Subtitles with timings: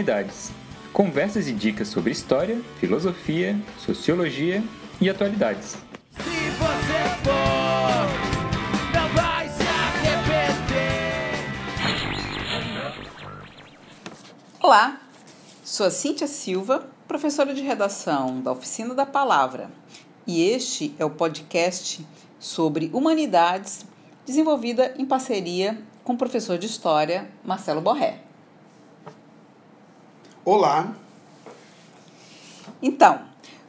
[0.00, 0.50] Humanidades.
[0.94, 4.64] Conversas e dicas sobre história, filosofia, sociologia
[4.98, 5.76] e atualidades.
[6.16, 8.08] Se você for,
[8.94, 11.34] não vai se arrepender.
[14.62, 15.02] Olá,
[15.62, 19.70] sou a Cíntia Silva, professora de redação da Oficina da Palavra,
[20.26, 22.06] e este é o podcast
[22.38, 23.84] sobre humanidades
[24.24, 28.29] desenvolvida em parceria com o professor de História Marcelo Borré.
[30.42, 30.94] Olá,
[32.80, 33.20] Então,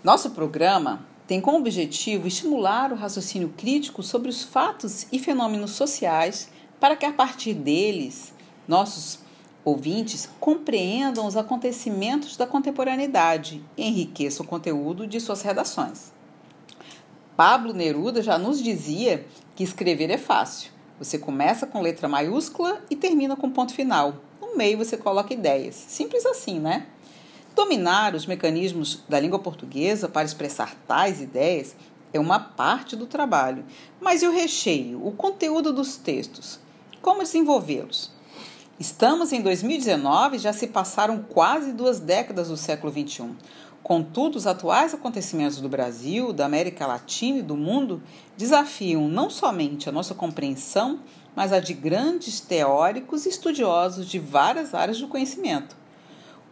[0.02, 6.50] nosso programa tem como objetivo estimular o raciocínio crítico sobre os fatos e fenômenos sociais
[6.80, 8.34] para que, a partir deles,
[8.66, 9.20] nossos
[9.66, 16.14] ouvintes compreendam os acontecimentos da contemporaneidade e enriqueçam o conteúdo de suas redações.
[17.36, 20.72] Pablo Neruda já nos dizia que escrever é fácil.
[20.98, 24.31] Você começa com letra maiúscula e termina com ponto final.
[24.52, 25.76] No meio você coloca ideias.
[25.76, 26.86] Simples assim, né?
[27.56, 31.74] Dominar os mecanismos da língua portuguesa para expressar tais ideias
[32.12, 33.64] é uma parte do trabalho.
[34.02, 36.60] Mas e o recheio, o conteúdo dos textos?
[37.02, 38.12] Como desenvolvê-los?
[38.78, 43.30] Estamos em 2019 e já se passaram quase duas décadas do século XXI.
[43.82, 48.04] Contudo, os atuais acontecimentos do Brasil, da América Latina e do mundo
[48.36, 51.00] desafiam não somente a nossa compreensão,
[51.36, 55.76] mas a de grandes teóricos e estudiosos de várias áreas do conhecimento.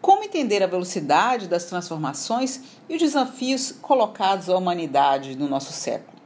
[0.01, 6.17] Como entender a velocidade das transformações e os desafios colocados à humanidade no nosso século?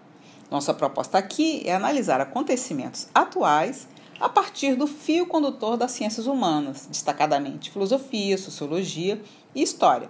[0.52, 3.88] Nossa proposta aqui é analisar acontecimentos atuais
[4.20, 9.22] a partir do fio condutor das ciências humanas, destacadamente filosofia, sociologia
[9.56, 10.10] e história,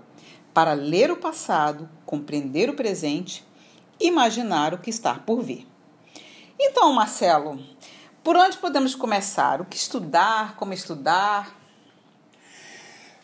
[0.54, 3.46] para ler o passado, compreender o presente
[4.00, 5.68] imaginar o que está por vir.
[6.60, 7.60] Então, Marcelo,
[8.24, 9.62] por onde podemos começar?
[9.62, 10.56] O que estudar?
[10.56, 11.56] Como estudar?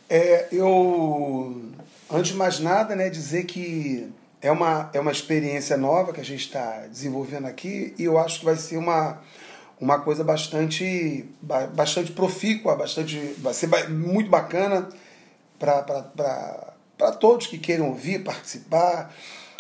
[0.10, 1.72] é, eu,
[2.12, 4.12] antes de mais nada, né, dizer que
[4.42, 8.40] é uma, é uma experiência nova que a gente está desenvolvendo aqui e eu acho
[8.40, 9.22] que vai ser uma,
[9.80, 14.90] uma coisa bastante, ba- bastante profícua, bastante, vai ser muito bacana
[15.60, 19.14] para todos que queiram ouvir, participar,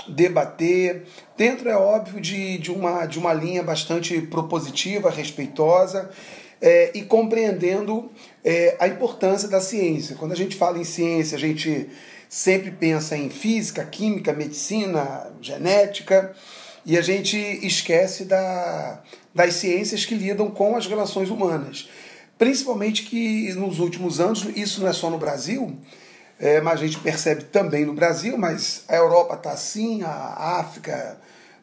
[0.09, 1.03] debater,
[1.37, 6.09] dentro, é óbvio, de, de, uma, de uma linha bastante propositiva, respeitosa
[6.61, 8.11] é, e compreendendo
[8.43, 10.15] é, a importância da ciência.
[10.15, 11.89] Quando a gente fala em ciência, a gente
[12.27, 16.33] sempre pensa em física, química, medicina, genética,
[16.85, 19.01] e a gente esquece da,
[19.33, 21.89] das ciências que lidam com as relações humanas.
[22.37, 25.77] Principalmente que nos últimos anos, isso não é só no Brasil,
[26.39, 31.17] é, mas a gente percebe também no Brasil, mas a Europa está assim, a África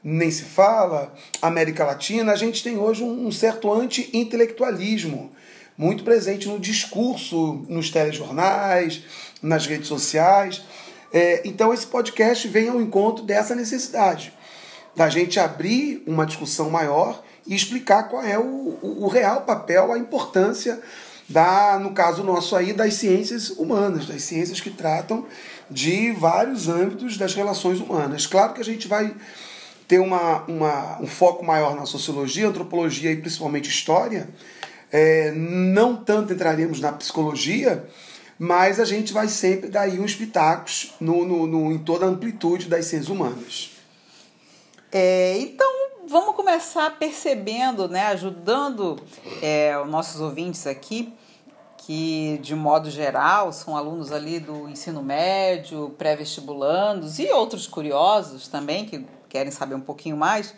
[0.04, 5.32] nem se fala, a América Latina, a gente tem hoje um, certo anti-intelectualismo
[5.76, 9.02] muito presente no discurso, nos telejornais,
[9.42, 10.62] nas redes sociais.
[11.12, 14.32] É, então esse podcast vem ao encontro dessa necessidade
[14.94, 19.92] da gente abrir uma discussão maior e explicar qual é o, o, o real papel,
[19.92, 20.80] a importância
[21.28, 25.26] da, no caso nosso aí, das ciências humanas, das ciências que tratam
[25.70, 28.26] de vários âmbitos das relações humanas.
[28.26, 29.14] Claro que a gente vai
[29.88, 34.28] ter uma, uma, um foco maior na sociologia, antropologia e principalmente história.
[34.90, 37.84] É, não tanto entraremos na psicologia,
[38.38, 42.08] mas a gente vai sempre dar aí uns pitacos no, no, no, em toda a
[42.08, 43.72] amplitude das ciências humanas.
[44.92, 48.96] É, então, vamos começar percebendo, né, ajudando
[49.42, 51.12] é, os nossos ouvintes aqui,
[51.78, 58.86] que de modo geral são alunos ali do ensino médio, pré-vestibulandos e outros curiosos também
[58.86, 60.54] que querem saber um pouquinho mais.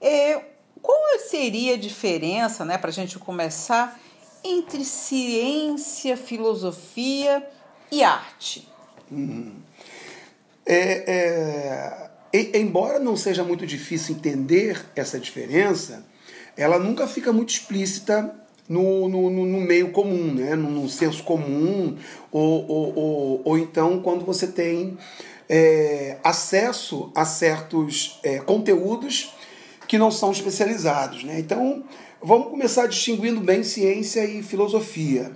[0.00, 0.42] É,
[0.80, 3.98] qual seria a diferença, né, para a gente começar,
[4.44, 7.48] entre ciência, filosofia
[7.90, 8.68] e arte?
[10.66, 16.04] É, é, e- embora não seja muito difícil entender essa diferença,
[16.56, 18.34] ela nunca fica muito explícita
[18.68, 20.54] no, no, no- meio comum, né?
[20.54, 21.96] no, no senso comum,
[22.30, 24.96] ou, ou, ou, ou então quando você tem
[25.48, 29.34] é, acesso a certos é, conteúdos
[29.88, 31.24] que não são especializados.
[31.24, 31.38] Né?
[31.40, 31.84] Então,
[32.22, 35.32] vamos começar distinguindo bem ciência e filosofia.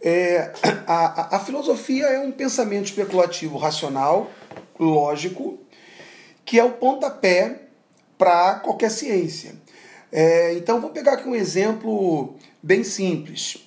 [0.00, 0.52] É,
[0.86, 4.30] a, a- a filosofia é um pensamento especulativo racional,
[4.78, 5.58] lógico,
[6.52, 7.62] que é o pontapé
[8.18, 9.54] para qualquer ciência.
[10.12, 13.66] É, então, vou pegar aqui um exemplo bem simples.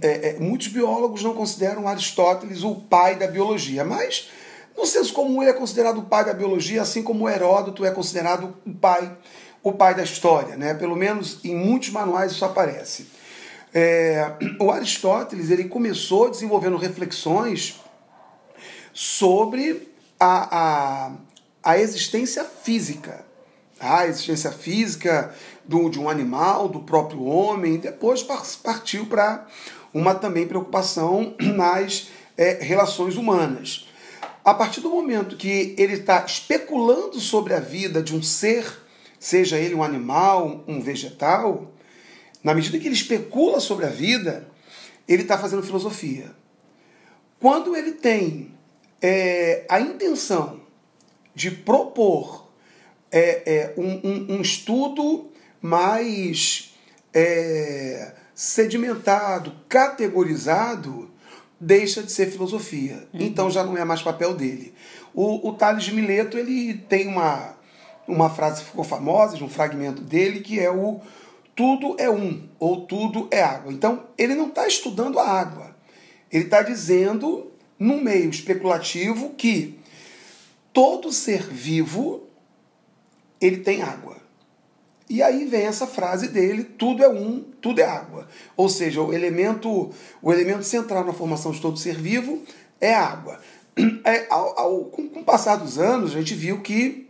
[0.00, 4.30] É, é, muitos biólogos não consideram Aristóteles o pai da biologia, mas
[4.78, 8.54] no senso comum ele é considerado o pai da biologia, assim como Heródoto é considerado
[8.64, 9.12] o pai,
[9.60, 10.56] o pai da história.
[10.56, 10.72] Né?
[10.74, 13.08] Pelo menos em muitos manuais isso aparece.
[13.74, 17.80] É, o Aristóteles ele começou desenvolvendo reflexões
[18.92, 19.90] sobre
[20.20, 21.12] a, a,
[21.62, 23.24] a existência física.
[23.78, 25.34] A existência física
[25.64, 28.22] do, de um animal, do próprio homem, depois
[28.62, 29.46] partiu para
[29.92, 33.88] uma também preocupação nas é, relações humanas.
[34.44, 38.66] A partir do momento que ele está especulando sobre a vida de um ser,
[39.18, 41.70] seja ele um animal, um vegetal,
[42.42, 44.48] na medida que ele especula sobre a vida,
[45.06, 46.30] ele está fazendo filosofia.
[47.38, 48.54] Quando ele tem
[49.02, 50.59] é, a intenção
[51.40, 52.50] de propor
[53.10, 56.74] é, é, um, um, um, estudo mais
[57.14, 61.10] é, sedimentado, categorizado,
[61.58, 63.08] deixa de ser filosofia.
[63.14, 63.22] Uhum.
[63.22, 64.74] Então já não é mais papel dele.
[65.14, 67.56] O, o Tales de Mileto ele tem uma,
[68.06, 71.00] uma frase que ficou famosa, de um fragmento dele, que é o
[71.56, 73.72] tudo é um, ou tudo é água.
[73.72, 75.74] Então ele não está estudando a água.
[76.30, 79.79] Ele está dizendo, no meio especulativo, que
[80.72, 82.28] todo ser vivo
[83.40, 84.16] ele tem água.
[85.08, 88.28] E aí vem essa frase dele: tudo é um, tudo é água.
[88.56, 89.90] Ou seja, o elemento,
[90.22, 92.44] o elemento central na formação de todo ser vivo
[92.80, 93.40] é água.
[94.04, 97.08] É, ao, ao, com, com o passar dos anos, a gente viu que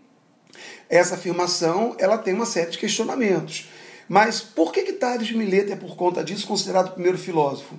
[0.88, 3.68] essa afirmação ela tem uma série de questionamentos.
[4.08, 7.76] Mas por que, que Tales de Mileto é, por conta disso, considerado o primeiro filósofo?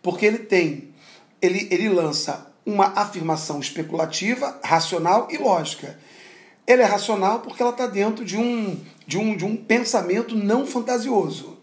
[0.00, 0.92] Porque ele tem,
[1.40, 5.98] ele, ele lança uma afirmação especulativa, racional e lógica.
[6.66, 10.66] Ela é racional porque ela está dentro de um, de, um, de um pensamento não
[10.66, 11.58] fantasioso.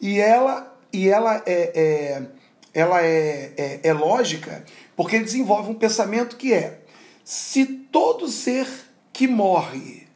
[0.00, 2.26] E ela, e ela, é, é
[2.74, 4.64] ela é, é, é lógica
[4.96, 6.80] porque desenvolve um pensamento que é:
[7.24, 8.68] se todo ser
[9.12, 10.06] que morre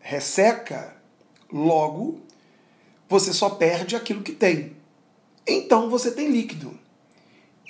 [0.00, 0.96] resseca,
[1.52, 2.20] logo
[3.08, 4.76] você só perde aquilo que tem.
[5.46, 6.78] Então você tem líquido.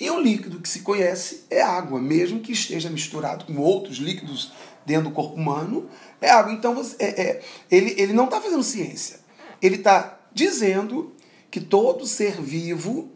[0.01, 4.53] E o líquido que se conhece é água, mesmo que esteja misturado com outros líquidos
[4.87, 5.89] dentro do corpo humano,
[6.21, 6.53] é água.
[6.53, 9.19] Então você, é, é, ele, ele não está fazendo ciência.
[9.61, 11.13] Ele está dizendo
[11.51, 13.11] que todo ser vivo,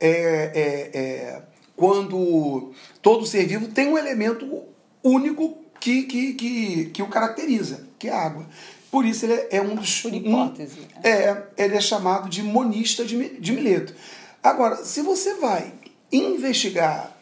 [0.00, 1.42] é, é, é,
[1.76, 2.72] quando
[3.02, 4.64] todo ser vivo tem um elemento
[5.02, 8.48] único que, que, que, que o caracteriza, que é a água.
[8.90, 10.00] Por isso ele é um dos.
[10.00, 10.80] Por hipótese.
[10.80, 13.94] Um, é, ele é chamado de monista de, de Mileto.
[14.42, 15.74] Agora, se você vai
[16.12, 17.16] investigar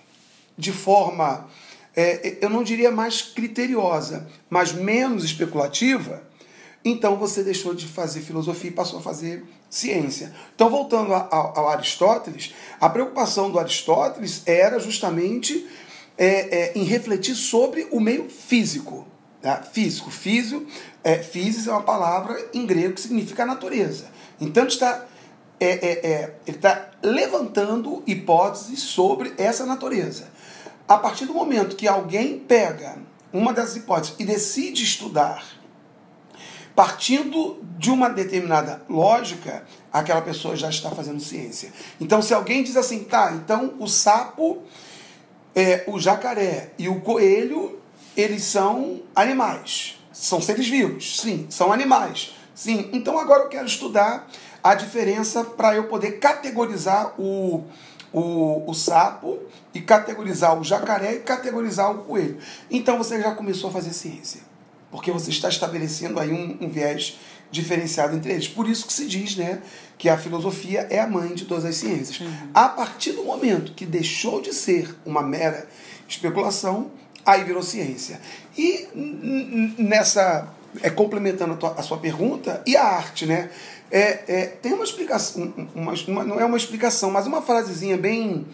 [0.57, 1.49] de forma,
[1.97, 6.23] é, eu não diria mais criteriosa, mas menos especulativa,
[6.85, 10.35] então você deixou de fazer filosofia e passou a fazer ciência.
[10.55, 15.67] Então, voltando ao, ao Aristóteles, a preocupação do Aristóteles era justamente
[16.19, 19.09] é, é, em refletir sobre o meio físico.
[19.41, 19.63] Tá?
[19.63, 20.11] Físico.
[20.11, 20.67] Físio,
[21.03, 24.07] é, physis é uma palavra em grego que significa natureza.
[24.41, 25.07] Então, está
[25.61, 30.29] é, é, é, ele está levantando hipóteses sobre essa natureza.
[30.89, 32.97] A partir do momento que alguém pega
[33.33, 35.44] uma dessas hipóteses e decide estudar,
[36.75, 41.73] partindo de uma determinada lógica, aquela pessoa já está fazendo ciência.
[42.01, 44.63] Então, se alguém diz assim, tá, então o sapo,
[45.55, 47.81] é, o jacaré e o coelho,
[48.17, 49.99] eles são animais.
[50.13, 52.34] São seres vivos, sim, são animais.
[52.55, 54.29] Sim, então agora eu quero estudar
[54.65, 57.65] a diferença para eu poder categorizar o,
[58.11, 59.39] o, o sapo
[59.75, 62.39] e categorizar o jacaré e categorizar o coelho.
[62.71, 64.41] Então você já começou a fazer ciência,
[64.91, 67.19] porque você está estabelecendo aí um, um viés
[67.51, 68.49] diferenciado entre eles.
[68.49, 69.61] Por isso que se diz né,
[69.99, 72.21] que a filosofia é a mãe de todas as ciências.
[72.21, 72.33] Uhum.
[72.55, 75.69] A partir do momento que deixou de ser uma mera
[76.09, 76.91] especulação,
[77.25, 78.19] aí virou ciência.
[78.56, 78.89] E
[79.79, 80.49] nessa,
[80.83, 83.51] é, complementando a, tua, a sua pergunta, e a arte, né?
[83.96, 88.44] É, é, tem uma explicação, uma, uma, não é uma explicação, mas uma frasezinha bem,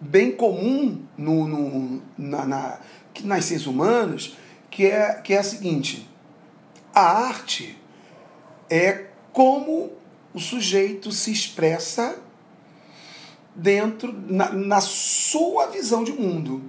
[0.00, 2.80] bem comum no, no, na, na,
[3.22, 4.36] nas ciências humanas,
[4.68, 6.10] que é, que é a seguinte:
[6.92, 7.78] a arte
[8.68, 9.92] é como
[10.34, 12.16] o sujeito se expressa
[13.54, 16.60] dentro, na, na sua visão de mundo.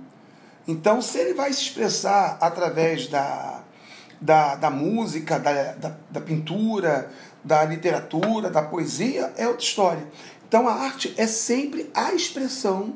[0.67, 3.63] Então, se ele vai se expressar através da,
[4.21, 7.09] da, da música, da, da, da pintura,
[7.43, 10.07] da literatura, da poesia, é outra história.
[10.47, 12.93] Então a arte é sempre a expressão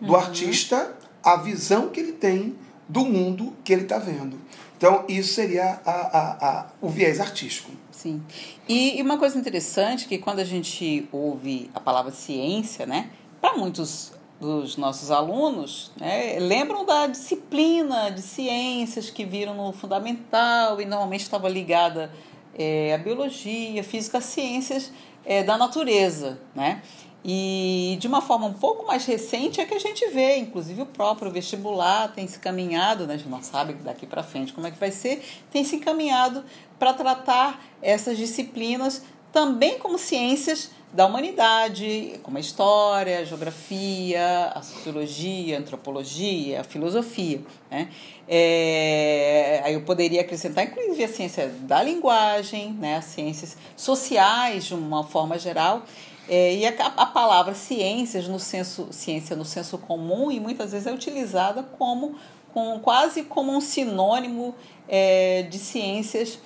[0.00, 0.18] do uhum.
[0.18, 2.56] artista, a visão que ele tem
[2.88, 4.38] do mundo que ele está vendo.
[4.76, 7.70] Então isso seria a, a, a, o viés artístico.
[7.90, 8.22] Sim.
[8.68, 13.56] E, e uma coisa interessante que quando a gente ouve a palavra ciência, né, para
[13.56, 20.86] muitos dos nossos alunos né, lembram da disciplina de ciências que viram no fundamental e
[20.86, 22.10] normalmente estava ligada
[22.60, 24.92] é, a biologia, a física, as ciências
[25.24, 26.82] é, da natureza, né?
[27.24, 30.86] E de uma forma um pouco mais recente é que a gente vê, inclusive o
[30.86, 33.14] próprio vestibular tem se encaminhado, né?
[33.14, 36.42] a gente não sabe daqui para frente como é que vai ser, tem se encaminhado
[36.78, 44.60] para tratar essas disciplinas também como ciências da humanidade, como a história, a geografia, a
[44.60, 47.40] sociologia, a antropologia, a filosofia.
[47.70, 47.88] Né?
[48.26, 52.96] É, aí eu poderia acrescentar, inclusive, a ciência da linguagem, né?
[52.96, 55.84] as ciências sociais de uma forma geral.
[56.28, 60.86] É, e a, a, palavra ciências no senso, ciência no senso comum e muitas vezes
[60.86, 62.16] é utilizada como
[62.52, 64.54] com, quase como um sinônimo
[64.88, 66.38] é, de ciências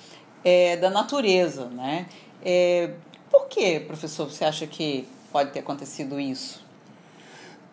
[0.43, 1.65] é, da natureza.
[1.65, 2.07] Né?
[2.45, 2.91] É,
[3.31, 6.63] por que, professor, você acha que pode ter acontecido isso?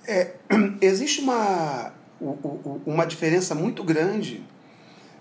[0.08, 0.34] É,
[0.80, 1.92] existe uma,
[2.86, 4.42] uma diferença muito grande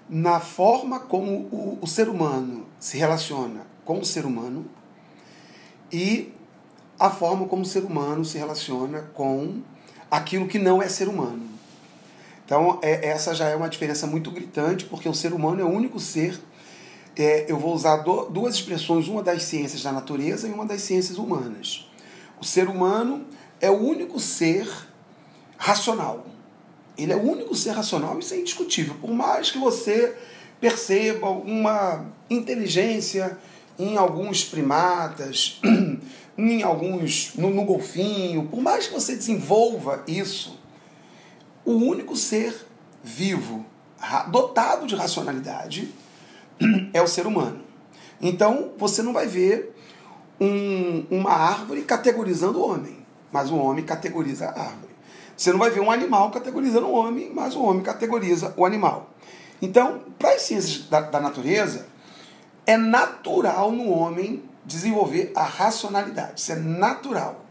[0.09, 4.65] na forma como o, o ser humano se relaciona com o ser humano
[5.91, 6.33] e
[6.97, 9.61] a forma como o ser humano se relaciona com
[10.09, 11.49] aquilo que não é ser humano.
[12.45, 15.69] Então, é, essa já é uma diferença muito gritante, porque o ser humano é o
[15.69, 16.39] único ser.
[17.15, 20.81] É, eu vou usar do, duas expressões, uma das ciências da natureza e uma das
[20.81, 21.89] ciências humanas.
[22.39, 23.25] O ser humano
[23.59, 24.67] é o único ser
[25.57, 26.25] racional.
[26.97, 28.95] Ele é o único ser racional, isso é indiscutível.
[29.01, 30.15] Por mais que você
[30.59, 33.37] perceba uma inteligência
[33.77, 35.59] em alguns primatas,
[36.37, 40.59] em alguns, no, no golfinho, por mais que você desenvolva isso,
[41.65, 42.67] o único ser
[43.03, 43.65] vivo,
[44.29, 45.91] dotado de racionalidade,
[46.93, 47.61] é o ser humano.
[48.21, 49.75] Então, você não vai ver
[50.39, 52.97] um, uma árvore categorizando o homem,
[53.31, 54.91] mas o homem categoriza a árvore.
[55.35, 59.09] Você não vai ver um animal categorizando o homem, mas o homem categoriza o animal.
[59.61, 61.87] Então, para as ciências da, da natureza,
[62.65, 66.41] é natural no homem desenvolver a racionalidade.
[66.41, 67.43] Isso é natural.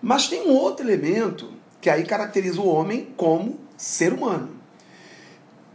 [0.00, 4.50] Mas tem um outro elemento que aí caracteriza o homem como ser humano.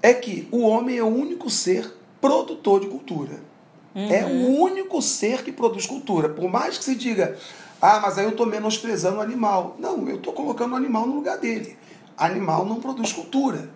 [0.01, 3.39] É que o homem é o único ser produtor de cultura.
[3.93, 4.09] Uhum.
[4.09, 6.29] É o único ser que produz cultura.
[6.29, 7.37] Por mais que se diga,
[7.81, 9.75] ah, mas aí eu estou menosprezando o animal.
[9.79, 11.77] Não, eu estou colocando o animal no lugar dele.
[12.15, 13.69] Animal não produz cultura.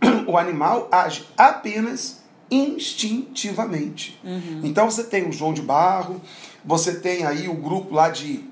[0.28, 2.18] O animal age apenas
[2.50, 4.20] instintivamente.
[4.22, 4.60] Uhum.
[4.62, 6.20] Então você tem o João de Barro,
[6.62, 8.44] você tem aí o grupo lá de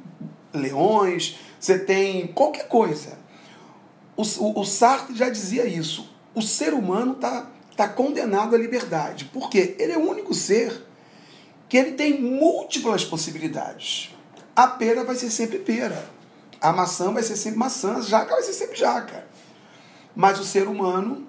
[0.52, 3.18] leões, você tem qualquer coisa.
[4.16, 6.10] O, o, o Sartre já dizia isso.
[6.34, 9.26] O ser humano está tá condenado à liberdade.
[9.26, 9.76] Por quê?
[9.78, 10.84] Ele é o único ser
[11.68, 14.14] que ele tem múltiplas possibilidades.
[14.54, 16.08] A pera vai ser sempre pera.
[16.60, 17.96] A maçã vai ser sempre maçã.
[17.96, 19.26] A jaca vai ser sempre jaca.
[20.14, 21.26] Mas o ser humano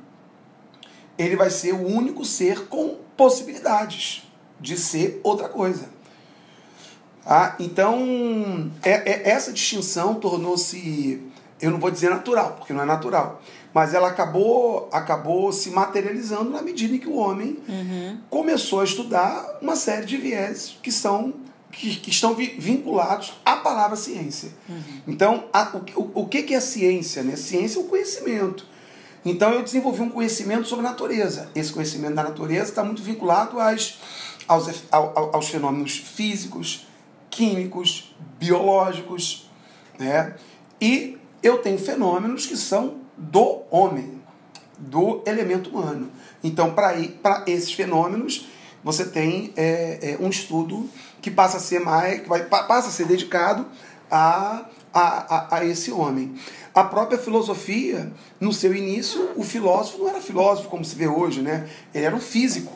[1.18, 4.24] ele vai ser o único ser com possibilidades
[4.60, 5.90] de ser outra coisa.
[7.26, 11.22] Ah, então, é, é, essa distinção tornou-se,
[11.60, 13.42] eu não vou dizer natural, porque não é natural,
[13.74, 18.18] mas ela acabou, acabou se materializando na medida em que o homem uhum.
[18.30, 21.34] começou a estudar uma série de viés que são
[21.72, 24.50] que, que estão vinculados à palavra ciência.
[24.68, 24.82] Uhum.
[25.06, 27.22] Então, a, o, o que é ciência?
[27.22, 27.36] Né?
[27.36, 28.66] Ciência é o conhecimento.
[29.30, 31.50] Então eu desenvolvi um conhecimento sobre a natureza.
[31.54, 33.98] Esse conhecimento da natureza está muito vinculado às,
[34.48, 36.88] aos, aos fenômenos físicos,
[37.30, 39.50] químicos, biológicos.
[40.00, 40.34] Né?
[40.80, 44.22] E eu tenho fenômenos que são do homem,
[44.78, 46.12] do elemento humano.
[46.44, 48.48] Então, para esses fenômenos,
[48.84, 50.90] você tem é, é, um estudo
[51.22, 53.66] que passa a ser mais, que vai, passa a ser dedicado
[54.10, 56.36] a, a, a, a esse homem.
[56.74, 61.42] A própria filosofia, no seu início, o filósofo não era filósofo como se vê hoje,
[61.42, 61.68] né?
[61.94, 62.72] Ele era um físico,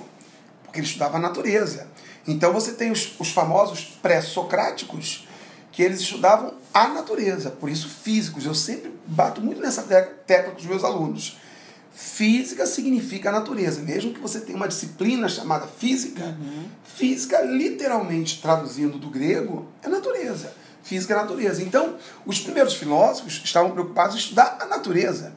[0.63, 1.87] porque ele estudava a natureza.
[2.27, 5.27] Então você tem os, os famosos pré-socráticos,
[5.71, 8.45] que eles estudavam a natureza, por isso físicos.
[8.45, 11.37] Eu sempre bato muito nessa tecla com os meus alunos.
[11.93, 13.81] Física significa a natureza.
[13.81, 16.65] Mesmo que você tenha uma disciplina chamada física, uhum.
[16.83, 21.61] física, literalmente traduzindo do grego, é natureza física e natureza.
[21.61, 25.33] Então, os primeiros filósofos estavam preocupados em estudar a natureza.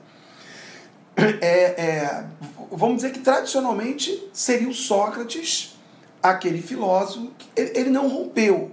[1.41, 2.25] É, é,
[2.73, 5.79] vamos dizer que tradicionalmente seria o Sócrates
[6.23, 7.31] aquele filósofo.
[7.55, 8.73] Ele, ele não rompeu,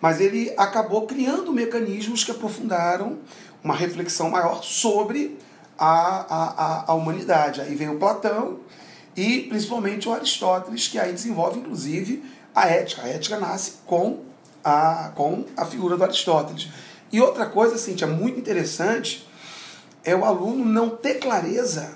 [0.00, 3.18] mas ele acabou criando mecanismos que aprofundaram
[3.62, 5.38] uma reflexão maior sobre
[5.78, 7.60] a, a, a humanidade.
[7.60, 8.60] Aí vem o Platão
[9.16, 12.24] e principalmente o Aristóteles, que aí desenvolve inclusive
[12.54, 13.02] a ética.
[13.02, 14.20] A ética nasce com
[14.64, 16.68] a, com a figura do Aristóteles.
[17.12, 19.26] E outra coisa, Cíntia, muito interessante,
[20.04, 21.94] é o aluno não ter clareza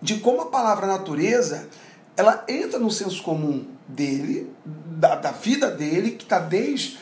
[0.00, 1.68] de como a palavra natureza
[2.16, 4.50] ela entra no senso comum dele,
[4.96, 6.98] da, da vida dele, que está desde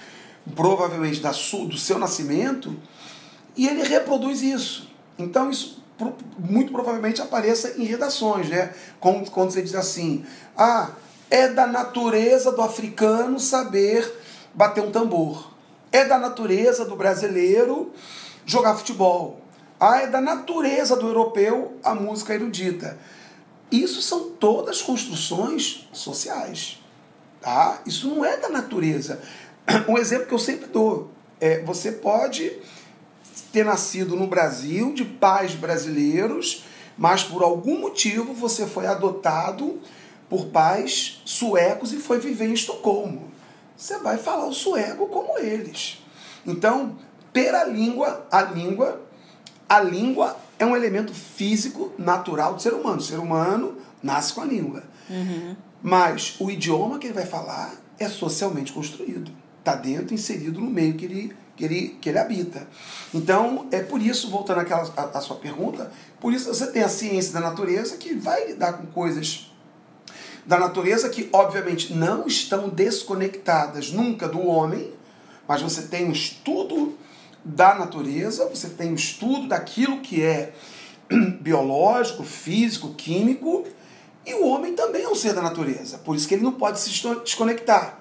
[0.54, 2.76] provavelmente da su, do seu nascimento,
[3.56, 4.90] e ele reproduz isso.
[5.18, 8.74] Então isso pro- muito provavelmente apareça em redações, né?
[9.00, 10.24] Como quando você diz assim,
[10.56, 10.90] ah,
[11.30, 14.12] é da natureza do africano saber
[14.52, 15.52] bater um tambor.
[15.90, 17.92] É da natureza do brasileiro
[18.44, 19.40] jogar futebol.
[19.78, 22.98] Ah, é da natureza do europeu a música erudita.
[23.70, 26.84] Isso são todas construções sociais.
[27.44, 27.82] Tá?
[27.84, 29.20] Isso não é da natureza.
[29.86, 32.50] Um exemplo que eu sempre dou é você pode
[33.52, 36.64] ter nascido no Brasil de pais brasileiros,
[36.96, 39.78] mas por algum motivo você foi adotado
[40.26, 43.30] por pais suecos e foi viver em Estocolmo.
[43.76, 46.02] Você vai falar o sueco como eles.
[46.46, 46.96] Então,
[47.30, 49.02] pela língua, a língua,
[49.68, 52.98] a língua é um elemento físico natural do ser humano.
[52.98, 54.82] O ser humano nasce com a língua.
[55.87, 59.31] Mas o idioma que ele vai falar é socialmente construído.
[59.59, 62.67] Está dentro, inserido no meio que ele, que, ele, que ele habita.
[63.12, 66.88] Então, é por isso, voltando àquela, à, à sua pergunta, por isso você tem a
[66.88, 69.53] ciência da natureza que vai lidar com coisas
[70.47, 74.91] da natureza que, obviamente, não estão desconectadas nunca do homem,
[75.47, 76.97] mas você tem um estudo
[77.45, 80.55] da natureza, você tem um estudo daquilo que é
[81.43, 83.67] biológico, físico, químico,
[84.26, 86.81] e o homem também é um ser da natureza, por isso que ele não pode
[86.81, 86.90] se
[87.25, 88.00] desconectar.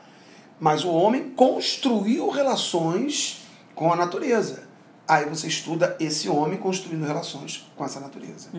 [0.59, 3.41] Mas o homem construiu relações
[3.75, 4.63] com a natureza.
[5.05, 8.49] Aí você estuda esse homem construindo relações com essa natureza.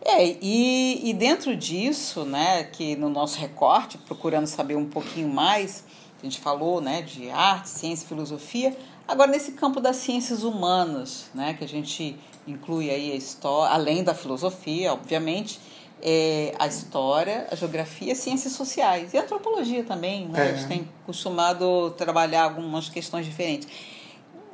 [0.00, 5.84] É, e, e dentro disso, né, que no nosso recorte, procurando saber um pouquinho mais,
[6.22, 11.54] a gente falou né, de arte, ciência filosofia, agora nesse campo das ciências humanas, né,
[11.54, 15.60] que a gente inclui aí a história, além da filosofia, obviamente,
[16.02, 20.48] é, a história, a geografia, ciências sociais e a antropologia também, né?
[20.48, 20.50] É.
[20.50, 23.68] A gente tem costumado trabalhar algumas questões diferentes.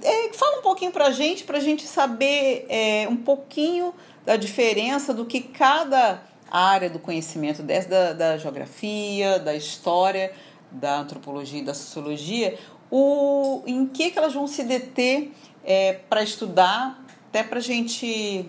[0.02, 5.24] É, fala um pouquinho pra gente, pra gente saber é, um pouquinho da diferença do
[5.24, 10.32] que cada área do conhecimento, desde da, da geografia, da história,
[10.70, 12.58] da antropologia e da sociologia,
[12.90, 15.32] o, em que, que elas vão se deter
[15.64, 18.48] é, para estudar, até pra gente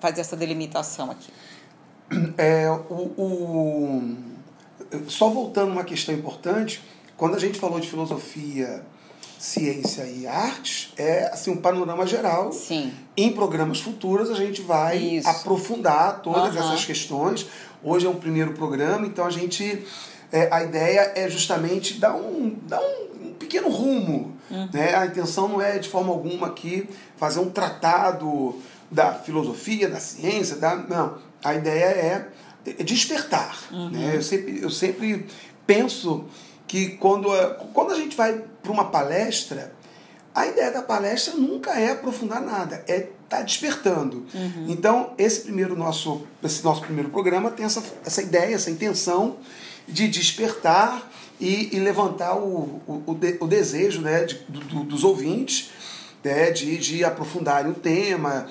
[0.00, 1.32] fazer essa delimitação aqui.
[2.38, 4.16] É, o, o-
[5.08, 6.82] só voltando uma questão importante,
[7.16, 8.82] quando a gente falou de filosofia,
[9.38, 12.52] ciência e artes, é assim um panorama geral.
[12.52, 12.92] Sim.
[13.16, 15.28] Em programas futuros a gente vai Isso.
[15.28, 16.68] aprofundar todas Aham.
[16.72, 17.46] essas questões.
[17.82, 19.84] Hoje é um primeiro programa, então a gente
[20.32, 24.36] é, a ideia é justamente dar um, dar um, um pequeno rumo.
[24.72, 24.94] Né?
[24.94, 28.56] A intenção não é de forma alguma aqui fazer um tratado
[28.90, 31.18] da filosofia, da ciência, da, não.
[31.44, 32.28] A ideia é
[32.82, 33.58] despertar.
[33.90, 34.12] Né?
[34.16, 35.26] Eu, sempre, eu sempre
[35.66, 36.24] penso
[36.66, 39.72] que quando, a- quando a gente vai para uma palestra,
[40.34, 44.26] a ideia da palestra nunca é aprofundar nada, é estar tá despertando.
[44.68, 49.36] Então, esse primeiro nosso, esse nosso primeiro programa tem essa, essa ideia, essa intenção
[49.86, 54.84] de despertar e, e levantar o, o, o, de- o desejo né, de- do- do-
[54.84, 55.70] dos ouvintes
[56.22, 58.46] né, de, de aprofundarem o tema,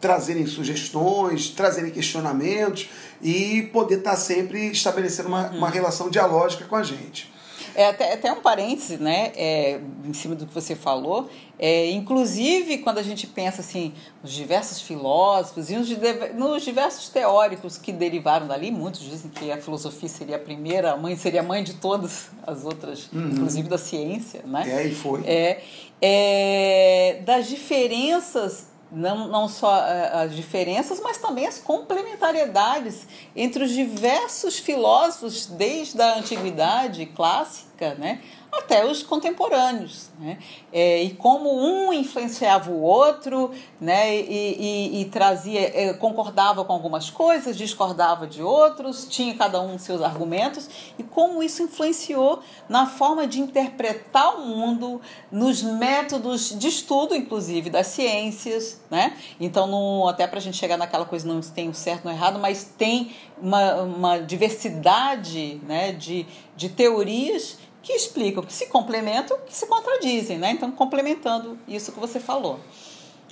[0.00, 2.88] trazerem sugestões, trazerem questionamentos
[3.22, 7.30] e poder estar sempre estabelecendo uma, uma relação dialógica com a gente.
[7.74, 11.30] É até, até um parêntese, né, é, em cima do que você falou.
[11.58, 15.88] É, inclusive, quando a gente pensa assim, nos diversos filósofos e nos,
[16.34, 20.96] nos diversos teóricos que derivaram dali, muitos dizem que a filosofia seria a primeira, a
[20.96, 24.64] mãe seria a mãe de todas as outras, inclusive da ciência, né?
[24.66, 25.22] É, e foi.
[25.24, 25.62] É,
[26.02, 33.70] é, das diferenças, não, não só é, as diferenças, mas também as complementariedades entre os
[33.70, 38.20] diversos filósofos, desde a antiguidade clássica né,
[38.52, 40.10] até os contemporâneos.
[40.18, 40.38] Né?
[40.72, 46.72] É, e como um influenciava o outro né, e, e- e trazia, é, concordava com
[46.72, 52.86] algumas coisas, discordava de outros, tinha cada um seus argumentos, e como isso influenciou na
[52.86, 58.80] forma de interpretar o mundo, nos métodos de estudo, inclusive, das ciências.
[58.90, 59.16] Né?
[59.38, 62.38] Então, não, até para a gente chegar naquela coisa, não tem o certo ou errado,
[62.38, 67.58] mas tem uma, uma diversidade né, de, de teorias
[67.90, 70.52] que explicam, que se complementam, que se contradizem, né?
[70.52, 72.60] Então, complementando isso que você falou.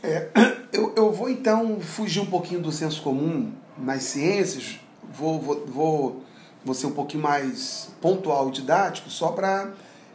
[0.02, 0.28] É,
[0.72, 4.80] eu, eu vou então fugir um pouquinho do senso comum nas ciências,
[5.14, 6.22] vou, vou, vou,
[6.64, 9.72] vou ser um pouquinho mais pontual e didático, só para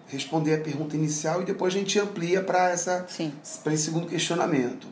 [0.07, 4.87] responder a pergunta inicial e depois a gente amplia para esse segundo questionamento.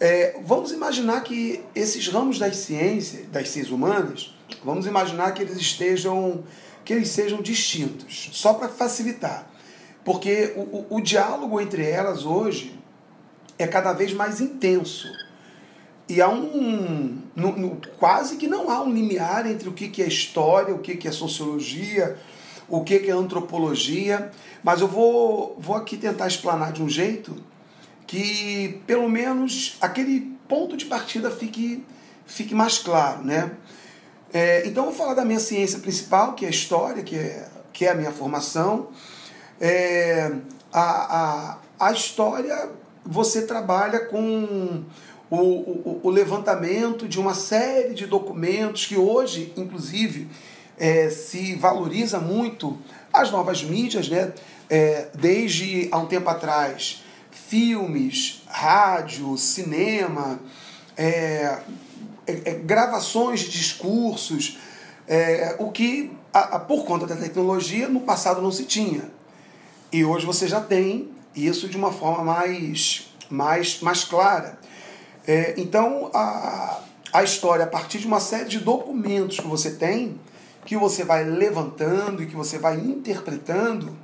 [0.00, 4.34] É, vamos imaginar que esses ramos das ciências, das ciências humanas,
[4.64, 6.42] vamos imaginar que eles estejam,
[6.84, 9.50] que eles sejam distintos, só para facilitar.
[10.04, 12.78] porque o, o, o diálogo entre elas hoje
[13.58, 15.08] é cada vez mais intenso.
[16.08, 17.22] E há um.
[17.34, 20.78] No, no, quase que não há um limiar entre o que, que é história, o
[20.78, 22.18] que, que é sociologia,
[22.68, 24.30] o que, que é antropologia.
[24.62, 27.34] Mas eu vou, vou aqui tentar explanar de um jeito
[28.06, 31.82] que, pelo menos, aquele ponto de partida fique,
[32.26, 33.24] fique mais claro.
[33.24, 33.50] Né?
[34.36, 37.86] É, então, vou falar da minha ciência principal, que é a história, que é, que
[37.86, 38.88] é a minha formação.
[39.60, 40.28] É,
[40.72, 42.68] a, a, a história,
[43.06, 44.82] você trabalha com
[45.30, 50.26] o, o, o, levantamento de uma série de documentos que hoje, inclusive,
[50.76, 52.76] é, se valoriza muito
[53.12, 54.32] as novas mídias, né?
[54.68, 60.40] É, desde há um tempo atrás, filmes, rádio, cinema,
[60.96, 61.60] é,
[62.26, 64.58] é, é gravações de discursos,
[65.06, 69.10] é, o que, a, a, por conta da tecnologia, no passado não se tinha.
[69.92, 74.58] E hoje você já tem isso de uma forma mais, mais, mais clara.
[75.26, 76.80] É, então, a,
[77.12, 80.18] a história, a partir de uma série de documentos que você tem,
[80.64, 83.96] que você vai levantando e que você vai interpretando,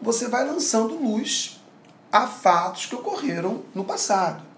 [0.00, 1.60] você vai lançando luz
[2.10, 4.49] a fatos que ocorreram no passado.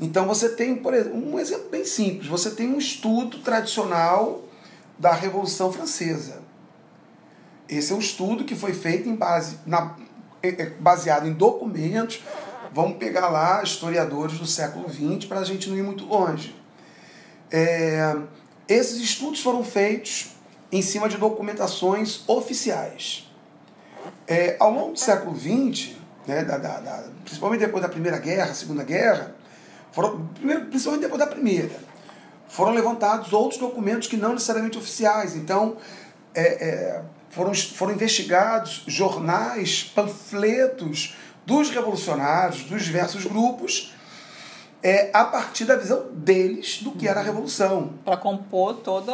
[0.00, 4.44] Então você tem, por exemplo, um exemplo bem simples, você tem um estudo tradicional
[4.98, 6.42] da Revolução Francesa.
[7.68, 9.96] Esse é um estudo que foi feito em base, na,
[10.42, 12.22] é, é, baseado em documentos
[12.72, 16.54] Vamos pegar lá historiadores do século XX para a gente não ir muito longe.
[17.50, 18.14] É,
[18.68, 20.36] esses estudos foram feitos
[20.70, 23.28] em cima de documentações oficiais.
[24.26, 28.52] É, ao longo do século XX, né, da, da, da, principalmente depois da Primeira Guerra,
[28.52, 29.34] Segunda Guerra,
[29.98, 30.28] foram,
[30.70, 31.74] principalmente depois da Primeira,
[32.46, 35.34] foram levantados outros documentos que não necessariamente oficiais.
[35.34, 35.76] Então,
[36.32, 43.92] é, é foram, foram investigados jornais, panfletos dos revolucionários, dos diversos grupos,
[44.84, 47.94] é, a partir da visão deles do que era a revolução.
[48.04, 49.10] Para compor todo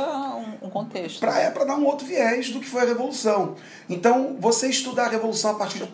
[0.60, 1.18] um, contexto.
[1.20, 3.54] Para é, dar um outro viés do que foi a revolução.
[3.88, 5.88] Então, você estudar a revolução a partir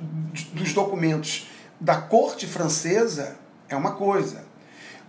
[0.53, 1.49] dos documentos
[1.81, 4.50] da corte francesa é uma coisa.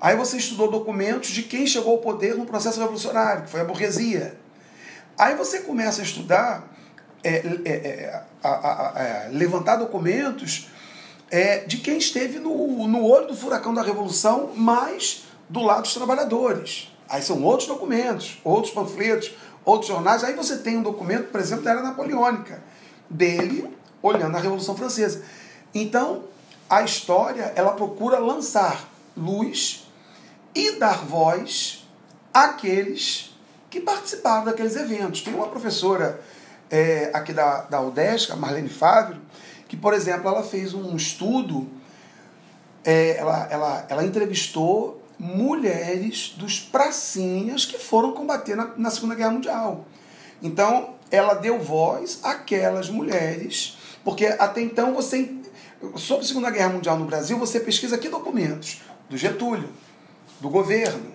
[0.01, 3.63] Aí você estudou documentos de quem chegou ao poder no processo revolucionário, que foi a
[3.63, 4.35] burguesia.
[5.15, 6.67] Aí você começa a estudar,
[7.23, 10.69] é, é, é a, a, a, levantar documentos
[11.29, 15.93] é, de quem esteve no, no olho do furacão da Revolução, mas do lado dos
[15.93, 16.91] trabalhadores.
[17.07, 20.23] Aí são outros documentos, outros panfletos, outros jornais.
[20.23, 22.63] Aí você tem um documento, por exemplo, da era napoleônica,
[23.07, 23.69] dele
[24.01, 25.23] olhando a Revolução Francesa.
[25.75, 26.23] Então,
[26.67, 29.80] a história, ela procura lançar luz
[30.53, 31.87] e dar voz
[32.33, 33.35] àqueles
[33.69, 35.21] que participaram daqueles eventos.
[35.21, 36.21] Tem uma professora
[36.69, 39.21] é, aqui da, da UDESC, a Marlene Fávero,
[39.67, 41.69] que, por exemplo, ela fez um estudo,
[42.83, 49.31] é, ela, ela, ela entrevistou mulheres dos pracinhas que foram combater na, na Segunda Guerra
[49.31, 49.85] Mundial.
[50.41, 55.35] Então, ela deu voz àquelas mulheres, porque até então você.
[55.95, 59.69] Sobre a Segunda Guerra Mundial no Brasil, você pesquisa aqui documentos do Getúlio,
[60.41, 61.11] do governo.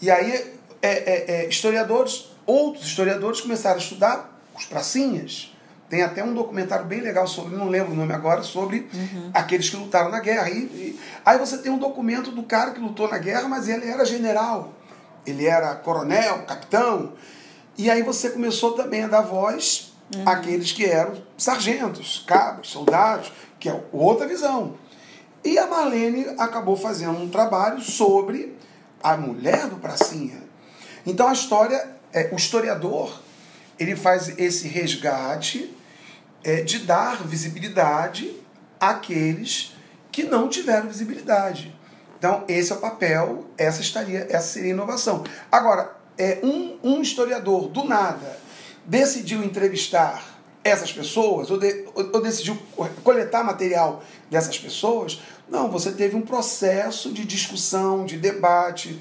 [0.00, 0.32] E aí,
[0.80, 5.54] é, é, é, historiadores, outros historiadores começaram a estudar os pracinhas.
[5.88, 9.30] Tem até um documentário bem legal sobre, não lembro o nome agora, sobre uhum.
[9.34, 10.48] aqueles que lutaram na guerra.
[10.48, 13.86] E, e, aí você tem um documento do cara que lutou na guerra, mas ele
[13.86, 14.72] era general,
[15.26, 17.12] ele era coronel, capitão.
[17.76, 20.22] E aí você começou também a dar voz uhum.
[20.26, 24.74] àqueles que eram sargentos, cabos, soldados, que é outra visão.
[25.44, 28.56] E a Marlene acabou fazendo um trabalho sobre
[29.02, 30.42] a mulher do Pracinha.
[31.04, 33.20] Então a história, é, o historiador,
[33.78, 35.74] ele faz esse resgate
[36.44, 38.34] é, de dar visibilidade
[38.78, 39.74] àqueles
[40.10, 41.74] que não tiveram visibilidade.
[42.18, 45.24] Então, esse é o papel, essa estaria, essa seria a inovação.
[45.50, 48.38] Agora, é, um, um historiador, do nada,
[48.84, 50.22] decidiu entrevistar
[50.62, 52.56] essas pessoas, ou, de, ou, ou decidiu
[53.02, 58.98] coletar material dessas pessoas, não, você teve um processo de discussão, de debate,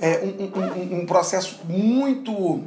[0.00, 2.64] é, um, um, um, processo muito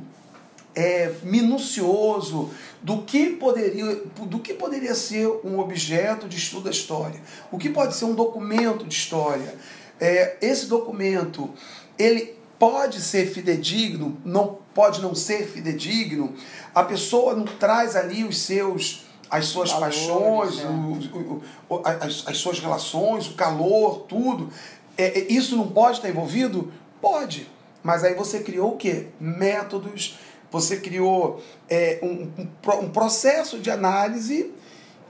[0.76, 7.20] é, minucioso do que, poderia, do que poderia ser um objeto de estudo da história,
[7.52, 9.56] o que pode ser um documento de história.
[10.00, 11.50] É, esse documento,
[11.98, 16.34] ele pode ser fidedigno, não pode não ser fidedigno.
[16.74, 19.06] A pessoa não traz ali os seus
[19.38, 20.68] as suas Valores, paixões, é.
[20.68, 24.50] o, o, as, as, suas relações, o calor, tudo.
[24.98, 26.72] É, é, isso não pode estar envolvido?
[27.02, 27.50] Pode.
[27.82, 29.08] Mas aí você criou o quê?
[29.20, 30.18] Métodos
[30.54, 34.52] você criou é, um, um, um processo de análise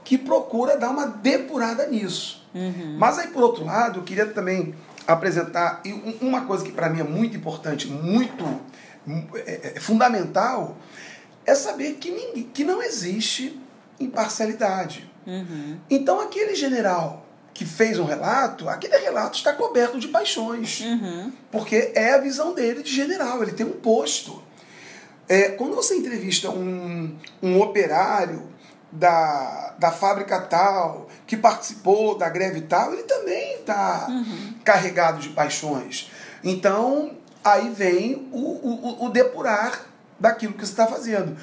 [0.02, 2.48] que procura dar uma depurada nisso.
[2.56, 2.96] Uhum.
[2.98, 4.74] Mas aí, por outro lado, eu queria também
[5.06, 5.82] apresentar
[6.22, 8.46] uma coisa que para mim é muito importante, muito
[9.36, 10.78] é, é, fundamental,
[11.46, 13.60] é saber que, ninguém, que não existe
[14.04, 15.10] imparcialidade.
[15.26, 15.78] Uhum.
[15.90, 20.82] Então, aquele general que fez um relato, aquele relato está coberto de paixões.
[20.82, 21.32] Uhum.
[21.52, 24.42] Porque é a visão dele de general, ele tem um posto.
[25.30, 28.52] É, quando você entrevista um, um operário
[28.92, 34.08] da, da fábrica tal, que participou da greve tal, ele também está
[34.64, 36.12] carregado de paixões.
[36.44, 37.12] Então,
[37.44, 39.86] aí vem o, o, o depurar
[40.20, 41.36] daquilo que você está fazendo.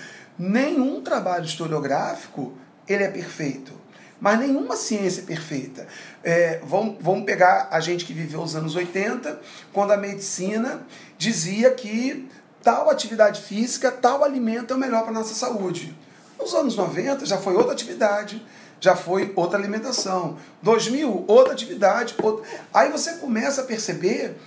[0.43, 2.55] Nenhum trabalho historiográfico
[2.89, 3.75] ele é perfeito.
[4.19, 5.87] Mas nenhuma ciência é perfeita.
[6.25, 9.39] É, vamos, vamos pegar a gente que viveu os anos 80,
[9.71, 10.81] quando a medicina
[11.19, 12.27] dizia que
[12.63, 15.95] tal atividade física, tal alimento é o melhor para a nossa saúde.
[16.39, 18.43] Nos anos 90 já foi outra atividade,
[18.81, 20.39] já foi outra alimentação.
[20.63, 22.15] 2000, outra atividade.
[22.23, 22.47] Outra...
[22.73, 24.39] Aí você começa a perceber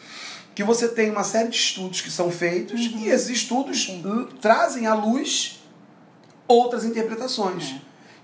[0.56, 3.92] que você tem uma série de estudos que são feitos e esses estudos
[4.42, 5.63] trazem à luz
[6.48, 7.76] outras interpretações.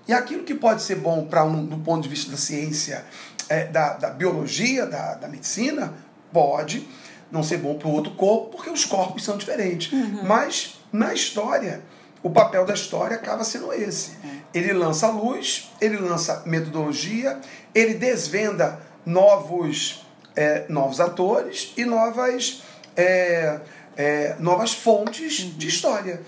[0.08, 3.04] E aquilo que pode ser bom para um do ponto de vista da ciência,
[3.48, 5.94] é, da, da biologia, da, da medicina,
[6.32, 6.88] pode
[7.30, 9.92] não ser bom para o outro corpo, porque os corpos são diferentes.
[10.24, 11.82] Mas na história,
[12.22, 14.12] o papel da história acaba sendo esse.
[14.52, 17.38] Ele lança luz, ele lança metodologia,
[17.74, 20.04] ele desvenda novos,
[20.36, 22.62] é, novos atores e novas,
[22.96, 23.60] é,
[23.96, 26.20] é, novas fontes de história.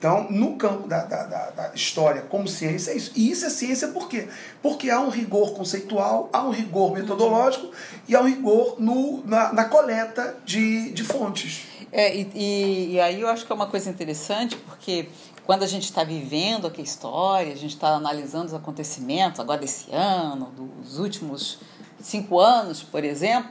[0.00, 3.12] Então, no campo da, da, da, da história como ciência, é isso.
[3.14, 4.28] E isso é ciência por quê?
[4.62, 7.70] Porque há um rigor conceitual, há um rigor metodológico
[8.08, 11.66] e há um rigor no, na, na coleta de, de fontes.
[11.92, 15.06] É, e, e, e aí eu acho que é uma coisa interessante, porque
[15.44, 19.60] quando a gente está vivendo aqui a história, a gente está analisando os acontecimentos agora
[19.60, 20.46] desse ano,
[20.80, 21.58] dos últimos
[22.00, 23.50] cinco anos, por exemplo,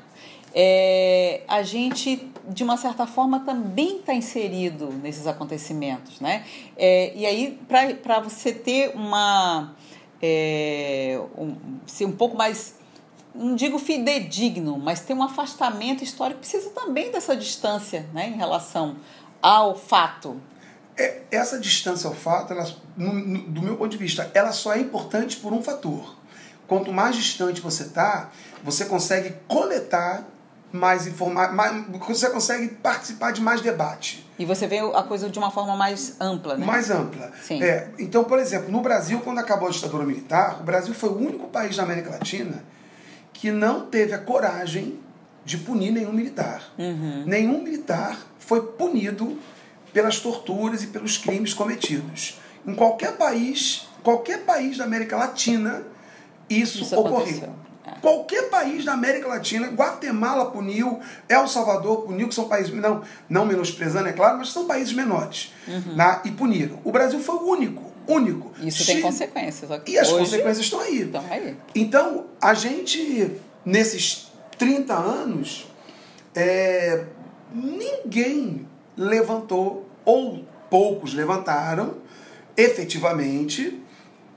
[0.53, 6.19] é, a gente, de uma certa forma, também está inserido nesses acontecimentos.
[6.19, 6.45] Né?
[6.77, 7.59] É, e aí,
[8.01, 9.73] para você ter uma.
[10.21, 12.75] É, um, ser um pouco mais
[13.33, 18.97] não digo fidedigno, mas tem um afastamento histórico, precisa também dessa distância né, em relação
[19.41, 20.41] ao fato.
[20.97, 24.73] É, essa distância ao fato, ela, no- no- do meu ponto de vista, ela só
[24.73, 26.17] é importante por um fator.
[26.67, 28.29] Quanto mais distante você está,
[28.63, 30.27] você consegue coletar
[30.71, 34.25] mais informações, você consegue participar de mais debate.
[34.38, 36.65] E você vê a coisa de uma forma mais ampla, né?
[36.65, 37.32] mais ampla.
[37.41, 37.62] Sim.
[37.62, 41.17] É, então, por exemplo, no Brasil, quando acabou a ditadura militar, o Brasil foi o
[41.17, 42.63] único país da América Latina
[43.34, 44.99] que não teve a coragem
[45.43, 46.73] de punir nenhum militar.
[46.77, 47.23] Uhum.
[47.25, 49.38] Nenhum militar foi punido
[49.91, 52.39] pelas torturas e pelos crimes cometidos.
[52.65, 55.84] Em qualquer país, qualquer país da América Latina,
[56.49, 57.17] isso, Isso ocorreu.
[57.17, 57.55] aconteceu.
[58.01, 63.45] Qualquer país da América Latina, Guatemala puniu, El Salvador puniu, que são países, não, não
[63.45, 65.53] menosprezando, é claro, mas são países menores.
[65.95, 66.79] né, e puniram.
[66.83, 68.51] O Brasil foi o único, único.
[68.59, 68.67] Uhum.
[68.67, 69.69] Isso Chile- tem consequências.
[69.85, 71.01] E as consequências estão aí.
[71.03, 71.57] Estão aí.
[71.75, 73.31] Então, a gente,
[73.65, 75.67] nesses 30 anos,
[76.35, 77.05] é,
[77.53, 81.95] ninguém levantou, ou poucos levantaram,
[82.55, 83.81] efetivamente,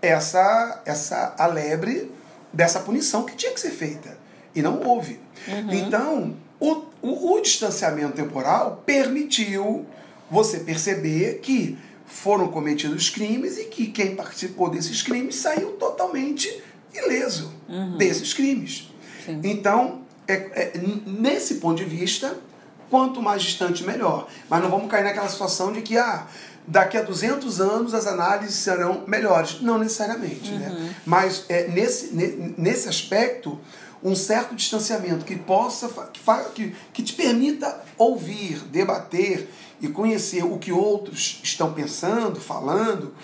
[0.01, 2.11] essa, essa a lebre
[2.53, 4.19] dessa punição que tinha que ser feita.
[4.55, 5.19] E não houve.
[5.71, 9.87] Então, o, o, o distanciamento temporal permitiu
[10.31, 16.63] você perceber que foram cometidos crimes e que quem participou desses crimes saiu totalmente
[16.95, 17.53] ileso
[17.97, 18.91] desses crimes.
[19.25, 19.41] Sim.
[19.43, 20.73] Então, é, é,
[21.07, 22.37] nesse ponto de vista,
[22.91, 24.29] quanto mais distante, melhor.
[24.49, 26.27] Mas não vamos cair naquela situação de que ah,
[26.67, 29.61] daqui a 200 anos as análises serão melhores.
[29.61, 30.51] Não necessariamente.
[30.51, 30.95] Né?
[31.05, 33.59] Mas é, nesse, ne- nesse aspecto,
[34.03, 36.21] um certo distanciamento que possa que,
[36.55, 39.49] que, que te permita ouvir, debater
[39.81, 43.15] e conhecer o que outros estão pensando, falando,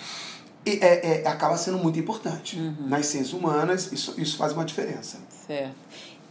[0.65, 2.57] e é, é- acaba sendo muito importante.
[2.81, 5.17] Nas ciências humanas, isso, isso faz uma diferença.
[5.47, 5.75] Certo.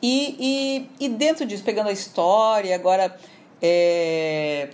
[0.00, 3.18] E, e, e dentro disso, pegando a história, agora
[3.60, 4.70] é,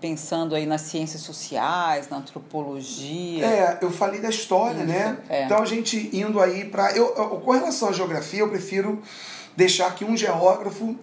[0.00, 3.44] pensando aí nas ciências sociais, na antropologia.
[3.44, 5.18] É, eu falei da história, Isso, né?
[5.28, 5.44] é.
[5.44, 6.92] Então a gente indo aí para.
[6.92, 9.00] Eu, eu- com relação à geografia, eu prefiro
[9.56, 10.96] deixar que um geógrafo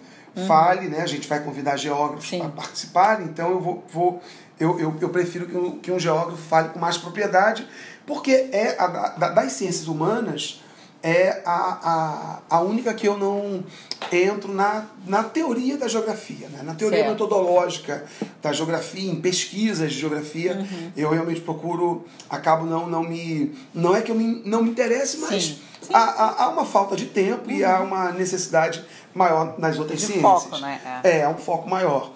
[0.48, 1.02] fale, né?
[1.02, 3.84] A gente vai convidar geógrafos para participar, então eu vou.
[3.92, 4.22] vou
[4.60, 7.68] eu, eu, eu prefiro que um, que um geógrafo fale com mais propriedade,
[8.08, 10.64] porque é a, da- das ciências humanas
[11.04, 13.64] é a, a, a única que eu não
[14.12, 16.62] entro na, na teoria da geografia, né?
[16.64, 17.12] na teoria Certo.
[17.12, 18.06] metodológica
[18.42, 20.66] da geografia, em pesquisas de geografia.
[20.96, 23.56] Eu realmente procuro, acabo não, não me.
[23.74, 25.60] Não é que eu me, não me interesse, mas Sim.
[25.82, 28.84] Sim, há, há, uma falta de tempo e há uma necessidade
[29.14, 30.44] maior nas outras De ciências.
[30.44, 31.02] foco, né?
[31.04, 32.12] É, é um foco maior.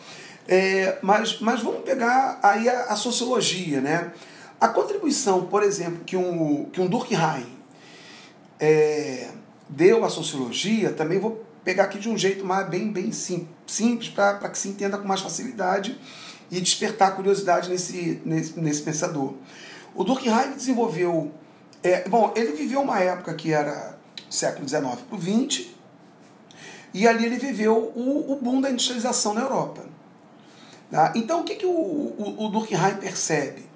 [0.47, 4.11] É, mas, mas vamos pegar aí a, a sociologia, né?
[4.59, 7.60] A contribuição, por exemplo, que um, que um Durkheim
[8.61, 9.27] é,
[9.67, 14.09] deu à sociologia, também vou pegar aqui de um jeito mais bem, bem sim, simples
[14.09, 15.99] para que se entenda com mais facilidade
[16.51, 19.33] e despertar curiosidade nesse, nesse, nesse pensador.
[19.95, 21.31] O Durkheim desenvolveu.
[21.81, 23.97] é, bom, ele viveu uma época que era
[24.29, 25.67] século XIX para o XX,
[26.93, 29.83] e ali ele viveu o, o boom da industrialização na Europa.
[30.89, 31.13] Tá?
[31.15, 33.70] Então, o que, que o, o, o Durkheim percebe?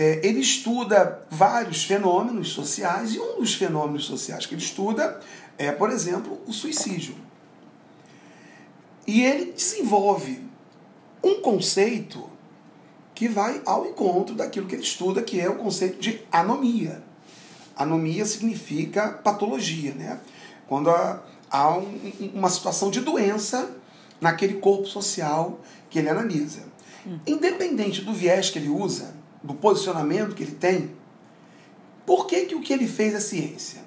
[0.00, 5.20] É, ele estuda vários fenômenos sociais, e um dos fenômenos sociais que ele estuda
[5.58, 7.16] é, por exemplo, o suicídio.
[9.04, 10.40] E ele desenvolve
[11.22, 12.30] um conceito
[13.12, 17.02] que vai ao encontro daquilo que ele estuda, que é o conceito de anomia.
[17.74, 20.20] Anomia significa patologia, né?
[20.68, 22.00] Quando há, um-
[22.34, 23.68] uma situação de doença
[24.20, 25.58] naquele corpo social
[25.90, 26.62] que ele analisa.
[27.26, 30.96] Independente do viés que ele usa, do posicionamento que ele tem,
[32.04, 33.82] por que, que o que ele fez é ciência?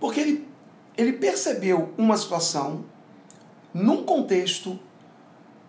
[0.00, 0.48] Porque ele,
[0.96, 2.84] ele percebeu uma situação
[3.72, 4.78] num contexto,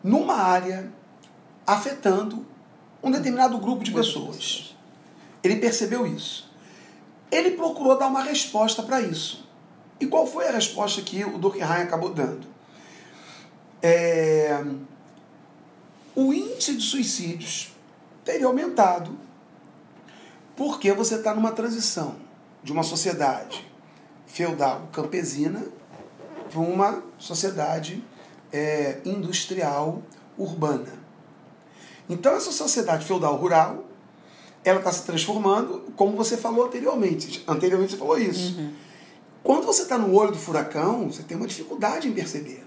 [0.04, 0.92] numa área,
[1.66, 2.46] afetando
[3.04, 4.76] um determinado grupo de pessoas.
[5.44, 6.52] Ele percebeu isso.
[7.32, 9.48] Ele procurou dar uma resposta para isso.
[10.00, 12.48] E qual foi a resposta que o Durkheim acabou dando?
[13.82, 14.64] É,
[16.16, 17.75] o índice de suicídios
[18.26, 19.18] teria aumentado
[20.56, 22.16] porque você está numa transição
[22.64, 23.66] de uma sociedade
[24.26, 25.64] feudal campesina
[26.50, 28.04] para uma sociedade
[28.52, 30.02] é, industrial
[30.38, 30.92] urbana.
[32.10, 33.86] Então essa sociedade feudal rural
[34.64, 37.44] ela está se transformando, como você falou anteriormente.
[37.48, 38.60] Anteriormente você falou isso.
[39.44, 42.66] Quando você está no olho do furacão, você tem uma dificuldade em perceber.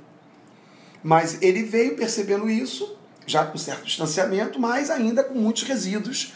[1.02, 2.97] Mas ele veio percebendo isso,
[3.30, 6.32] já com certo distanciamento, mas ainda com muitos resíduos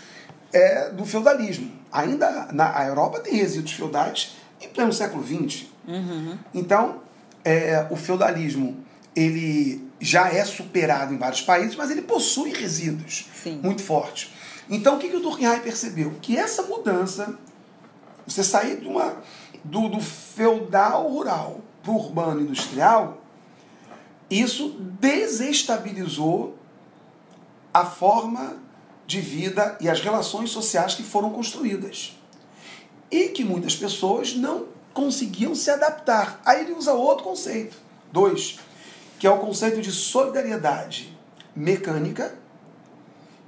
[0.53, 1.73] é, do feudalismo.
[1.91, 5.67] Ainda na a Europa tem resíduos feudais em pleno século XX.
[6.55, 7.01] Então,
[7.45, 13.61] é, o feudalismo ele já é superado em vários países, mas ele possui resíduos Sim.
[13.63, 14.33] muito fortes.
[14.69, 16.15] Então, o que, que o Durkheim percebeu?
[16.21, 17.39] Que essa mudança,
[18.27, 19.17] você sair de uma,
[19.63, 23.23] do, do feudal rural para o urbano industrial,
[24.31, 26.57] isso desestabilizou
[27.73, 28.57] a forma
[29.07, 32.19] de vida e as relações sociais que foram construídas.
[33.11, 36.41] E que muitas pessoas não conseguiam se adaptar.
[36.45, 37.77] Aí ele usa outro conceito.
[38.11, 38.59] Dois,
[39.19, 41.17] que é o conceito de solidariedade
[41.55, 42.35] mecânica,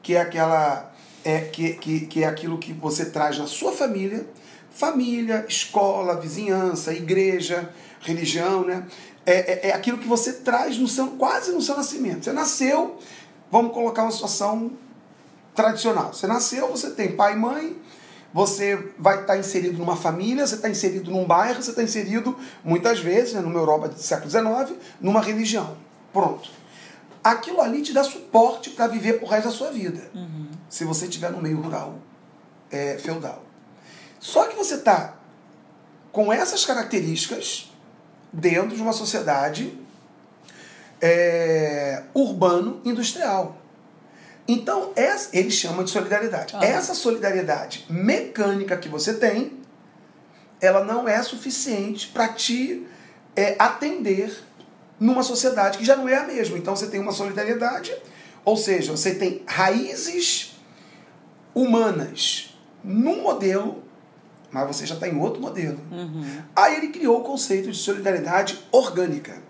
[0.02, 0.92] que é aquela
[1.24, 4.26] é, que, que, que é aquilo que você traz na sua família,
[4.70, 8.86] família, escola, vizinhança, igreja, religião, né?
[9.26, 12.24] É, é, é aquilo que você traz no seu, quase no seu nascimento.
[12.24, 12.98] Você nasceu,
[13.54, 14.72] vamos colocar uma situação
[15.54, 16.12] tradicional.
[16.12, 17.80] Você nasceu, você tem pai e mãe,
[18.32, 22.98] você vai estar inserido numa família, você está inserido num bairro, você está inserido, muitas
[22.98, 25.76] vezes, né, numa Europa do século XIX, numa religião.
[26.12, 26.50] Pronto.
[27.22, 30.02] Aquilo ali te dá suporte para viver o resto da sua vida.
[30.68, 32.00] Se você estiver no meio rural,
[32.72, 33.44] é, feudal.
[34.18, 35.14] Só que você está
[36.10, 37.72] com essas características
[38.32, 39.78] dentro de uma sociedade
[41.00, 43.58] é, urbano-industrial.
[44.46, 46.54] Então, essa, ele chama de solidariedade.
[46.56, 46.64] Ah.
[46.64, 49.52] Essa solidariedade mecânica que você tem,
[50.60, 52.86] ela não é suficiente para te
[53.34, 54.42] é, atender
[55.00, 56.58] numa sociedade que já não é a mesma.
[56.58, 57.94] Então, você tem uma solidariedade,
[58.44, 60.54] ou seja, você tem raízes
[61.54, 63.82] humanas num modelo,
[64.50, 65.78] mas você já está em outro modelo.
[66.54, 69.42] Aí ele criou o conceito de solidariedade orgânica.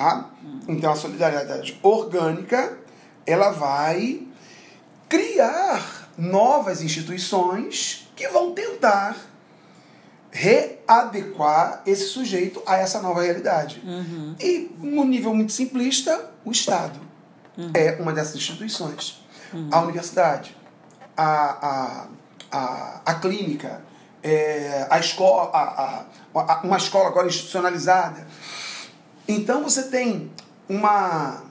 [0.00, 0.30] Tá?
[0.66, 2.78] Então a solidariedade orgânica
[3.26, 4.26] ela vai
[5.10, 9.14] criar novas instituições que vão tentar
[10.30, 13.82] readequar esse sujeito a essa nova realidade.
[14.40, 16.98] E, no nível muito simplista, o Estado
[17.74, 19.22] é uma dessas instituições.
[19.70, 20.56] A universidade,
[21.14, 21.26] a,
[21.68, 22.06] a,
[22.50, 23.82] a, a clínica,
[24.22, 28.26] é, a escola, a, a, a- uma escola agora institucionalizada.
[29.32, 30.30] Então você tem
[30.68, 31.42] uma,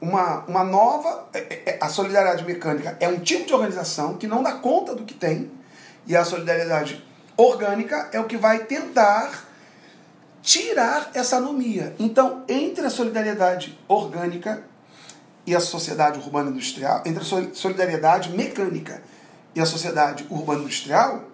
[0.00, 1.28] uma, uma nova.
[1.32, 5.04] é- é- A solidariedade mecânica é um tipo de organização que não dá conta do
[5.04, 5.48] que tem,
[6.04, 7.04] e a solidariedade
[7.36, 9.44] orgânica é o que vai tentar
[10.42, 11.94] tirar essa anomia.
[11.98, 14.64] Então, entre a solidariedade orgânica
[15.46, 19.00] e a sociedade urbana industrial, entre a solidariedade mecânica
[19.54, 21.24] e a sociedade urbana industrial,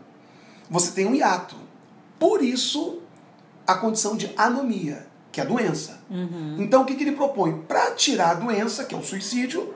[0.69, 1.57] você tem um hiato.
[2.19, 3.01] Por isso,
[3.67, 5.99] a condição de anomia, que é a doença.
[6.09, 6.55] Uhum.
[6.61, 7.61] Então, o que, que ele propõe?
[7.66, 9.74] Para tirar a doença, que é o suicídio,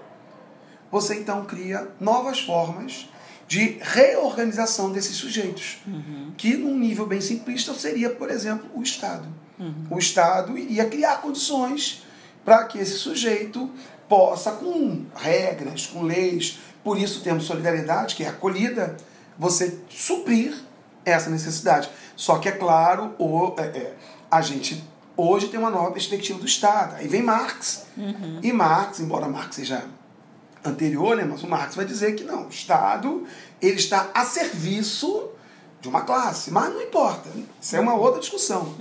[0.88, 3.08] você então cria novas formas
[3.48, 6.32] de reorganização desses sujeitos, Uhum.
[6.36, 9.26] que num nível bem simplista seria, por exemplo, o Estado.
[9.58, 9.86] Uhum.
[9.90, 12.04] O Estado iria criar condições
[12.44, 13.68] para que esse sujeito
[14.08, 18.96] possa, com regras, com leis, por isso temos solidariedade, que é acolhida,
[19.36, 20.56] você suprir
[21.04, 21.90] essa necessidade.
[22.14, 23.94] Só que, é claro, o, é, é,
[24.30, 24.84] a gente
[25.18, 26.94] hoje tem uma nova perspectiva do Estado.
[26.94, 27.86] Aí vem Marx.
[28.42, 29.84] E Marx, embora Marx seja
[30.64, 33.26] anterior, né, mas o Marx vai dizer que não, o Estado
[33.60, 35.28] ele está a serviço
[35.80, 37.28] de uma classe, mas não importa,
[37.60, 38.74] isso é uma outra discussão.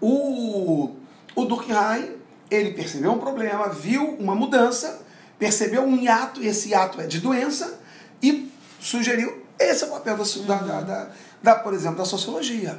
[0.00, 0.96] O,
[1.34, 2.16] o Durkheim,
[2.50, 5.02] ele percebeu um problema, viu uma mudança,
[5.38, 7.78] percebeu um hiato, esse hiato é de doença,
[8.22, 11.10] e sugeriu esse é o papel da, da, da, da,
[11.42, 12.78] da, por exemplo, da sociologia.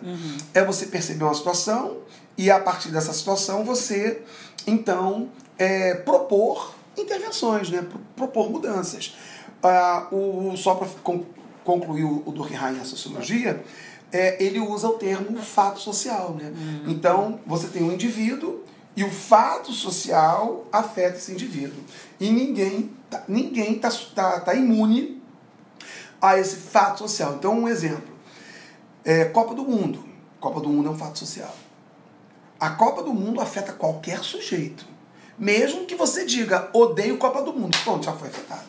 [0.54, 1.98] É você perceber uma situação
[2.40, 4.22] e a partir dessa situação você,
[4.66, 7.82] então, é, propor intervenções, né?
[7.82, 9.14] Pro- propor mudanças.
[9.62, 10.88] Ah, o, só para
[11.66, 13.62] concluir o, o Durkheim a sociologia,
[14.10, 16.34] é, ele usa o termo fato social.
[16.40, 16.54] Né?
[16.88, 18.64] Então, você tem um indivíduo
[18.96, 21.84] e o fato social afeta esse indivíduo.
[22.22, 25.22] E ninguém tá, ninguém tá, tá, tá imune
[26.22, 27.36] a esse fato social.
[27.36, 28.18] Então, um exemplo.
[29.04, 30.06] É, Copa do Mundo.
[30.40, 31.54] Copa do Mundo é um fato social.
[32.60, 34.86] A Copa do Mundo afeta qualquer sujeito.
[35.38, 37.78] Mesmo que você diga, odeio Copa do Mundo.
[37.84, 38.68] Pronto, já foi afetado.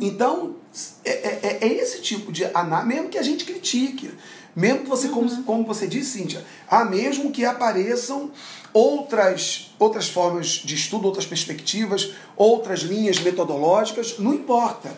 [0.00, 0.56] Então,
[1.04, 4.10] é, é- é esse tipo de análise, mesmo que a gente critique,
[4.54, 8.30] mesmo que você, como, como você disse, Cíntia, ah, mesmo que apareçam
[8.72, 14.90] outras, outras formas de estudo, outras perspectivas, outras linhas metodológicas, não importa.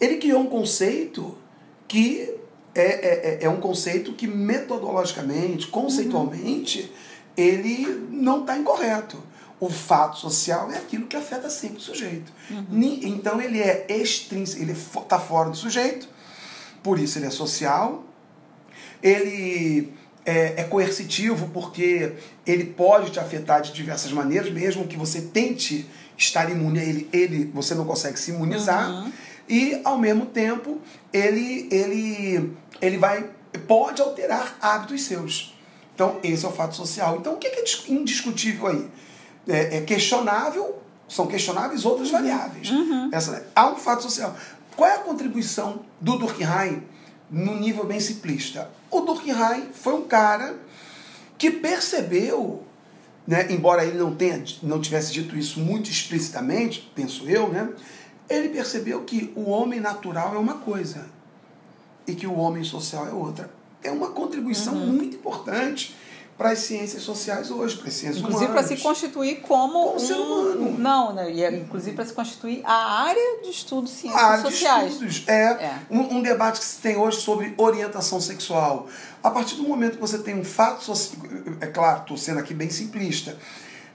[0.00, 1.36] Ele criou um conceito
[1.88, 2.30] que
[2.74, 6.92] é, é, é- é um conceito que metodologicamente, conceitualmente,
[7.36, 9.22] ele não está incorreto.
[9.58, 12.30] O fato social é aquilo que afeta sempre o sujeito.
[12.68, 16.08] Ni- Então ele é extrínseco, ele está fora do sujeito,
[16.82, 18.04] por isso ele é social,
[19.02, 19.92] ele
[20.24, 22.12] é, é coercitivo porque
[22.46, 25.86] ele pode te afetar de diversas maneiras, mesmo que você tente
[26.18, 28.90] estar imune a ele, ele você não consegue se imunizar.
[29.48, 30.80] E ao mesmo tempo,
[31.12, 33.30] ele ele ele vai
[33.66, 35.55] pode alterar hábitos seus.
[35.96, 37.16] Então, esse é o fato social.
[37.16, 38.86] Então, o que é dis- indiscutível aí?
[39.48, 40.76] É, é questionável,
[41.08, 42.68] são questionáveis outras variáveis.
[43.12, 44.36] Essa, há um fato social.
[44.76, 46.82] Qual é a contribuição do Durkheim
[47.30, 48.70] no nível bem simplista?
[48.90, 50.58] O Durkheim foi um cara
[51.38, 52.62] que percebeu,
[53.26, 57.70] né, embora ele não tenha não tivesse dito isso muito explicitamente, penso eu, né,
[58.28, 61.06] ele percebeu que o homem natural é uma coisa
[62.06, 63.48] e que o homem social é outra.
[63.86, 65.94] É uma contribuição muito importante
[66.36, 68.78] para as ciências sociais hoje, para as ciências Inclusive para humanas.
[68.78, 70.78] se constituir como, Como ser humano.
[70.78, 71.32] Não, né?
[71.32, 74.92] e é, inclusive para se constituir a área de estudo de ciências área de sociais.
[74.92, 75.24] estudos.
[75.26, 75.78] É, É.
[75.90, 78.86] Um, um debate que se tem hoje sobre orientação sexual.
[79.22, 81.22] A partir do momento que você tem um fato social.
[81.60, 83.38] É claro, estou sendo aqui bem simplista.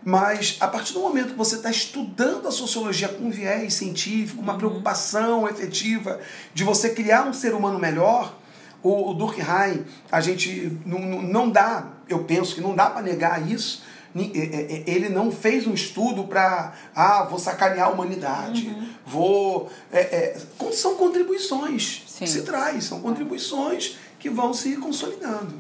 [0.04, 4.58] Mas a partir do momento que você está estudando a sociologia com viés científico, uma
[4.58, 6.20] preocupação efetiva
[6.56, 8.36] de você criar um ser humano melhor,
[8.84, 13.46] o, o Durkheim, a gente não, não- dá, eu penso que não dá para negar
[13.50, 13.84] isso.
[14.16, 18.76] É- é- é- Ele não fez um estudo para, ah, vou sacanear a humanidade,
[19.06, 19.70] vou.
[19.92, 20.42] é, é,
[20.74, 22.26] são contribuições Sim.
[22.26, 25.56] que se traz, são contribuições que vão se consolidando.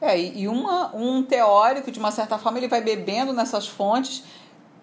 [0.00, 4.24] É, e e uma, um teórico, de uma certa forma, ele vai bebendo nessas fontes,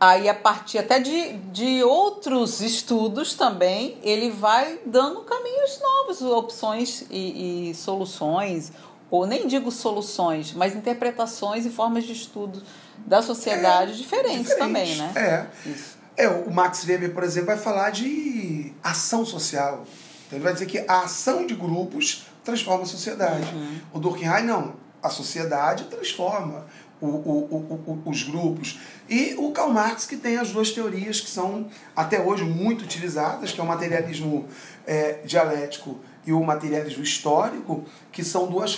[0.04, 7.06] aí a partir até de, de outros estudos também, ele vai dando caminhos novos, opções
[7.10, 8.72] e, e soluções,
[9.10, 12.62] ou nem digo soluções, mas interpretações e formas de estudo
[13.06, 15.12] da sociedade diferentes também, né?
[15.16, 15.70] É.
[15.70, 15.98] Isso.
[16.16, 19.86] É, o Max Weber, por exemplo, vai falar de ação social.
[20.28, 23.52] Então ele vai dizer que a ação de grupos transforma a sociedade.
[23.54, 23.80] Uhum.
[23.94, 24.76] O Durkheim, não.
[25.02, 26.66] A sociedade transforma
[27.08, 28.80] o- o- o- os grupos.
[29.10, 33.52] E o Karl Marx, que tem as duas teorias que são até hoje muito utilizadas,
[33.52, 34.46] que é o materialismo
[34.86, 38.74] é, dialético e o materialismo histórico, que são duas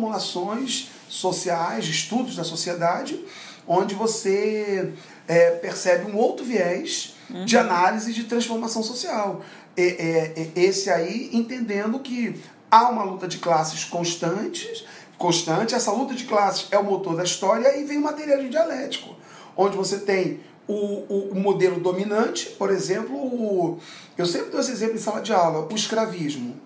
[0.00, 3.24] formulações sociais, estudos da sociedade,
[3.66, 4.92] onde você
[5.28, 7.14] é, percebe um outro viés
[7.44, 9.42] de análise de transformação social.
[9.76, 14.84] E- é- é- esse aí entendendo que há uma luta de classes constantes,
[15.18, 15.74] constante.
[15.74, 19.14] Essa luta de classes é o motor da história e vem o materialismo dialético,
[19.56, 23.78] onde você tem o, o, o modelo dominante, por exemplo, o,
[24.18, 26.56] eu sempre dou esse exemplo em sala de aula, o escravismo.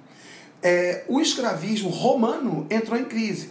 [0.62, 3.50] É, o escravismo romano entrou em crise.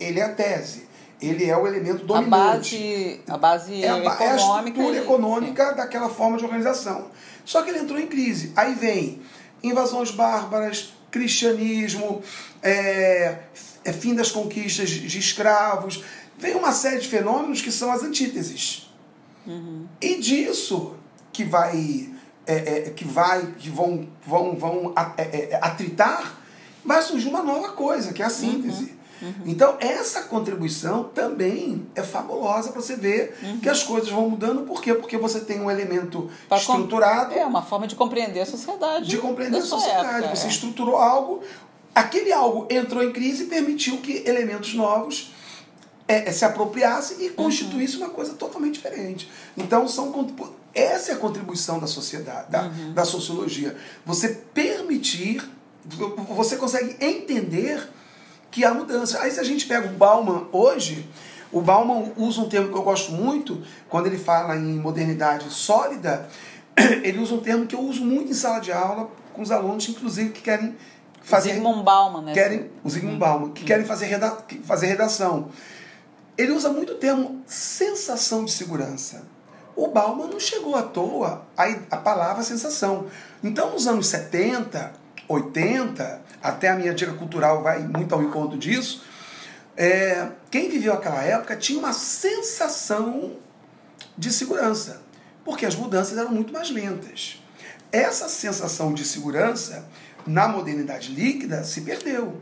[0.00, 0.84] Ele é a tese.
[1.22, 2.28] Ele é o elemento A dominante.
[2.76, 4.68] base, a base É a, ba- é a econômica.
[4.68, 7.06] estrutura e- econômica daquela forma de organização.
[7.44, 8.52] Só que ele entrou em crise.
[8.54, 9.20] Aí vem
[9.62, 12.20] invasões bárbaras, cristianismo,
[12.62, 13.38] é,
[13.84, 16.02] é, fim das conquistas de escravos.
[16.38, 18.90] Vem uma série de fenômenos que são as antíteses.
[20.00, 20.94] E disso
[21.32, 22.08] que vai,
[22.46, 26.38] é, é, que vai, que vão, vão, vão a- é, é, atritar,
[26.84, 28.94] vai surgir uma nova coisa, que é a síntese.
[29.46, 34.66] Então, essa contribuição também é fabulosa para você ver que as coisas vão mudando.
[34.66, 34.92] Por quê?
[34.92, 39.08] Porque você tem um elemento Pra estruturado É uma forma de compreender a sociedade.
[39.08, 40.18] de compreender a sociedade.
[40.24, 40.50] época, você é.
[40.50, 41.42] estruturou algo,
[41.94, 45.32] aquele algo entrou em crise e permitiu que elementos novos
[46.06, 49.30] é, é, se apropriassem e constituísse uma coisa totalmente diferente.
[49.56, 50.12] Então, são,
[50.74, 53.76] essa é a contribuição da sociedade, da, da sociologia.
[54.04, 55.42] Você permitir,
[56.28, 57.88] você consegue entender
[58.50, 59.20] que há mudança.
[59.20, 61.08] Aí se a gente pega o Bauman hoje,
[61.50, 66.28] o Bauman usa um termo que eu gosto muito, quando ele fala em modernidade sólida,
[67.02, 69.88] ele usa um termo que eu uso muito em sala de aula com os alunos,
[69.88, 70.76] inclusive, que querem
[71.24, 72.34] fazer Zygmunt Bauman, né?
[72.34, 75.48] querem, o Zygmunt Bauman, que querem fazer, reda, fazer redação.
[76.36, 79.24] Ele usa muito o termo sensação de segurança.
[79.74, 83.06] O Bauman não chegou à toa a, a palavra sensação.
[83.42, 84.92] Então, nos anos 70,
[85.26, 89.02] 80, até a minha dica cultural vai muito ao encontro disso,
[89.76, 93.32] é, quem viveu aquela época tinha uma sensação
[94.16, 95.02] de segurança,
[95.44, 97.42] porque as mudanças eram muito mais lentas.
[97.90, 99.84] Essa sensação de segurança,
[100.26, 102.40] na modernidade líquida, se perdeu.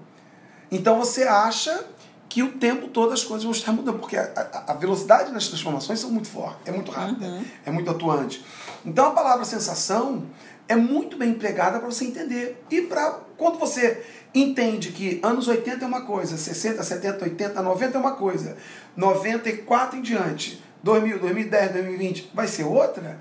[0.71, 1.85] Então você acha
[2.29, 4.23] que o tempo todo as coisas vão estar mudando, porque a,
[4.67, 7.27] a- a velocidade das transformações são muito forte, é muito rápida,
[7.67, 8.43] é muito atuante.
[8.85, 10.27] Então a palavra sensação
[10.67, 12.65] é muito bem empregada para você entender.
[12.71, 14.03] E para quando você
[14.35, 18.57] entende que anos 80 é uma coisa, 60, 70, 80, 90 é uma coisa,
[18.97, 23.19] 94 em diante, 2000, 2010, 2020 vai ser outra,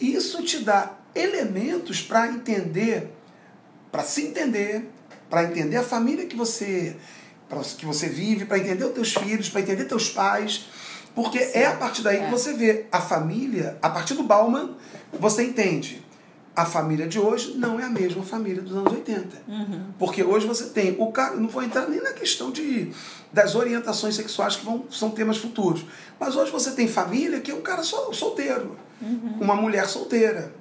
[0.00, 3.15] isso te dá elementos para entender,
[3.92, 4.88] para se entender,
[5.30, 6.96] para entender a família que você
[7.78, 10.66] que você vive, para entender os teus filhos, para entender teus pais,
[11.14, 12.30] porque é a partir daí que É.
[12.30, 14.74] você vê a família, a partir do Bauman,
[15.18, 16.04] você entende.
[16.56, 19.28] A família de hoje não é a mesma família dos anos 80.
[19.98, 22.90] Porque hoje você tem o cara, não vou entrar nem na questão de
[23.32, 25.84] das orientações sexuais que vão, são temas futuros.
[26.18, 28.76] Mas hoje você tem família que é um cara sol, solteiro,
[29.40, 30.52] uma mulher solteira,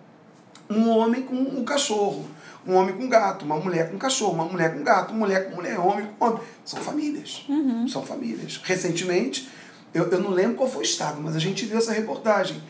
[0.70, 2.28] um homem com um cachorro,
[2.68, 5.56] um homem com gato, uma mulher com cachorro, uma mulher com gato, uma mulher com
[5.56, 6.40] mulher, homem com homem.
[6.64, 7.46] São famílias.
[7.88, 8.60] São famílias.
[8.64, 9.50] Recentemente,
[9.94, 12.62] eu, eu não lembro qual foi o estado, mas a gente viu essa reportagem.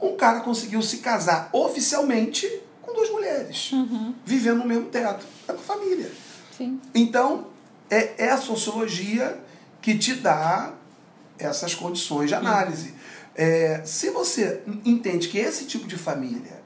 [0.00, 2.48] Um cara conseguiu se casar oficialmente
[2.82, 3.70] com duas mulheres,
[4.24, 5.26] vivendo no mesmo teto.
[5.46, 6.10] É uma família.
[6.56, 6.80] Sim.
[6.94, 7.46] Então,
[7.90, 9.38] é, é a sociologia
[9.80, 10.72] que te dá
[11.38, 12.94] essas condições de análise.
[13.34, 16.60] É, se você entende que esse tipo de família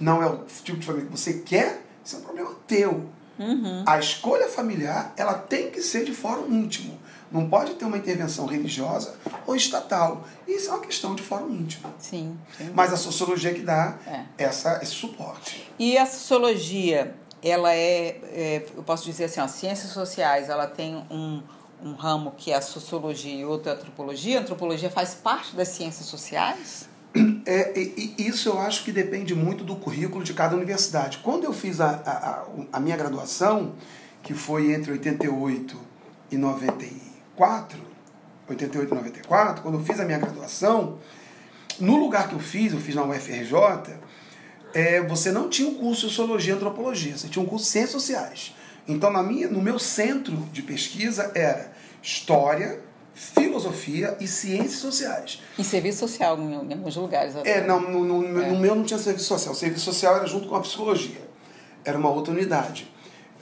[0.00, 3.08] não é o tipo de família que você quer, isso é um problema teu.
[3.86, 6.96] A escolha familiar ela tem que ser de fórum íntimo.
[7.32, 10.24] Não pode ter uma intervenção religiosa ou estatal.
[10.46, 11.92] Isso é uma questão de fórum íntimo.
[11.98, 12.38] Sim.
[12.56, 12.70] sim.
[12.72, 14.44] Mas a sociologia que dá É.
[14.44, 15.68] essa, esse suporte.
[15.76, 20.94] E a sociologia, ela é, é, eu posso dizer assim, ó, ciências sociais, ela tem
[21.10, 21.42] um,
[21.82, 24.38] um ramo que é a sociologia e outro é a antropologia.
[24.38, 26.88] A antropologia faz parte das ciências sociais?
[27.46, 31.18] É, e, e isso eu acho que depende muito do currículo de cada universidade.
[31.18, 33.74] Quando eu fiz a, a, a- minha graduação,
[34.22, 35.78] que foi entre 88
[36.30, 37.78] e 94,
[38.48, 40.98] 88 e 94, quando eu fiz a minha graduação,
[41.78, 43.54] no lugar que eu fiz, eu fiz na UFRJ,
[44.72, 47.70] é, você não tinha um curso de Sociologia e Antropologia, você tinha um curso de
[47.72, 48.54] Ciências Sociais.
[48.88, 52.80] Então, na minha, no meu centro de pesquisa era História,
[53.14, 55.40] Filosofia e Ciências Sociais.
[55.58, 57.36] Em serviço social, em, alguns lugares.
[57.36, 57.58] até.
[57.58, 58.50] É, não, no, no- É.
[58.50, 59.52] no meu não tinha serviço social.
[59.54, 61.22] O serviço social era junto com a psicologia.
[61.84, 62.90] Era uma outra unidade.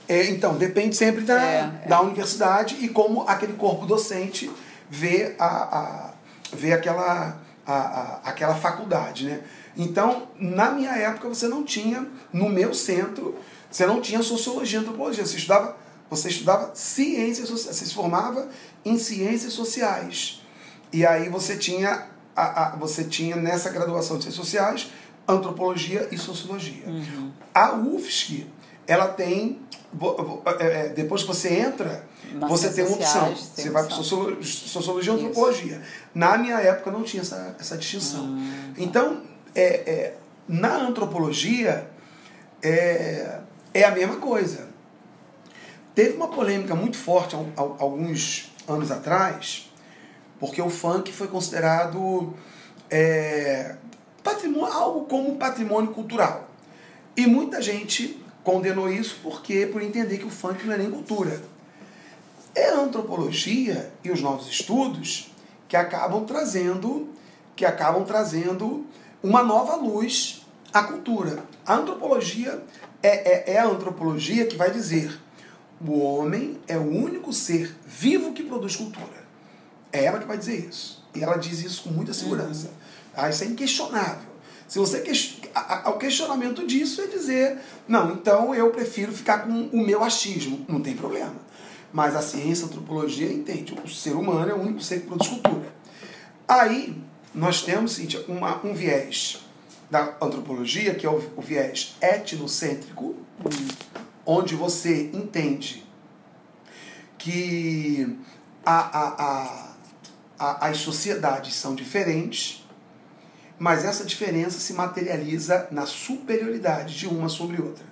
[0.09, 1.89] É, então, depende sempre da, É, é.
[1.89, 4.51] da universidade e como aquele corpo docente
[4.91, 5.47] vê, a,
[5.79, 6.11] a,
[6.53, 9.27] vê aquela, a, a- aquela faculdade.
[9.27, 9.41] Né?
[9.77, 13.37] Então, na minha época, você não tinha, no meu centro,
[13.70, 15.25] você não tinha sociologia e antropologia.
[15.25, 15.77] Você estudava,
[16.11, 18.49] você estudava ciências sociais, você se formava
[18.85, 20.43] em ciências sociais.
[20.93, 22.07] E aí você tinha,
[22.37, 24.91] a, a- você tinha nessa graduação de ciências sociais,
[25.26, 26.85] antropologia e sociologia.
[27.55, 28.47] A UFSC,
[28.87, 29.61] ela tem
[30.59, 32.05] é, é, depois que você entra,
[32.35, 33.26] Nas você tem uma opção.
[33.28, 35.83] sociais, Você vai para sociologia, sociologia e antropologia.
[36.14, 38.24] Na minha época não tinha essa, essa distinção.
[38.24, 38.72] Hum.
[38.78, 39.22] Então,
[39.55, 40.14] é, é,
[40.49, 41.89] na antropologia,
[42.62, 43.41] é,
[43.74, 44.68] é a mesma coisa.
[45.95, 49.71] Teve uma polêmica muito forte há alguns anos atrás,
[50.39, 52.35] porque o funk foi considerado
[52.91, 53.77] é,
[54.23, 56.49] patrimônio, algo como patrimônio cultural.
[57.17, 61.41] E muita gente condenou isso porque por entender que o funk não é nem cultura.
[62.55, 65.33] É a antropologia e os novos estudos
[65.69, 67.09] que acabam trazendo
[67.55, 68.87] que acabam trazendo
[69.23, 71.45] uma nova luz à cultura.
[71.67, 72.63] A antropologia
[73.03, 75.19] é, é, é a antropologia que vai dizer
[75.87, 79.22] o homem é o único ser vivo que produz cultura.
[79.93, 81.03] É ela que vai dizer isso.
[81.14, 82.70] E ela diz isso com muita segurança.
[83.14, 84.30] Ah, isso é inquestionável.
[84.66, 85.03] Se você
[85.55, 90.64] a- o questionamento disso é dizer, não, então eu prefiro ficar com o meu achismo.
[90.68, 91.37] Não tem problema.
[91.93, 93.74] Mas a ciência, a antropologia entende.
[93.85, 95.74] O ser humano é o único ser que produz cultura.
[96.49, 96.97] Aí
[97.35, 99.41] nós temos, Cíntia, uma, um viés
[99.91, 103.14] da antropologia, que é o, o viés etnocêntrico,
[104.25, 105.85] onde você entende
[107.18, 108.18] que
[108.64, 109.75] a, a,
[110.39, 112.66] a, as sociedades são diferentes,
[113.59, 117.85] mas essa diferença se materializa na superioridade de uma sobre outra.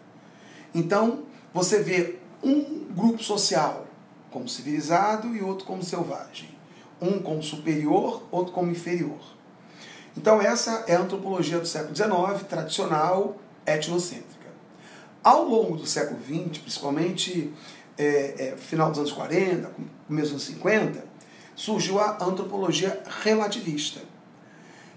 [0.74, 3.87] Então, você vê um grupo social
[4.31, 6.49] como civilizado e outro como selvagem.
[7.01, 9.18] Um como superior, outro como inferior.
[10.16, 14.39] Então, essa é a antropologia do século XIX, tradicional, etnocêntrica.
[15.23, 17.53] Ao longo do século XX, principalmente
[17.99, 19.71] é, é, final dos anos 40,
[20.07, 21.05] começo dos anos 50,
[21.55, 24.01] surgiu a antropologia relativista.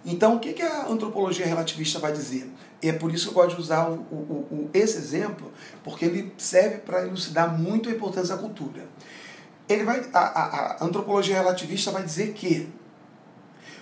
[0.05, 2.49] Então, o que, que a antropologia relativista vai dizer?
[2.81, 5.51] E é por isso que eu gosto de usar o, o- o- esse exemplo,
[5.83, 8.85] porque ele serve para elucidar muito a importância da cultura.
[9.67, 12.67] Ele vai, a, a- a antropologia relativista vai dizer que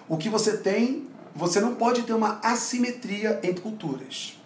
[0.08, 4.40] o que você tem, você não pode ter uma assimetria entre culturas.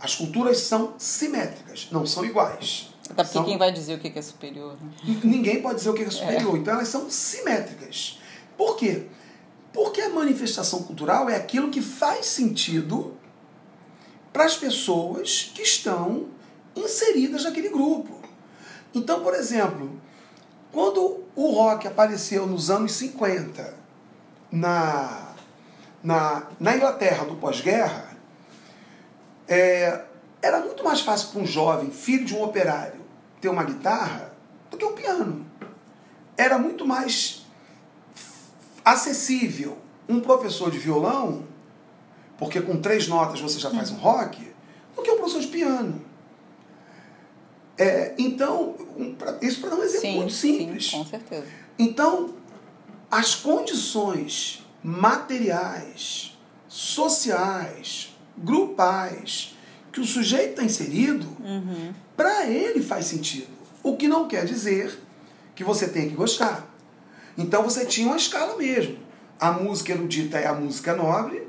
[0.00, 2.94] As culturas são simétricas, não são iguais.
[3.04, 4.76] Até porque São- quem vai dizer o que é superior?
[4.80, 5.20] né?
[5.24, 6.56] Ninguém pode dizer o que é superior.
[6.56, 8.20] Então elas são simétricas.
[8.56, 9.06] Por quê?
[9.72, 13.16] Porque a manifestação cultural é aquilo que faz sentido
[14.32, 16.26] para as pessoas que estão
[16.76, 18.20] inseridas naquele grupo.
[18.94, 19.98] Então, por exemplo,
[20.72, 23.74] quando o rock apareceu nos anos 50
[24.50, 25.34] na,
[26.02, 28.07] na, na Inglaterra do pós-guerra,
[29.48, 30.04] é,
[30.42, 33.00] era muito mais fácil para um jovem, filho de um operário,
[33.40, 34.32] ter uma guitarra
[34.70, 35.46] do que um piano.
[36.36, 37.46] Era muito mais
[38.84, 39.78] acessível
[40.08, 41.44] um professor de violão,
[42.36, 44.52] porque com três notas você já faz um rock,
[44.94, 46.04] do que um professor de piano.
[47.76, 48.74] É, então,
[49.40, 50.90] isso para dar um exemplo muito simples.
[50.90, 51.46] Sim, com certeza.
[51.78, 52.34] Então,
[53.10, 56.36] as condições materiais,
[56.66, 58.07] sociais,
[58.42, 59.56] grupais
[59.92, 61.26] que o sujeito está inserido,
[62.16, 63.48] para ele faz sentido.
[63.82, 64.98] O que não quer dizer
[65.54, 66.64] que você tem que gostar.
[67.36, 68.96] Então você tinha uma escala mesmo.
[69.40, 71.44] A música erudita é a música nobre,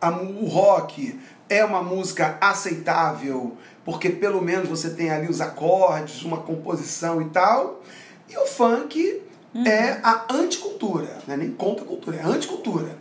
[0.00, 1.18] a mu- o rock
[1.48, 7.26] é uma música aceitável, porque pelo menos você tem ali os acordes, uma composição e
[7.30, 7.82] tal.
[8.28, 9.22] E o funk
[9.66, 12.98] é a anticultura, não é nem contra a cultura, é a anticultura.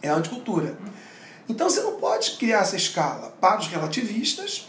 [0.00, 0.76] É a anticultura.
[1.48, 3.34] Então você não pode criar essa escala.
[3.40, 4.68] Para os relativistas,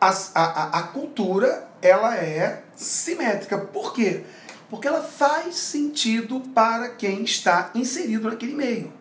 [0.00, 3.58] a, a, a- cultura ela é simétrica.
[3.58, 4.24] Por quê?
[4.68, 8.92] Porque ela faz sentido para quem está inserido naquele meio.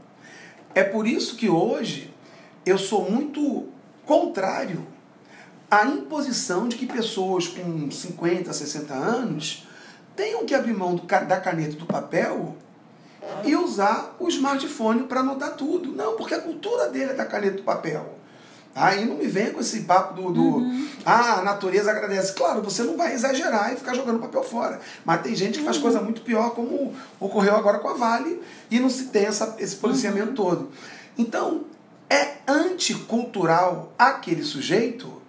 [0.74, 2.14] É por isso que hoje
[2.66, 3.68] eu sou muito
[4.06, 4.86] contrário
[5.72, 9.68] à imposição de que pessoas com 50, 60 anos
[10.16, 12.56] tenham que abrir mão do da caneta do papel
[13.44, 15.92] e usar o smartphone para anotar tudo.
[15.92, 18.16] Não, porque a cultura dele é da caneta e do papel.
[18.76, 22.34] Aí não me venha com esse papo do, do ah, a natureza agradece.
[22.34, 24.82] Claro, você não vai exagerar e ficar jogando papel fora.
[25.06, 28.78] Mas tem gente que faz coisa muito pior, como ocorreu agora com a Vale, e
[28.78, 30.72] não se tem essa, esse policiamento todo.
[31.18, 31.64] Então,
[32.10, 35.22] é anticultural aquele sujeito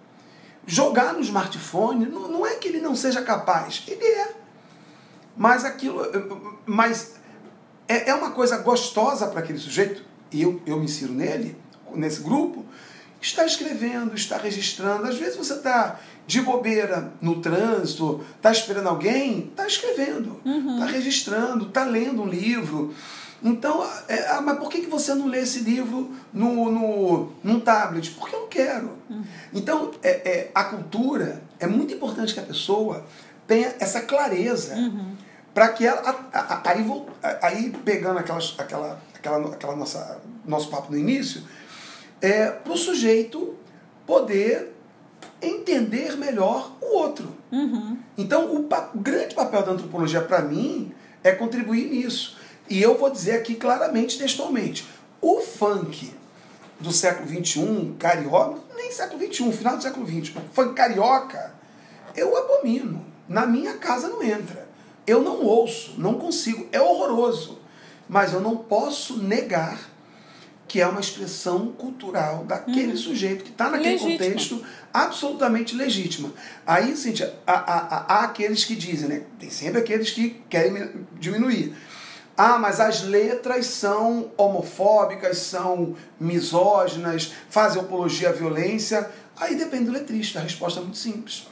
[0.65, 2.05] jogar no smartphone.
[2.05, 4.35] Não, não é que ele não seja capaz, ele é.
[5.37, 6.03] Mas aquilo.
[6.65, 7.13] Mas
[7.87, 11.55] é, é uma coisa gostosa para aquele sujeito, e eu, eu me insiro nele,
[11.95, 12.65] nesse grupo,
[13.19, 15.07] Está escrevendo, está registrando.
[15.07, 20.39] Às vezes você está de bobeira no trânsito, está esperando alguém, está escrevendo,
[20.73, 22.93] está registrando, está lendo um livro.
[23.43, 27.59] Então, é, ah, mas por que, que você não lê esse livro no, no, num
[27.59, 28.11] tablet?
[28.11, 28.97] Porque eu não quero.
[29.53, 33.05] Então, é, é, a cultura, é muito importante que a pessoa
[33.47, 34.75] tenha essa clareza
[35.57, 36.01] para que ela.
[36.01, 37.09] a- a- a- Aí, vou-
[37.41, 41.41] aí pegando aquelas, aquela, aquela, aquela nossa, nosso papo no início,
[42.21, 43.55] é para o sujeito
[44.05, 44.71] poder
[45.41, 47.35] entender melhor o outro.
[48.15, 50.93] Então, o, o grande papel da antropologia para mim
[51.23, 52.37] é contribuir nisso.
[52.69, 54.87] E eu vou dizer aqui claramente, textualmente:
[55.19, 56.13] o funk
[56.79, 61.51] do século XXI, carioca, nem século XXI, final do século XX, funk carioca,
[62.15, 63.03] eu abomino.
[63.27, 64.66] Na minha casa não entra.
[65.07, 66.67] Eu não ouço, não consigo.
[66.71, 67.57] É horroroso.
[68.09, 69.79] Mas eu não posso negar
[70.67, 74.17] que é uma expressão cultural daquele sujeito que está naquele Legítima.
[74.17, 76.29] contexto absolutamente legítima.
[76.65, 79.23] Aí, Cíntia, há, há, há- aqueles que dizem, né?
[79.39, 81.73] Tem sempre aqueles que querem mi- diminuir.
[82.35, 89.09] Ah, mas as letras são homofóbicas, são misóginas, fazem apologia à violência.
[89.39, 91.47] Aí depende do letrista, a resposta é muito simples.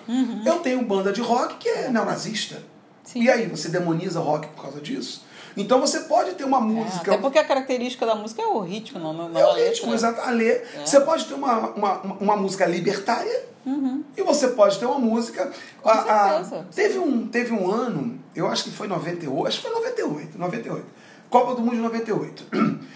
[0.45, 2.61] Eu tenho banda de rock que é neonazista.
[3.05, 3.21] Sim.
[3.23, 5.23] E aí, você demoniza rock por causa disso?
[5.55, 7.11] Então você pode ter uma É, música.
[7.13, 9.93] até porque a característica da música é o ritmo, não, não, não É o ritmo,
[9.93, 10.19] exato.
[10.19, 10.67] A ler.
[10.85, 13.45] Você pode ter uma, uma, uma música libertária
[14.17, 15.49] e você pode ter uma música.
[15.81, 19.63] Com a- a- teve, um, teve um ano, eu acho que foi 98, acho que
[19.67, 20.85] foi 98, 98.
[21.29, 22.45] Copa do Mundo de 98.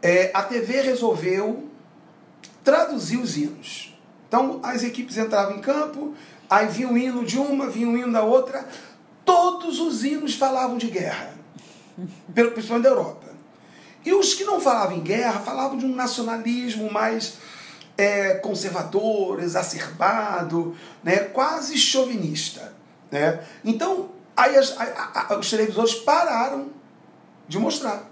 [0.00, 1.64] É, a TV resolveu
[2.62, 3.98] traduzir os hinos.
[4.28, 6.14] Então as equipes entravam em campo,
[6.48, 8.64] aí vinha o hino de uma, vinha o hino da outra.
[9.28, 11.34] Todos os hinos falavam de guerra,
[12.34, 13.26] principalmente da Europa.
[14.02, 17.34] E os que não falavam em guerra falavam de um nacionalismo mais
[17.98, 20.74] é, conservador, exacerbado,
[21.04, 22.72] né, quase chauvinista.
[23.10, 23.44] Né?
[23.64, 26.68] Então, aí as- a- a- os televisores pararam
[27.48, 28.08] de mostrar.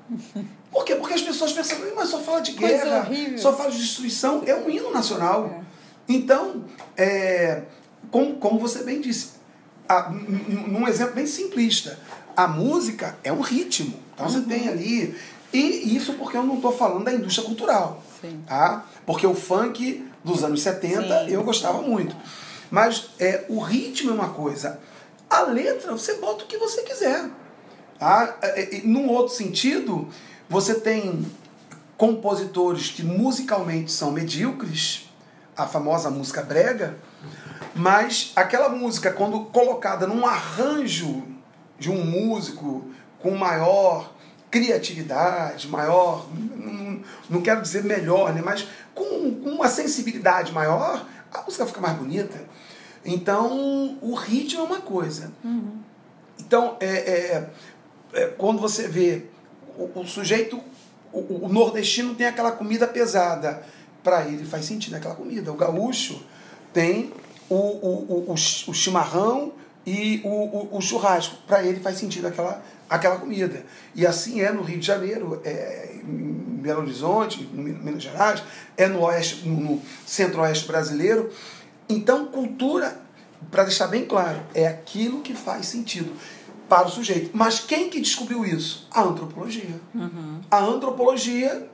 [0.71, 0.97] Por quê?
[0.97, 4.43] Porque as pessoas pensam, "Ih, mas só fala de guerra, horrível." só fala de destruição,
[4.45, 5.63] é um hino nacional.
[6.09, 6.65] Então,
[6.97, 7.63] é,
[8.11, 9.36] como, como você bem disse,
[9.89, 11.99] a- num exemplo bem simplista,
[12.37, 13.99] a música é um ritmo.
[14.15, 15.17] Então você tem ali.
[15.53, 18.03] E isso porque eu não estou falando da indústria cultural.
[18.21, 18.43] Sim.
[18.47, 18.85] Tá?
[19.07, 22.15] Porque o funk dos anos 70 Sim, eu gostava muito.
[22.71, 24.81] Mas é, o ritmo é uma coisa.
[25.31, 27.31] A letra, você bota o que você quiser.
[27.99, 28.37] Tá?
[28.43, 30.09] É, é, Num outro sentido,
[30.49, 31.25] você tem
[31.97, 35.09] compositores que musicalmente são medíocres,
[35.57, 36.97] a famosa música brega,
[37.77, 41.23] mas aquela música, quando colocada num arranjo
[41.79, 42.87] de um músico
[43.21, 44.13] com maior
[44.51, 46.27] criatividade, maior,
[47.29, 49.05] não, quero dizer melhor, né, mas com,
[49.45, 52.39] uma sensibilidade maior, a música fica mais bonita.
[53.05, 55.31] Então, o ritmo é uma coisa.
[56.39, 57.51] Então, é, é-
[58.15, 59.25] é, quando você vê
[59.77, 60.61] o, o sujeito,
[61.13, 63.63] o, o nordestino tem aquela comida pesada,
[64.03, 65.53] para ele faz sentido aquela comida.
[65.53, 66.25] O gaúcho
[66.73, 67.13] tem
[67.49, 69.53] o, o, o, o chi- o chimarrão
[69.87, 73.65] e o, o, o churrasco, para ele faz sentido aquela, aquela comida.
[73.95, 78.43] E assim é no Rio de Janeiro, é em Belo Horizonte, em Minas Gerais,
[78.77, 81.31] é no oeste, no, no centro-oeste brasileiro.
[81.89, 83.01] Então, cultura,
[83.51, 86.13] para deixar bem claro, é aquilo que faz sentido
[86.69, 87.31] para o sujeito.
[87.33, 88.89] Mas quem que descobriu isso?
[88.91, 89.81] A antropologia.
[90.51, 91.69] A antropologia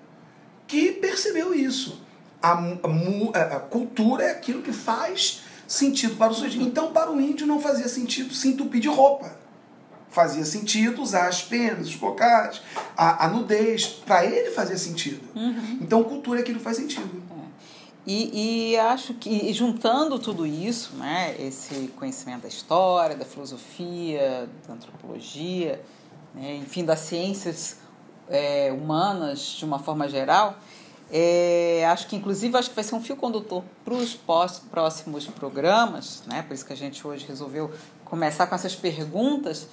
[0.67, 2.03] que percebeu isso.
[2.43, 6.67] A, a- a cultura é aquilo que faz sentido para o sujeito.
[6.67, 9.37] Então, para o índio não fazia sentido se entupir de roupa.
[10.11, 12.61] Fazia sentido usar as penas, os cocais,
[12.97, 13.87] a, a nudez.
[13.87, 15.23] Para ele fazia sentido.
[15.81, 17.23] Então, cultura é aquilo que faz sentido.
[18.07, 24.75] E, e acho que juntando tudo isso, né, esse conhecimento da história, da filosofia, da
[24.75, 25.81] antropologia,
[26.35, 27.77] né, enfim, das ciências
[28.29, 30.59] é, humanas de uma forma geral,
[31.13, 34.15] é, acho que inclusive acho que vai ser um fio condutor para os
[34.71, 37.71] próximos programas, né, por isso que a gente hoje resolveu
[38.05, 39.69] começar com essas perguntas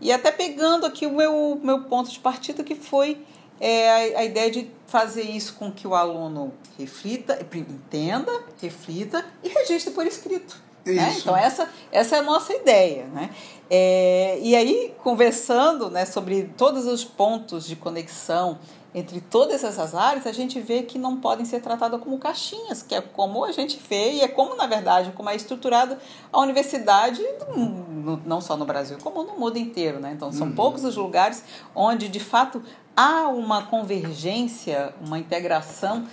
[0.00, 3.24] e até pegando aqui o meu, meu ponto de partida que foi
[3.58, 9.48] é a, a ideia de fazer isso com que o aluno reflita, entenda, reflita e
[9.48, 10.60] registre por escrito.
[10.84, 11.14] Né?
[11.16, 13.06] Então, essa, essa é a nossa ideia.
[13.06, 13.30] Né?
[13.70, 18.58] É, e aí, conversando né, sobre todos os pontos de conexão
[18.94, 22.94] entre todas essas áreas, a gente vê que não podem ser tratadas como caixinhas, que
[22.94, 25.98] é como a gente vê e é como, na verdade, como é estruturada
[26.30, 27.22] a universidade,
[27.56, 29.98] no- não só no Brasil, como no mundo inteiro.
[29.98, 30.12] Né?
[30.14, 31.42] Então, são poucos os lugares
[31.74, 32.62] onde, de fato,
[32.94, 36.06] há uma convergência, uma integração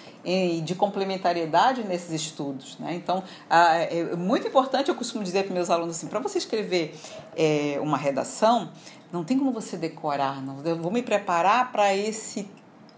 [0.63, 2.77] de complementariedade nesses estudos.
[2.79, 2.93] Né?
[2.95, 6.97] Então, é muito importante, eu costumo dizer para meus alunos assim, para você escrever
[7.35, 8.69] é, uma redação,
[9.11, 10.61] não tem como você decorar, não.
[10.63, 12.47] Eu vou me preparar para esse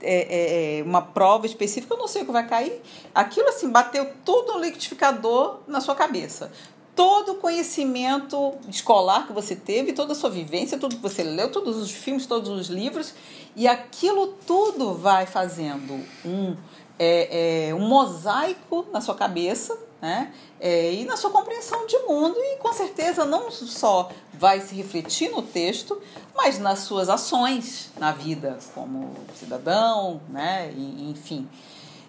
[0.03, 2.81] é, é, é, uma prova específica, eu não sei o que vai cair.
[3.13, 6.51] Aquilo assim, bateu tudo no liquidificador na sua cabeça
[6.95, 11.51] todo o conhecimento escolar que você teve, toda a sua vivência, tudo que você leu,
[11.51, 13.13] todos os filmes, todos os livros,
[13.55, 15.93] e aquilo tudo vai fazendo
[16.25, 16.55] um,
[16.99, 20.33] é, é, um mosaico na sua cabeça né?
[20.59, 25.29] É, e na sua compreensão de mundo, e com certeza não só vai se refletir
[25.29, 26.01] no texto,
[26.35, 30.71] mas nas suas ações na vida, como cidadão, né?
[30.75, 31.47] E, enfim.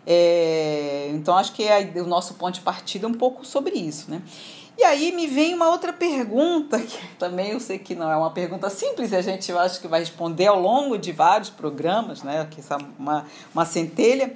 [0.07, 4.11] É, então acho que é o nosso ponto de partida é um pouco sobre isso.
[4.11, 4.21] Né?
[4.77, 8.31] E aí me vem uma outra pergunta, que também eu sei que não é uma
[8.31, 12.23] pergunta simples, e a gente eu acho que vai responder ao longo de vários programas,
[12.23, 12.47] né?
[12.51, 14.35] Que é uma, uma centelha,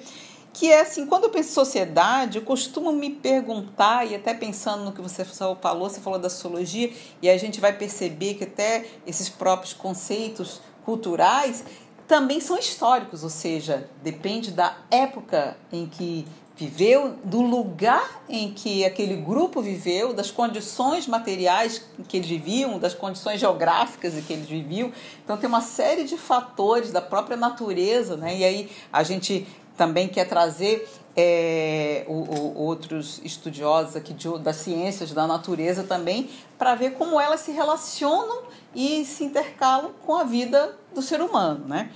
[0.56, 4.84] que é assim, quando eu penso em sociedade, eu costumo me perguntar, e até pensando
[4.84, 6.90] no que você falou, você falou da sociologia,
[7.20, 11.62] e a gente vai perceber que até esses próprios conceitos culturais
[12.08, 16.26] também são históricos, ou seja, depende da época em que
[16.56, 22.94] viveu, do lugar em que aquele grupo viveu, das condições materiais que eles viviam, das
[22.94, 24.90] condições geográficas em que eles viviam.
[25.22, 28.38] Então tem uma série de fatores da própria natureza, né?
[28.38, 29.46] E aí a gente
[29.76, 36.28] também quer trazer é, o, o, outros estudiosos aqui de, das ciências da natureza também
[36.58, 38.42] para ver como elas se relacionam
[38.74, 41.90] e se intercalam com a vida do ser humano, né?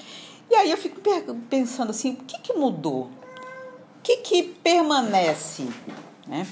[0.51, 1.01] E aí eu fico
[1.49, 3.03] pensando assim, o que, que mudou?
[3.99, 5.69] O que, que permanece?
[6.27, 6.47] Né?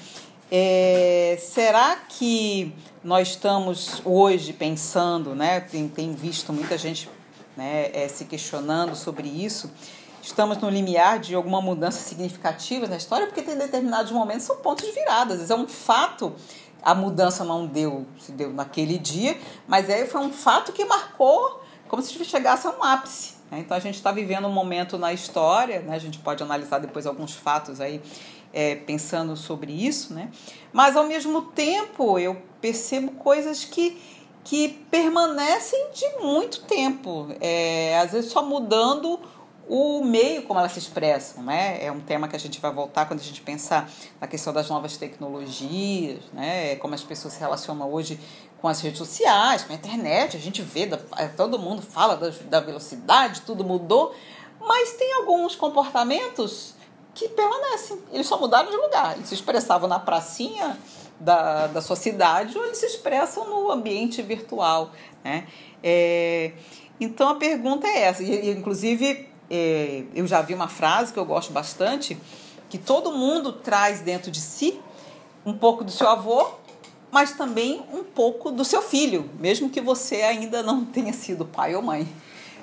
[0.50, 2.72] É, será que
[3.02, 5.60] nós estamos hoje pensando, né?
[5.60, 7.08] Tem, tem visto muita gente
[7.56, 9.70] né, é, se questionando sobre isso.
[10.22, 14.84] Estamos no limiar de alguma mudança significativa na história, porque tem determinados momentos são pontos
[14.84, 14.98] de.
[15.08, 16.34] Às vezes é um fato,
[16.82, 21.62] a mudança não deu, se deu naquele dia, mas aí foi um fato que marcou
[21.88, 23.38] como se chegasse a um ápice.
[23.50, 23.60] Né?
[23.60, 25.94] Então a gente está vivendo um momento na história, né?
[25.94, 28.00] a gente pode analisar depois alguns fatos aí
[28.52, 30.30] é, pensando sobre isso, né?
[30.72, 34.00] mas ao mesmo tempo eu percebo coisas que,
[34.44, 39.20] que permanecem de muito tempo, é, às vezes só mudando
[39.68, 41.84] o meio como elas se expressam, né?
[41.84, 44.68] É um tema que a gente vai voltar quando a gente pensar na questão das
[44.70, 46.76] novas tecnologias, né?
[46.76, 48.18] Como as pessoas se relacionam hoje
[48.60, 52.60] com as redes sociais, com a internet, a gente vê, é, todo mundo fala da,
[52.60, 54.14] velocidade, tudo mudou,
[54.58, 56.74] mas tem alguns comportamentos
[57.14, 57.98] que permanecem.
[58.10, 59.16] Eles só mudaram de lugar.
[59.16, 60.78] Eles se expressavam na pracinha
[61.20, 64.92] da, da sua cidade ou eles se expressam no ambiente virtual.
[65.22, 65.46] Né?
[65.82, 66.52] É,
[67.00, 68.22] então a pergunta é essa.
[68.22, 72.18] E, inclusive, é, eu já vi uma frase que eu gosto bastante,
[72.68, 74.80] que todo mundo traz dentro de si
[75.44, 76.58] um pouco do seu avô
[77.10, 81.74] mas também um pouco do seu filho, mesmo que você ainda não tenha sido pai
[81.74, 82.06] ou mãe,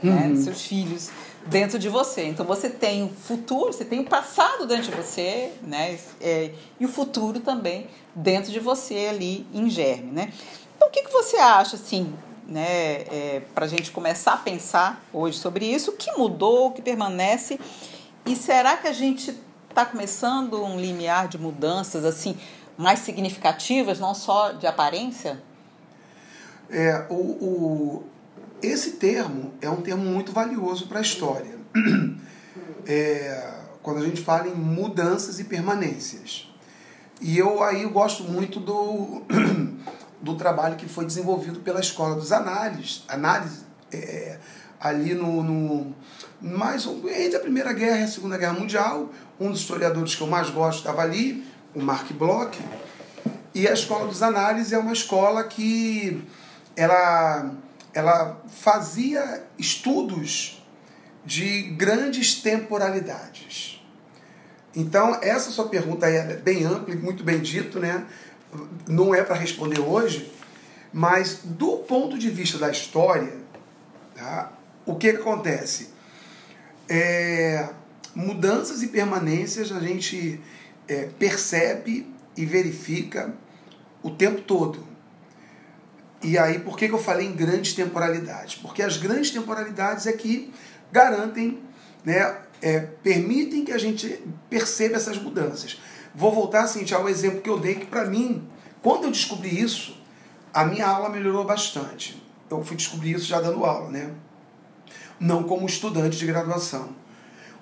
[0.02, 0.12] né?
[0.12, 0.30] uhum.
[0.30, 0.44] né?
[0.44, 1.10] seus filhos
[1.48, 2.26] dentro de você.
[2.26, 5.98] Então você tem o futuro, você tem o passado dentro de você, né?
[6.22, 10.34] É, e o futuro também dentro de você ali em germe, né?
[10.76, 12.14] Então o que, que você acha assim,
[12.48, 13.02] né?
[13.12, 16.82] É, Para a gente começar a pensar hoje sobre isso, o que mudou, o que
[16.82, 17.60] permanece
[18.26, 19.36] e será que a gente
[19.70, 22.38] está começando um limiar de mudanças assim?
[22.78, 25.42] mais significativas, não só de aparência?
[26.70, 28.04] É, o, o,
[28.62, 31.56] esse termo é um termo muito valioso para a história.
[32.88, 36.48] É, quando a gente fala em mudanças e permanências.
[37.20, 39.24] E eu aí eu gosto muito do,
[40.26, 43.60] do trabalho que foi desenvolvido pela Escola dos Análises, análise,
[43.94, 44.40] é,
[44.80, 45.96] ali no, no
[46.42, 49.12] mais entre a Primeira Guerra e a Segunda Guerra Mundial.
[49.40, 51.46] Um dos historiadores que eu mais gosto estava ali,
[51.76, 52.58] o Mark Bloch.
[53.54, 56.28] E a Escola dos Análises é uma escola que
[56.76, 57.52] ela,
[57.94, 60.66] ela fazia estudos
[61.24, 63.80] de grandes temporalidades.
[64.76, 68.06] Então, essa sua pergunta é bem ampla e muito bem dito, né?
[68.88, 70.32] Não é para responder hoje,
[70.94, 73.34] mas do ponto de vista da história,
[74.16, 74.52] tá?
[74.86, 75.90] o que, que acontece?
[76.88, 77.70] É,
[78.14, 80.40] mudanças e permanências a gente
[80.88, 83.34] é, percebe e verifica
[84.02, 84.86] o tempo todo.
[86.24, 88.56] E aí, por que, que eu falei em grandes temporalidades?
[88.56, 90.52] Porque as grandes temporalidades é que
[90.92, 91.62] garantem,
[92.04, 95.80] né, é, permitem que a gente perceba essas mudanças.
[96.16, 98.48] Vou voltar assim, ao exemplo que eu dei, que para mim,
[98.82, 99.98] quando eu descobri isso,
[100.54, 102.24] a minha aula melhorou bastante.
[102.50, 104.14] Eu fui descobrir isso já dando aula, né?
[105.20, 106.96] não como estudante de graduação.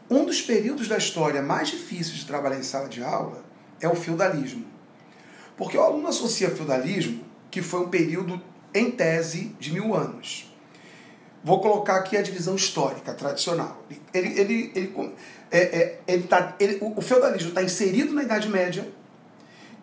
[0.09, 3.43] Um dos períodos da história mais difíceis de trabalhar em sala de aula
[3.79, 4.65] é o feudalismo.
[5.55, 8.41] Porque o aluno associa feudalismo, que foi um período,
[8.73, 10.51] em tese, de mil anos.
[11.43, 13.83] Vou colocar aqui a divisão histórica tradicional.
[14.13, 15.15] Ele, ele, ele,
[15.53, 18.87] é, é, ele tá, ele, o feudalismo está inserido na Idade Média,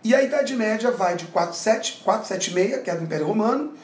[0.03, 3.75] e a Idade Média vai de 476, 476 que é do Império Romano,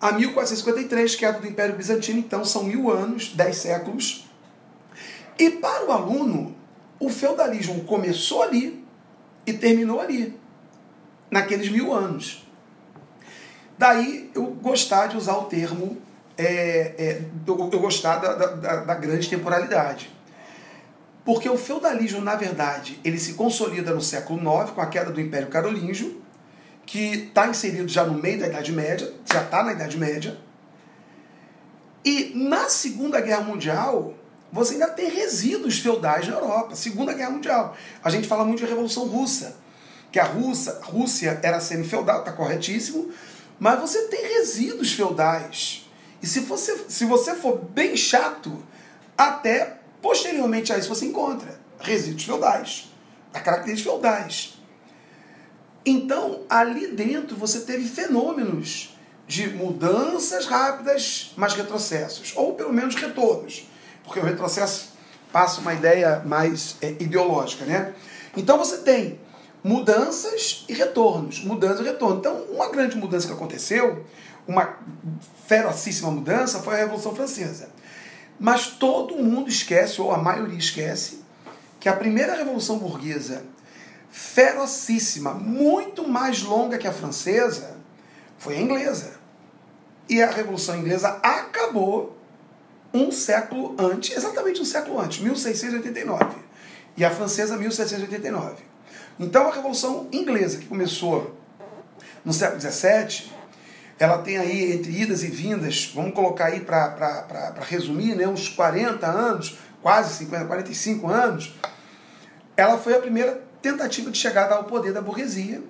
[0.00, 4.26] a 1453, que é do Império Bizantino, então são mil anos, dez séculos.
[5.38, 6.56] E para o aluno,
[6.98, 8.82] o feudalismo começou ali
[9.44, 10.38] e terminou ali,
[11.30, 12.48] naqueles mil anos.
[13.76, 15.98] Daí eu gostar de usar o termo,
[16.38, 20.16] é, é, eu gostar da, da, da grande temporalidade.
[21.28, 25.20] Porque o feudalismo, na verdade, ele se consolida no século IX, com a queda do
[25.20, 26.22] Império Carolíngio,
[26.86, 30.38] que está inserido já no meio da Idade Média, já está na Idade Média.
[32.02, 34.14] E na Segunda Guerra Mundial,
[34.50, 36.74] você ainda tem resíduos feudais na Europa.
[36.74, 37.76] Segunda Guerra Mundial.
[38.02, 39.54] A gente fala muito de Revolução Russa,
[40.10, 43.12] que a Rússia, Rússia era semi-feudal, está corretíssimo,
[43.60, 45.86] mas você tem resíduos feudais.
[46.22, 48.64] E se você, se você for bem chato,
[49.14, 52.90] até posteriormente a isso você encontra resíduos feudais,
[53.32, 54.58] a características feudais.
[55.84, 58.96] Então, ali dentro você teve fenômenos
[59.26, 63.68] de mudanças rápidas, mas retrocessos, ou pelo menos retornos,
[64.02, 64.92] porque o retrocesso
[65.32, 67.94] passa uma ideia mais é, ideológica, né?
[68.36, 69.20] Então você tem
[69.62, 72.18] mudanças e retornos, mudanças e retornos.
[72.18, 74.04] Então, uma grande mudança que aconteceu,
[74.46, 74.78] uma
[75.46, 77.68] ferocíssima mudança, foi a Revolução Francesa.
[78.38, 81.24] Mas todo mundo esquece, ou a maioria esquece,
[81.80, 83.44] que a primeira Revolução Burguesa
[84.10, 87.76] ferocíssima, muito mais longa que a francesa,
[88.38, 89.18] foi a inglesa.
[90.08, 92.16] E a Revolução Inglesa acabou
[92.94, 96.24] um século antes, exatamente um século antes, 1689.
[96.96, 98.62] E a francesa, 1789.
[99.20, 101.36] Então a Revolução Inglesa, que começou
[102.24, 103.30] no século XVII,
[103.98, 109.06] ela tem aí, entre idas e vindas, vamos colocar aí para resumir, né, uns 40
[109.06, 111.54] anos, quase 50, 45 anos,
[112.56, 115.62] ela foi a primeira tentativa de chegada ao poder da burguesia.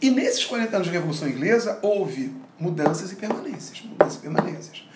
[0.00, 3.82] E nesses 40 anos de Revolução Inglesa houve mudanças e permanências.
[3.82, 4.86] Mudanças e permanências.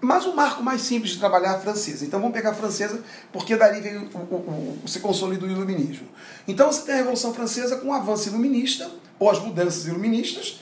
[0.00, 2.04] Mas o marco mais simples de trabalhar é a francesa.
[2.04, 3.00] Então vamos pegar a francesa,
[3.32, 6.06] porque dali veio o, o, o, se consolida o iluminismo.
[6.46, 10.60] Então você tem a Revolução Francesa com o avanço iluminista, ou as mudanças iluministas,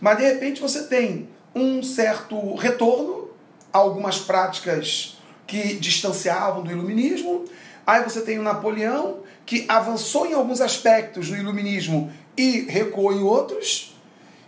[0.00, 3.30] mas de repente você tem um certo retorno
[3.72, 7.44] a algumas práticas que distanciavam do iluminismo.
[7.86, 13.22] Aí você tem o Napoleão, que avançou em alguns aspectos no iluminismo e recuou em
[13.22, 13.96] outros.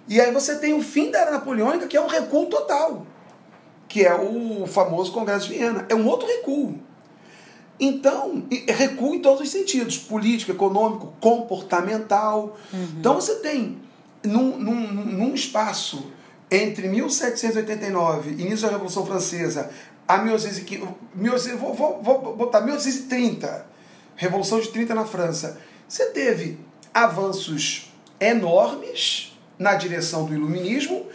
[0.09, 3.07] E aí você tem o fim da era napoleônica, que é um recuo total,
[3.88, 5.86] que é o famoso Congresso de Viena.
[5.88, 6.78] É um outro recuo.
[7.78, 12.57] Então, recuo em todos os sentidos: político, econômico, comportamental.
[12.72, 12.88] Uhum.
[12.98, 13.80] Então você tem,
[14.25, 16.12] num, num, num espaço
[16.51, 19.70] entre 1789, início da Revolução Francesa,
[20.07, 23.73] a 1815, vou, vou, vou botar 1830,
[24.14, 25.59] Revolução de 30 na França,
[25.89, 26.59] você teve
[26.93, 31.07] avanços enormes na direção do iluminismo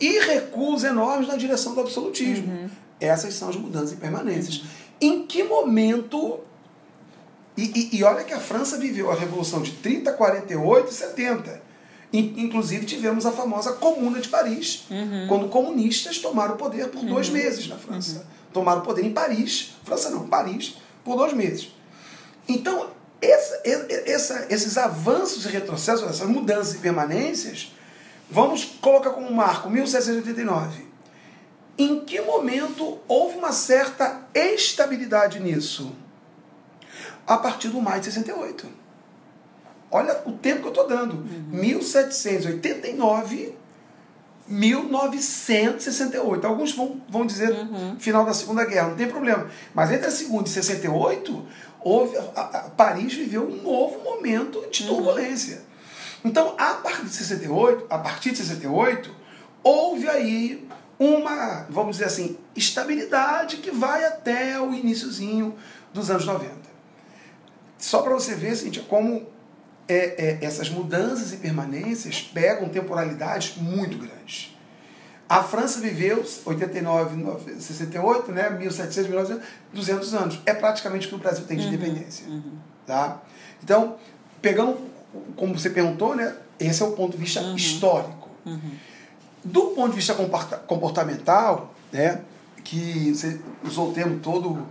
[0.00, 2.52] e recuos enormes na direção do absolutismo.
[2.52, 2.70] Uhum.
[3.00, 4.58] Essas são as mudanças e permanências.
[4.58, 4.66] Uhum.
[5.00, 6.40] Em que momento.
[7.56, 11.62] E, e, e, olha que a França viveu a Revolução de 30, 48 e 70.
[12.16, 15.26] Inclusive tivemos a famosa Comuna de Paris, uhum.
[15.26, 17.34] quando comunistas tomaram o poder por dois uhum.
[17.34, 18.18] meses na França.
[18.18, 18.24] Uhum.
[18.52, 21.72] Tomaram o poder em Paris, França não, Paris, por dois meses.
[22.48, 22.88] Então,
[23.20, 23.60] essa,
[24.06, 27.72] essa, esses avanços e retrocessos, essas mudanças e permanências,
[28.30, 30.84] vamos colocar como marco 1789.
[31.76, 35.92] Em que momento houve uma certa estabilidade nisso?
[37.26, 38.83] A partir do maio de 68.
[39.94, 41.14] Olha o tempo que eu estou dando.
[41.14, 41.44] Uhum.
[41.52, 43.54] 1789
[44.48, 46.44] 1968.
[46.44, 47.94] Alguns vão, vão dizer uhum.
[47.96, 49.48] final da Segunda Guerra, não tem problema.
[49.72, 51.46] Mas entre a Segunda e 68,
[51.80, 54.96] houve, a, a, Paris viveu um novo momento de uhum.
[54.96, 55.58] turbulência.
[55.58, 55.62] Uhum.
[56.24, 59.14] Então, a partir de 68, a partir de 68,
[59.62, 60.68] houve aí
[60.98, 65.54] uma, vamos dizer assim, estabilidade que vai até o iníciozinho
[65.92, 66.52] dos anos 90.
[67.78, 69.32] Só para você ver, assim, como
[69.88, 74.54] é, é, essas mudanças e permanências pegam temporalidades muito grandes.
[75.28, 80.40] A França viveu 89, 68, né, 1700, 1900, 200 anos.
[80.44, 82.26] É praticamente o que o Brasil tem de uhum, independência.
[82.28, 82.52] Uhum.
[82.86, 83.22] Tá?
[83.62, 83.96] Então,
[84.42, 84.78] pegando,
[85.34, 87.56] como você perguntou, né, esse é o ponto de vista uhum.
[87.56, 88.28] histórico.
[88.44, 88.72] Uhum.
[89.42, 90.14] Do ponto de vista
[90.66, 92.20] comportamental, né,
[92.62, 94.66] que você usou o termo todo,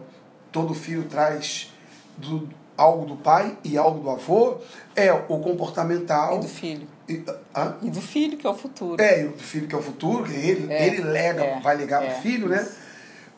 [0.51, 1.71] todo filho traz
[2.17, 2.47] do,
[2.77, 4.57] algo do pai e algo do avô,
[4.95, 6.37] é o comportamental.
[6.37, 6.87] E do filho.
[7.07, 7.23] E,
[7.55, 7.75] hã?
[7.81, 9.01] E do filho, que é o futuro.
[9.01, 11.59] É, e o do filho que é o futuro, que ele, É, ele lega, é,
[11.59, 12.67] vai ligar é, pro filho, né?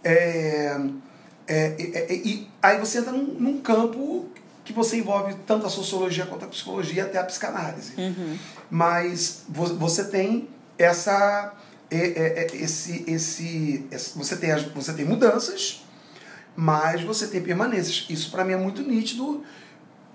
[0.03, 0.79] É,
[1.47, 4.27] é, é, e aí você entra num, num campo
[4.63, 7.93] que você envolve tanto a sociologia quanto a psicologia, até a psicanálise.
[7.97, 8.37] Uhum.
[8.69, 11.53] Mas vo- você tem essa.
[11.91, 15.84] esse, esse, esse- você, tem você tem mudanças,
[16.55, 18.05] mas você tem permanências.
[18.09, 19.43] Isso para mim é muito nítido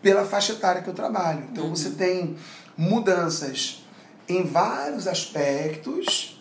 [0.03, 1.45] pela faixa etária que eu trabalho.
[1.53, 2.37] Então você tem
[2.77, 3.85] mudanças
[4.29, 6.41] em vários aspectos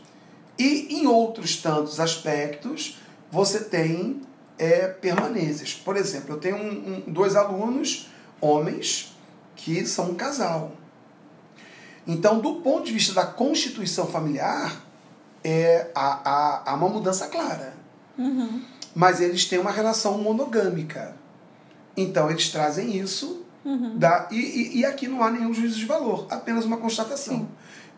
[0.58, 2.97] e em outros tantos aspectos
[3.32, 4.22] você tem
[4.58, 5.74] é, permanências.
[5.74, 8.10] Por exemplo, eu tenho um- um- dois alunos,
[8.41, 9.16] homens,
[9.56, 10.74] que são um casal.
[12.06, 14.84] Então, do ponto de vista da constituição familiar,
[15.43, 17.74] é, há, há, há uma mudança clara.
[18.95, 21.15] Mas eles têm uma relação monogâmica.
[21.95, 23.45] Então, eles trazem isso.
[23.97, 27.47] Da, e, e, e aqui não há nenhum juízo de valor, apenas uma constatação.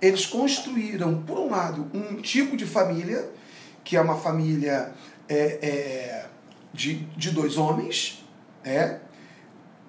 [0.02, 3.30] Eles construíram, por um lado, um tipo de família,
[3.84, 4.92] que é uma família
[5.30, 6.26] é, é,
[6.74, 8.26] de, de dois homens,
[8.64, 9.00] é,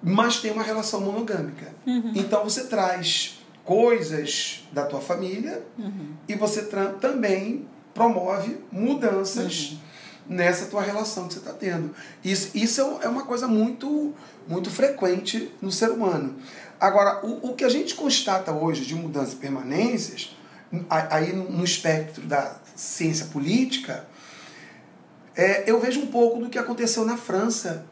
[0.01, 1.73] mas tem uma relação monogâmica.
[2.15, 5.63] Então você traz coisas da tua família
[6.27, 6.63] e você
[6.99, 9.77] também promove mudanças
[10.27, 11.93] nessa tua relação que você está tendo.
[12.23, 14.13] Isso, isso é é uma coisa muito,
[14.47, 16.35] muito frequente no ser humano.
[16.79, 20.35] Agora, o, o que a gente constata hoje de mudanças e permanências,
[20.89, 24.05] aí no espectro da ciência política,
[25.35, 27.85] é, eu vejo um pouco do que aconteceu na França,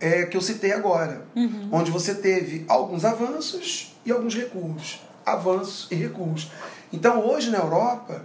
[0.00, 1.24] é, que eu citei agora,
[1.70, 5.00] onde você teve alguns avanços e alguns recuos.
[5.24, 6.50] Avanços e recuos.
[6.92, 8.24] Então, hoje na Europa,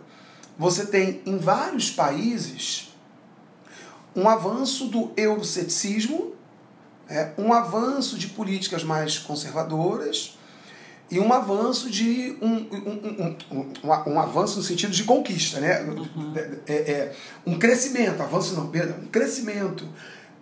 [0.57, 2.96] você tem em vários países
[4.17, 6.33] um avanço do euroceticismo,
[7.07, 10.35] é, um avanço de políticas mais conservadoras
[11.09, 15.85] e um avanço de um, um, um, um, um, avanço no sentido de conquista, né?
[16.65, 17.15] É, é,
[17.45, 19.87] um crescimento, avanço não, perdão, um crescimento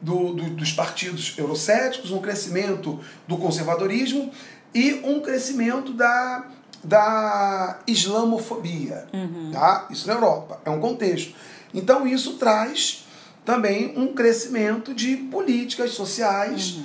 [0.01, 4.31] do, do, dos partidos eurocéticos, um crescimento do conservadorismo
[4.73, 6.47] e um crescimento da,
[6.81, 9.05] da islamofobia.
[9.51, 9.87] Tá?
[9.91, 11.35] Isso na Europa, é um contexto.
[11.73, 13.04] Então isso traz
[13.45, 16.77] também um crescimento de políticas sociais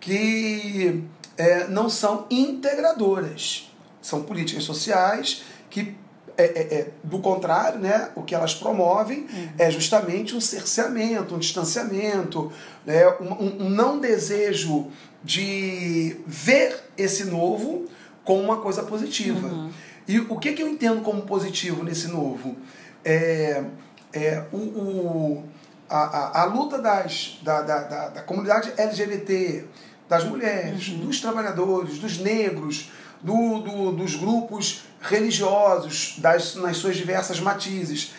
[0.00, 1.02] que
[1.36, 3.70] é, não são integradoras.
[4.00, 5.94] São políticas sociais que,
[6.38, 9.26] é, é, é, do contrário, né, o que elas promovem
[9.58, 12.52] é justamente um cerceamento, um distanciamento,
[12.84, 14.86] né, um, um- não desejo
[15.24, 17.86] de ver esse novo
[18.24, 19.70] como uma coisa positiva.
[20.06, 22.56] E o que, que eu entendo como positivo nesse novo?
[23.04, 23.64] É,
[24.12, 25.44] é o, o-
[25.88, 29.64] a, a, a luta das, da, da, da, da comunidade LGBT,
[30.08, 37.40] das mulheres, dos trabalhadores, dos negros, do, do- dos grupos religiosos, das, nas suas diversas
[37.40, 38.12] matizes.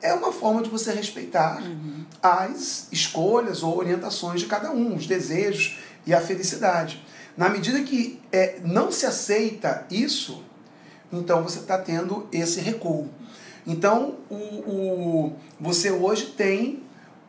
[0.00, 1.60] É uma forma de você respeitar
[2.22, 7.04] as escolhas ou orientações de cada um, os desejos e a felicidade.
[7.36, 10.42] Na medida que é, não se aceita isso,
[11.12, 13.08] então você está tendo esse recuo.
[13.66, 16.82] Então, o, o- você hoje tem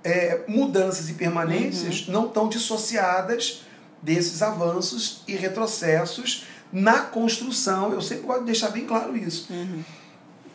[0.03, 3.61] é, mudanças e permanências não tão dissociadas
[4.01, 7.93] desses avanços e retrocessos na construção.
[7.93, 9.47] Eu sempre gosto de deixar bem claro isso.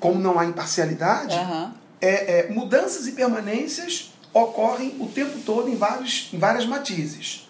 [0.00, 1.74] Como não há imparcialidade, Aham.
[2.00, 7.48] é, é, mudanças e permanências ocorrem o tempo todo em, vários, em várias matizes.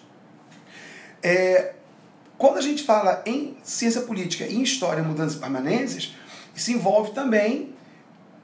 [1.23, 1.73] É,
[2.37, 6.13] quando a gente fala em ciência política e em história, mudanças e permanências,
[6.53, 7.73] isso envolve também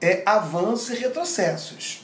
[0.00, 2.01] é, avanços e retrocessos.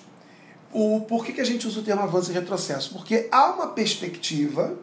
[0.72, 2.92] O, por que, que a gente usa o termo avanço e retrocesso?
[2.92, 4.74] Porque há uma perspectiva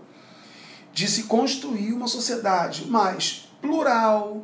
[0.94, 4.44] de se construir uma sociedade mais plural,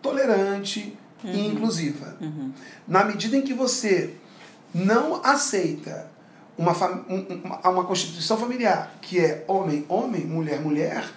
[0.00, 2.16] tolerante e inclusiva.
[2.88, 4.14] Na medida em que você
[4.74, 6.10] não aceita
[6.58, 6.72] uma,
[7.08, 11.08] um- uma, uma constituição familiar que é homem, homem, mulher, mulher,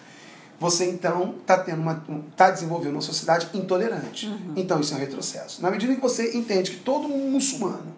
[0.60, 2.04] você então está tendo uma,
[2.38, 4.28] tá desenvolvendo uma sociedade intolerante.
[4.56, 5.62] Então isso é um retrocesso.
[5.62, 7.96] Na medida em que você entende que todo muçulmano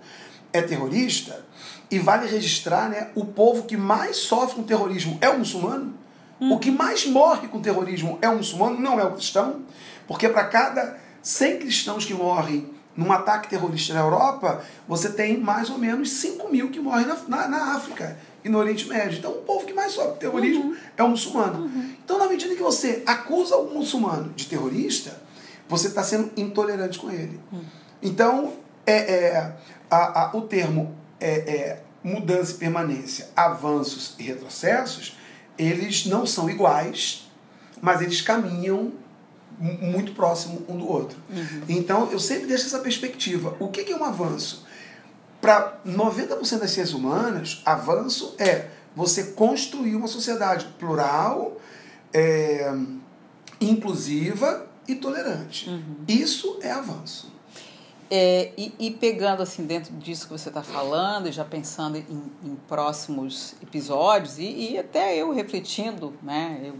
[0.53, 1.45] é terrorista
[1.89, 5.93] e vale registrar, né, o povo que mais sofre com terrorismo é o muçulmano.
[6.39, 9.61] O que mais morre com terrorismo é o muçulmano, não é o cristão,
[10.07, 15.69] porque para cada 100 cristãos que morrem num ataque terrorista na Europa, você tem mais
[15.69, 19.17] ou menos 5 mil que morrem na, na, na África e no Oriente Médio.
[19.19, 21.69] Então, o povo que mais sofre com terrorismo é o muçulmano.
[22.03, 25.15] Então, na medida que você acusa o muçulmano de terrorista,
[25.69, 27.39] você está sendo intolerante com ele.
[28.01, 28.53] Então,
[28.85, 29.53] é, é,
[29.89, 35.17] a- a- o termo é, é, mudança e permanência, avanços e retrocessos,
[35.57, 37.27] eles não são iguais,
[37.81, 38.93] mas eles caminham
[39.59, 41.17] mu- muito próximo um do outro.
[41.67, 43.55] Então, eu sempre deixo essa perspectiva.
[43.59, 44.65] O que é um avanço?
[45.41, 51.59] Para 90% das ciências humanas, avanço é você construir uma sociedade plural,
[52.13, 52.71] é,
[53.59, 55.69] inclusiva e tolerante.
[56.07, 57.31] Isso é avanço.
[58.09, 62.23] É, e, e pegando assim dentro disso que você está falando, e já pensando em,
[62.43, 66.71] em próximos episódios, e, e até eu refletindo, né,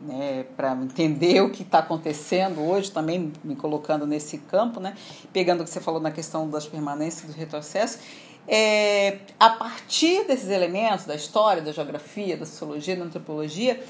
[0.00, 4.94] né, para entender o que está acontecendo hoje, também me colocando nesse campo, né,
[5.32, 7.98] pegando o que você falou na questão das permanências do retrocesso,
[8.46, 13.82] é, a partir desses elementos da história, da geografia, da sociologia, da antropologia,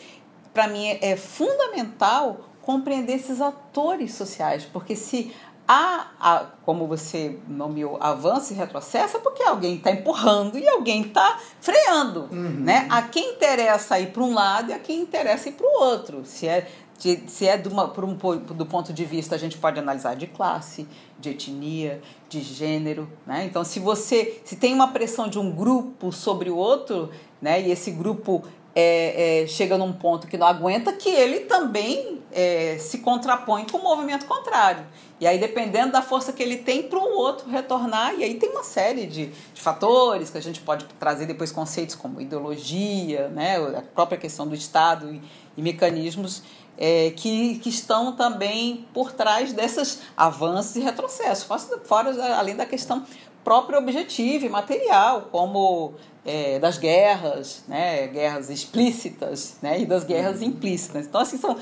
[0.52, 5.34] para mim é, é fundamental compreender esses atores sociais, porque se
[5.66, 11.02] há, há, como você nomeou, avanço e retrocesso, é porque alguém está empurrando e alguém
[11.02, 12.28] está freando.
[12.30, 12.86] Né?
[12.90, 16.22] A quem interessa ir para um lado e a quem interessa ir para o outro.
[16.24, 16.68] Se é,
[16.98, 20.14] de- se é de uma, por um, do ponto de vista, a gente pode analisar
[20.16, 20.86] de classe,
[21.18, 23.08] de etnia, de gênero.
[23.26, 23.44] Né?
[23.44, 27.10] Então, se você se tem uma pressão de um grupo sobre o outro,
[27.40, 28.42] né, e esse grupo
[28.74, 33.78] é, é, chega num ponto que não aguenta, que ele também é, se contrapõe com
[33.78, 34.84] o movimento contrário.
[35.20, 38.50] E aí, dependendo da força que ele tem para o outro retornar, e aí tem
[38.50, 43.56] uma série de, de fatores que a gente pode trazer depois conceitos como ideologia, né,
[43.56, 45.22] a própria questão do Estado e,
[45.56, 46.42] e mecanismos
[46.76, 52.66] é, que, que estão também por trás desses avanços e retrocessos, fora, fora além da
[52.66, 53.04] questão
[53.44, 55.94] própria objetiva e material, como
[56.24, 61.06] é, das guerras, né, guerras explícitas né, e das guerras implícitas.
[61.06, 61.56] Então, assim, são,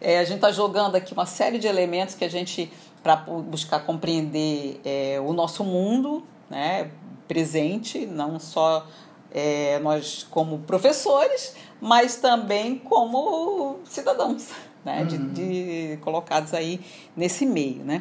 [0.00, 2.70] é, a gente está jogando aqui uma série de elementos que a gente,
[3.02, 6.90] para buscar compreender é, o nosso mundo né,
[7.26, 8.86] presente, não só
[9.32, 14.48] é, nós como professores, mas também como cidadãos,
[14.84, 16.80] né, de, de- colocados aí
[17.16, 18.00] nesse meio, né.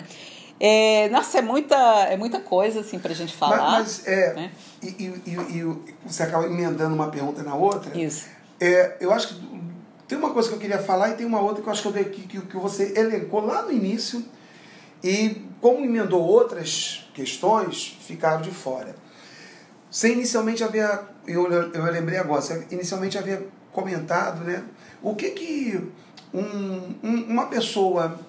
[0.59, 1.75] É, nossa, é muita,
[2.05, 3.57] é muita coisa assim para a gente falar.
[3.57, 4.51] Mas, mas, é, né?
[4.81, 7.97] e, e, e, e você acaba emendando uma pergunta na outra.
[7.97, 8.27] Isso.
[8.61, 9.41] É, eu acho que
[10.13, 11.87] tem uma coisa que eu queria falar e tem uma outra que eu acho que,
[11.87, 14.23] eu dei, que, que, você elencou lá no início
[15.03, 18.95] e como emendou outras questões, ficaram de fora.
[19.89, 24.63] Você inicialmente havia, eu, eu lembrei agora, você inicialmente havia comentado, né?
[25.01, 25.81] O que que
[26.31, 28.19] um, um- uma pessoa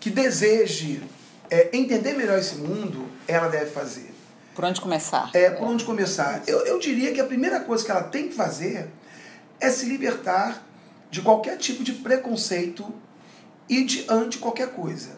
[0.00, 1.00] que deseje
[1.48, 4.12] é, entender melhor esse mundo, ela deve fazer?
[4.52, 5.30] Por onde começar?
[5.32, 6.42] É, por onde começar?
[6.48, 8.88] Eu, eu diria que a primeira coisa que ela tem que fazer
[9.60, 10.71] é se libertar
[11.12, 12.90] de qualquer tipo de preconceito
[13.68, 15.10] e de ante qualquer coisa.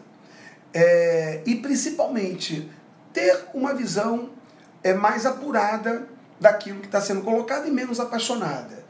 [0.73, 2.69] É, e principalmente
[3.13, 4.31] ter uma visão
[4.83, 6.09] é, mais apurada
[6.41, 8.85] daquilo que está sendo colocado e menos apaixonada.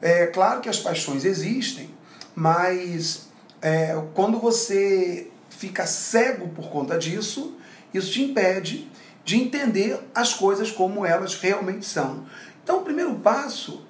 [0.00, 1.90] É claro que as paixões existem,
[2.32, 3.26] mas
[3.60, 7.56] é, quando você fica cego por conta disso,
[7.92, 8.88] isso te impede
[9.24, 12.24] de entender as coisas como elas realmente são.
[12.62, 13.84] Então, o primeiro passo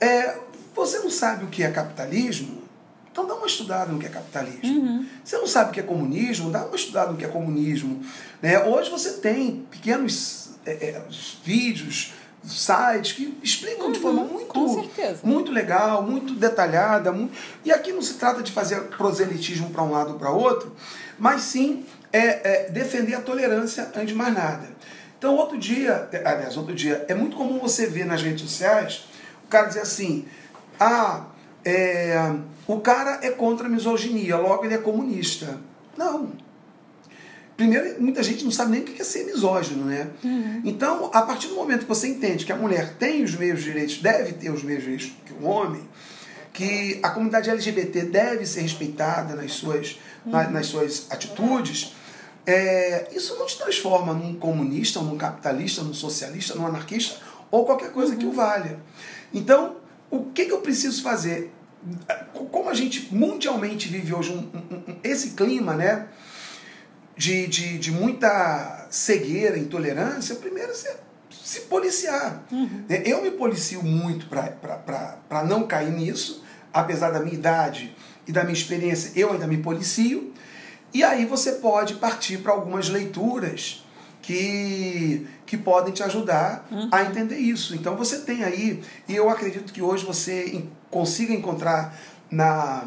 [0.00, 0.38] é:
[0.74, 2.60] você não sabe o que é capitalismo?
[3.12, 4.60] Então dá uma estudada no que é capitalismo.
[5.24, 6.50] Você não sabe o que é comunismo?
[6.50, 8.00] Dá uma estudada no que é comunismo.
[8.40, 8.62] Né?
[8.64, 11.02] Hoje você tem pequenos é, é,
[11.44, 12.12] vídeos,
[12.44, 14.52] sites que explicam de forma muito,
[15.26, 17.12] muito legal, muito detalhada.
[17.12, 17.30] mu-
[17.64, 20.74] E aqui não se trata de fazer proselitismo para um lado ou para outro,
[21.18, 24.68] mas sim é, é, defender a tolerância antes de mais nada.
[25.18, 29.04] Então, outro dia, é, aliás, outro dia, é muito comum você ver nas redes sociais
[29.44, 30.24] o cara dizer assim:
[30.80, 31.26] ah,
[31.64, 32.32] é,
[32.66, 35.60] o cara é contra a misoginia, logo ele é comunista.
[35.96, 36.32] Não.
[37.56, 40.08] Primeiro, muita gente não sabe nem o que é ser misógino, né?
[40.64, 43.98] Então, a partir do momento que você entende que a mulher tem os mesmos direitos,
[43.98, 45.82] deve ter os mesmos direitos que o homem,
[46.54, 51.94] que a comunidade LGBT deve ser respeitada nas suas, na- nas suas atitudes,
[52.46, 57.16] é, isso não te transforma num comunista, num capitalista, num socialista, num anarquista
[57.50, 58.78] ou qualquer coisa que o valha.
[59.34, 59.76] Então,
[60.10, 61.52] o que, que eu preciso fazer?
[62.50, 66.08] Como a gente mundialmente vive hoje um- um- um- esse clima, né?
[67.16, 70.96] de, de, de muita cegueira, intolerância, primeiro você
[71.30, 72.42] se policiar.
[72.88, 73.02] Né?
[73.04, 76.42] Eu me policio muito para não cair nisso,
[76.72, 77.94] apesar da minha idade
[78.26, 80.32] e da minha experiência, eu ainda me policio.
[80.94, 83.84] E aí você pode partir para algumas leituras
[84.30, 87.74] que, que podem te ajudar a entender isso.
[87.74, 91.98] Então você tem aí, e eu acredito que hoje você consiga encontrar
[92.30, 92.84] na,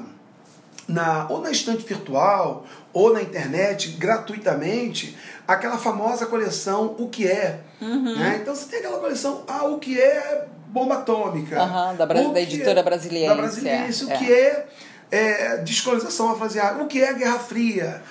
[0.87, 7.59] na, ou na estante virtual, ou na internet, gratuitamente, aquela famosa coleção O Que É.
[7.81, 8.39] Né?
[8.41, 11.59] Então você tem aquela coleção Ah, O Que É Bomba Atômica.
[11.59, 14.03] Aham, da da Que editora é- Brasiliense, Da Brasiliense.
[14.03, 14.17] é, o é.
[14.17, 14.67] que é,
[15.11, 16.81] é descolonização afrasiática.
[16.81, 18.01] O que é Guerra Fria.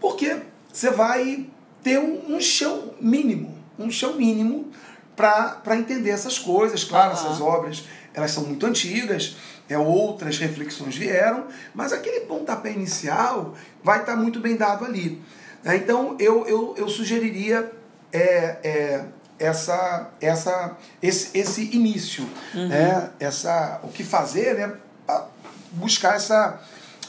[0.00, 0.36] Porque
[0.72, 1.46] você vai
[1.82, 3.58] ter um, um chão mínimo.
[3.78, 4.70] Um chão mínimo
[5.16, 6.84] para entender essas coisas.
[6.84, 7.26] Claro, Aham.
[7.26, 9.36] essas obras elas são muito antigas,
[9.68, 13.54] é, outras reflexões vieram, mas aquele pontapé inicial
[13.84, 15.22] vai estar muito bem dado ali.
[15.62, 15.76] né?
[15.76, 17.70] Então eu, eu, eu sugeriria
[18.12, 19.04] é, é,
[19.38, 23.10] essa, essa, esse, esse início, né?
[23.20, 24.74] essa, o que fazer, né?
[25.06, 25.28] pra
[25.72, 26.60] buscar essa,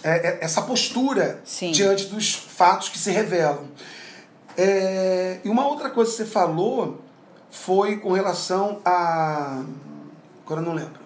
[0.04, 1.72] é, é, essa postura Sim.
[1.72, 3.68] diante dos fatos que se revelam.
[4.58, 7.00] É, e uma outra coisa que você falou
[7.50, 9.64] foi com relação a.
[10.46, 11.02] Agora eu não lembro.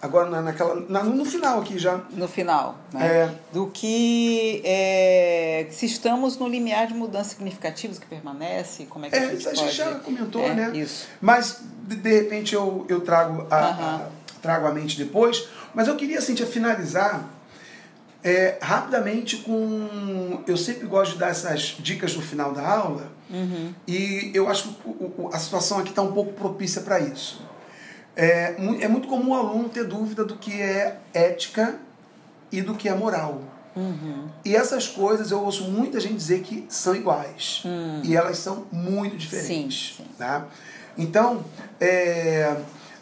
[0.00, 2.00] Agora na- naquela, na- no final aqui já.
[2.10, 3.06] no final, né?
[3.06, 3.34] É.
[3.52, 9.14] do que é, se estamos no limiar de mudanças significativas que permanece, como é que
[9.14, 9.64] a É, gente isso a pode...
[9.66, 10.72] gente já comentou, É, né?
[10.76, 11.06] Isso.
[11.20, 13.94] Mas de, de repente eu, eu trago, a, Aham.
[13.96, 14.08] a-
[14.42, 15.46] trago a mente depois.
[15.72, 17.24] Mas eu queria, Cintia, finalizar
[18.24, 20.42] é, rapidamente com.
[20.46, 23.10] Eu sempre gosto de dar essas dicas no final da aula.
[23.28, 23.74] Uhum.
[23.86, 24.76] E eu acho que
[25.32, 27.42] a situação aqui está um pouco propícia para isso.
[28.14, 31.78] É, é muito comum o aluno ter dúvida do que é ética
[32.50, 33.42] e do que é moral.
[33.74, 34.28] Uhum.
[34.44, 37.62] E essas coisas eu ouço muita gente dizer que são iguais.
[38.04, 39.96] E elas são muito diferentes.
[39.96, 40.10] Sim, sim.
[40.18, 40.46] Tá?
[40.96, 41.42] Então,
[41.80, 42.54] é,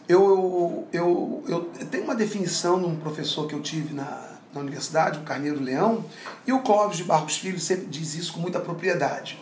[0.08, 5.22] eu, eu, eu tenho uma definição num professor que eu tive na, na universidade, o
[5.22, 6.04] Carneiro Leão,
[6.46, 9.38] e o Clóvis de Barros Filho sempre diz isso com muita propriedade.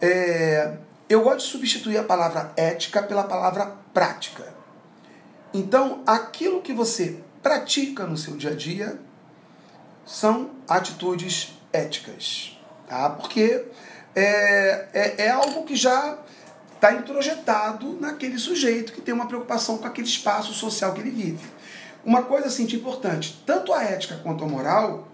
[0.00, 0.76] É,
[1.08, 4.52] eu gosto de substituir a palavra ética pela palavra prática.
[5.52, 8.98] Então, aquilo que você pratica no seu dia a dia
[10.04, 12.58] são atitudes éticas.
[12.88, 13.10] Tá?
[13.10, 13.64] Porque
[14.14, 16.18] é, é, é algo que já
[16.74, 21.57] está introjetado naquele sujeito que tem uma preocupação com aquele espaço social que ele vive.
[22.04, 25.08] Uma coisa assim de importante, tanto a ética quanto a moral,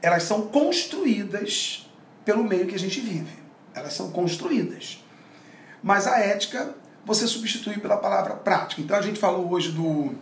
[0.00, 1.90] elas são construídas
[2.24, 3.38] pelo meio que a gente vive.
[3.74, 5.02] Elas são construídas.
[5.82, 6.74] Mas a ética
[7.04, 8.80] você substitui pela palavra prática.
[8.80, 10.14] Então a gente falou hoje do.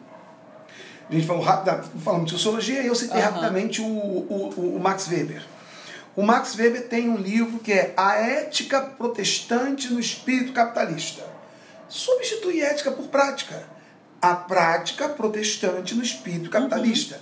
[1.09, 3.31] A gente falou rapida, falamos de sociologia e eu citei Aham.
[3.31, 5.43] rapidamente o, o, o Max Weber.
[6.17, 11.23] O Max Weber tem um livro que é A Ética Protestante no Espírito Capitalista.
[11.89, 13.67] Substitui ética por prática.
[14.23, 17.21] A prática protestante no espírito capitalista.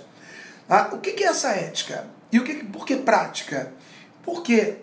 [0.69, 2.05] Ah, o que é essa ética?
[2.31, 3.73] E o que, por que prática?
[4.23, 4.77] Porque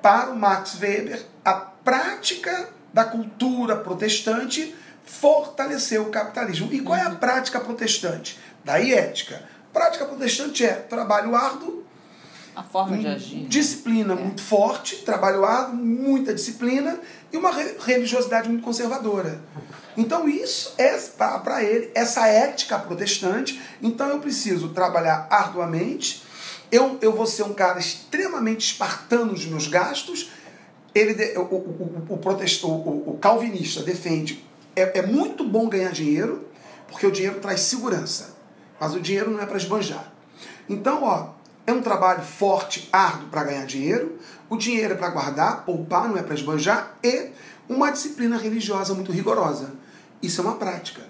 [0.00, 4.74] para o Max Weber, a prática da cultura protestante
[5.04, 6.72] fortaleceu o capitalismo.
[6.72, 8.38] E qual é a prática protestante?
[8.64, 9.42] Daí ética.
[9.72, 11.84] Prática protestante é trabalho árduo,
[12.56, 13.46] A forma de agir.
[13.46, 16.98] disciplina muito forte, trabalho árduo, muita disciplina
[17.30, 19.40] e uma re- religiosidade muito conservadora.
[19.98, 20.96] Então isso é
[21.44, 23.60] para ele essa ética protestante.
[23.82, 26.22] Então eu preciso trabalhar arduamente.
[26.70, 30.30] Eu, eu vou ser um cara extremamente espartano nos meus gastos.
[30.94, 31.44] Ele, o, o,
[32.10, 34.44] o, o, protest- o- o- o calvinista defende
[34.76, 36.46] é, é muito bom ganhar dinheiro
[36.86, 38.36] porque o dinheiro traz segurança,
[38.80, 40.10] mas o dinheiro não é para esbanjar.
[40.68, 41.30] Então, ó,
[41.66, 44.18] é um trabalho forte, árduo para ganhar dinheiro.
[44.48, 46.96] O dinheiro é para guardar, poupar, não é para esbanjar.
[47.02, 47.30] E
[47.68, 49.72] uma disciplina religiosa muito rigorosa.
[50.22, 51.02] Isso é uma prática.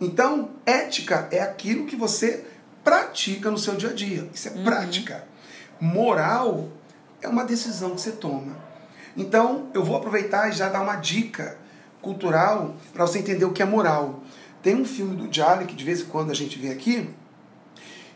[0.00, 2.44] Então, ética é aquilo que você
[2.84, 4.28] pratica no seu dia a dia.
[4.32, 5.26] Isso é prática.
[5.80, 6.68] Moral
[7.20, 8.56] é uma decisão que você toma.
[9.16, 11.58] Então, eu vou aproveitar e já dar uma dica
[12.02, 14.22] cultural para você entender o que é moral.
[14.62, 17.10] Tem um filme do Jolly que de vez em quando a gente vê aqui,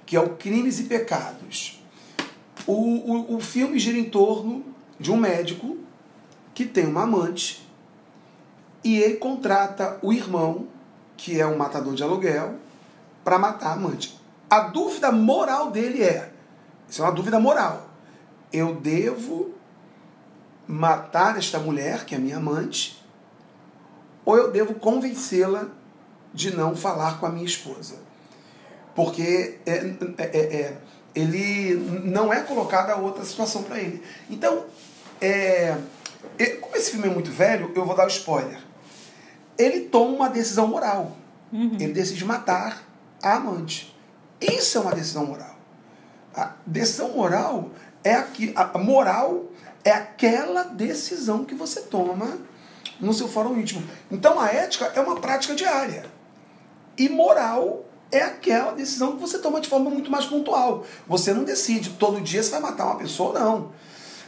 [0.05, 1.83] que é o Crimes e Pecados.
[2.67, 4.65] O, o, o filme gira em torno
[4.99, 5.79] de um médico
[6.55, 7.67] que tem uma amante
[8.83, 10.67] e ele contrata o irmão,
[11.17, 12.55] que é um matador de aluguel,
[13.23, 14.19] para matar a amante.
[14.49, 16.33] A dúvida moral dele é:
[16.89, 17.89] isso é uma dúvida moral.
[18.53, 19.55] Eu devo
[20.67, 23.05] matar esta mulher, que é minha amante,
[24.25, 25.67] ou eu devo convencê-la
[26.33, 27.97] de não falar com a minha esposa?
[28.95, 30.79] Porque é, é, é, é,
[31.15, 31.75] ele
[32.05, 34.03] não é colocada outra situação para ele.
[34.29, 34.65] Então,
[35.21, 35.77] é,
[36.39, 38.70] é, como esse filme é muito velho, eu vou dar o spoiler.
[39.61, 41.17] Ele toma uma decisão moral.
[41.53, 42.83] Ele decide matar
[43.23, 43.95] a amante.
[44.41, 45.55] Isso é uma decisão moral.
[46.35, 47.71] A decisão moral
[48.03, 49.45] é aqui, a moral
[49.85, 52.39] é aquela decisão que você toma
[52.99, 53.83] no seu fórum íntimo.
[54.11, 56.07] Então a ética é uma prática diária.
[56.97, 60.87] E moral é aquela decisão que você toma de forma muito mais pontual.
[61.07, 63.73] Você não decide todo dia se vai matar uma pessoa ou não.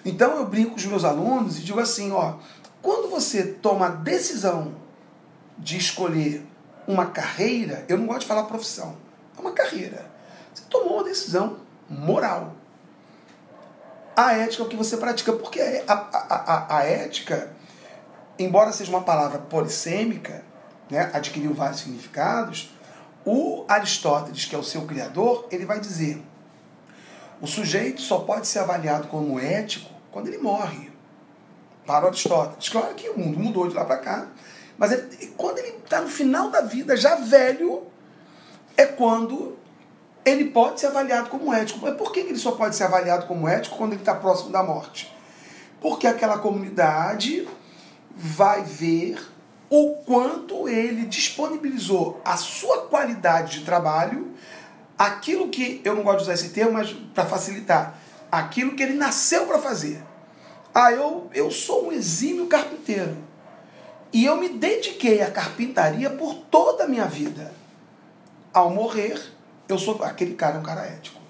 [0.04, 2.34] Então eu brinco com os meus alunos e digo assim, ó,
[2.82, 4.81] quando você toma a decisão
[5.62, 6.44] de escolher
[6.86, 8.96] uma carreira, eu não gosto de falar profissão,
[9.36, 10.10] é uma carreira.
[10.52, 11.58] Você tomou uma decisão
[11.88, 12.54] moral.
[14.16, 17.52] A ética é o que você pratica, porque a, a, a, a ética,
[18.38, 20.44] embora seja uma palavra polissêmica,
[20.90, 22.70] né, adquiriu vários significados,
[23.24, 26.22] o Aristóteles, que é o seu criador, ele vai dizer:
[27.40, 30.90] o sujeito só pode ser avaliado como ético quando ele morre.
[31.86, 32.68] Para Aristóteles.
[32.68, 34.28] Claro que o mundo mudou de lá para cá,
[34.78, 37.82] mas ele, quando ele está no final da vida, já velho,
[38.76, 39.56] é quando
[40.24, 41.80] ele pode ser avaliado como ético.
[41.82, 44.62] Mas por que ele só pode ser avaliado como ético quando ele está próximo da
[44.62, 45.12] morte?
[45.80, 47.46] Porque aquela comunidade
[48.14, 49.18] vai ver
[49.68, 54.30] o quanto ele disponibilizou a sua qualidade de trabalho,
[54.98, 57.98] aquilo que, eu não gosto de usar esse termo, mas para facilitar,
[58.30, 60.02] aquilo que ele nasceu para fazer.
[60.74, 63.16] Ah, eu, eu sou um exímio carpinteiro.
[64.12, 67.52] E eu me dediquei à carpintaria por toda a minha vida.
[68.52, 69.20] Ao morrer,
[69.68, 71.20] eu sou aquele cara, é um cara ético.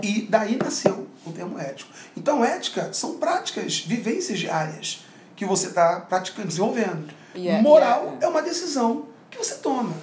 [0.00, 1.92] E daí nasceu o termo ético.
[2.16, 5.04] Então, ética são práticas, vivências diárias
[5.34, 7.12] que você está praticando, desenvolvendo.
[7.34, 8.26] Yeah, Moral yeah.
[8.26, 9.94] é uma decisão que você toma.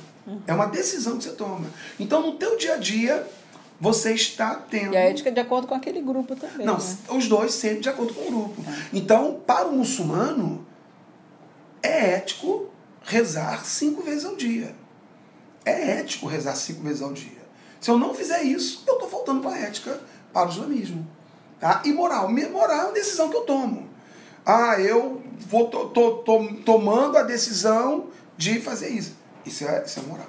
[0.45, 1.67] É uma decisão que você toma.
[1.99, 3.25] Então, no teu dia a dia,
[3.79, 4.93] você está tendo...
[4.93, 6.65] E a ética é de acordo com aquele grupo também.
[6.65, 6.97] Não, né?
[7.09, 8.65] os dois sempre de acordo com o grupo.
[8.93, 10.65] Então, para o muçulmano,
[11.81, 12.69] é ético
[13.03, 14.75] rezar cinco vezes ao dia.
[15.65, 17.39] É ético rezar cinco vezes ao dia.
[17.79, 19.99] Se eu não fizer isso, eu estou faltando para a ética
[20.33, 21.07] para o islamismo.
[21.59, 21.81] Tá?
[21.85, 22.29] E moral.
[22.29, 23.89] Moral é uma decisão que eu tomo.
[24.45, 28.07] Ah, eu vou tô, tô- tô tomando a decisão
[28.37, 29.15] de fazer isso.
[29.49, 30.27] Isso é, isso é moral.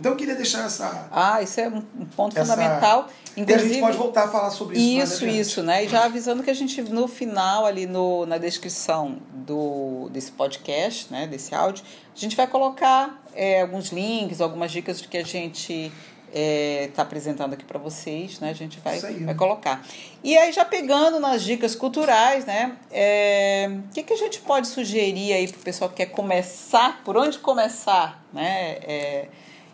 [0.00, 1.08] Então eu queria deixar essa.
[1.10, 1.82] Ah, isso é um
[2.16, 2.50] ponto essa...
[2.50, 3.08] fundamental.
[3.36, 4.96] E a Inclusive, gente pode voltar a falar sobre isso.
[4.96, 5.84] mais Isso, isso, né?
[5.84, 11.12] E já avisando que a gente, no final, ali no, na descrição do, desse podcast,
[11.12, 11.26] né?
[11.26, 11.84] Desse áudio,
[12.14, 15.92] a gente vai colocar é, alguns links, algumas dicas que a gente
[16.32, 18.50] está apresentando aqui para vocês, né?
[18.50, 19.24] A gente vai, aí.
[19.24, 19.84] vai colocar.
[20.22, 22.76] E aí, já pegando nas dicas culturais, né?
[22.90, 27.02] é, O que, que a gente pode sugerir aí para o pessoal que quer começar?
[27.04, 28.72] Por onde começar, né?
[28.82, 29.28] É,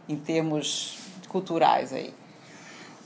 [0.09, 0.99] em termos
[1.29, 2.13] culturais aí.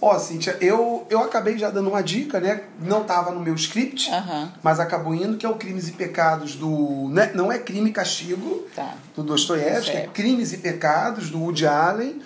[0.00, 2.62] Ó, Cíntia, eu, eu acabei já dando uma dica, né?
[2.80, 4.52] Não estava no meu script, Aham.
[4.62, 7.08] mas acabou indo, que é o Crimes e Pecados do.
[7.08, 7.32] né?
[7.34, 8.94] Não é Crime e Castigo, Tá.
[9.16, 10.06] do Dostoiévski, é.
[10.06, 12.22] Crimes e Pecados, do Woody Allen.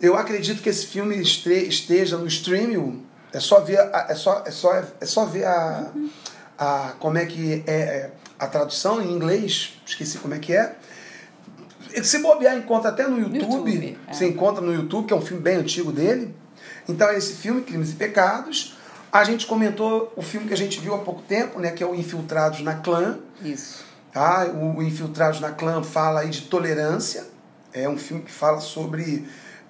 [0.00, 3.04] Eu acredito que esse filme esteja no streaming.
[3.32, 5.90] É só ver a, é só, é só, é só ver a,
[6.58, 6.94] a.
[6.98, 10.76] Como é que é, é a tradução em inglês, esqueci como é que é.
[12.02, 13.72] Se bobear, encontra até no YouTube.
[13.72, 14.12] YouTube, é.
[14.12, 16.34] Você encontra no YouTube, que é um filme bem antigo dele.
[16.88, 18.76] Então, esse filme, Crimes e Pecados.
[19.10, 21.70] A gente comentou o filme que a gente viu há pouco tempo, né?
[21.70, 23.18] Que é o Infiltrados na Clã.
[23.42, 23.84] Isso.
[24.12, 24.46] Tá?
[24.46, 27.24] O Infiltrados na Clã fala aí de tolerância.
[27.72, 29.26] É um filme que fala sobre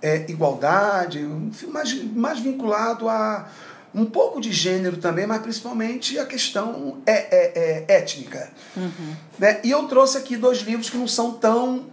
[0.07, 1.25] é, igualdade.
[1.25, 3.49] Um filme mais, mais vinculado a
[3.95, 8.51] um pouco de gênero também, mas principalmente a questão é, é- é étnica.
[9.39, 9.61] Né?
[9.65, 11.87] E eu trouxe aqui dois livros que não são tão.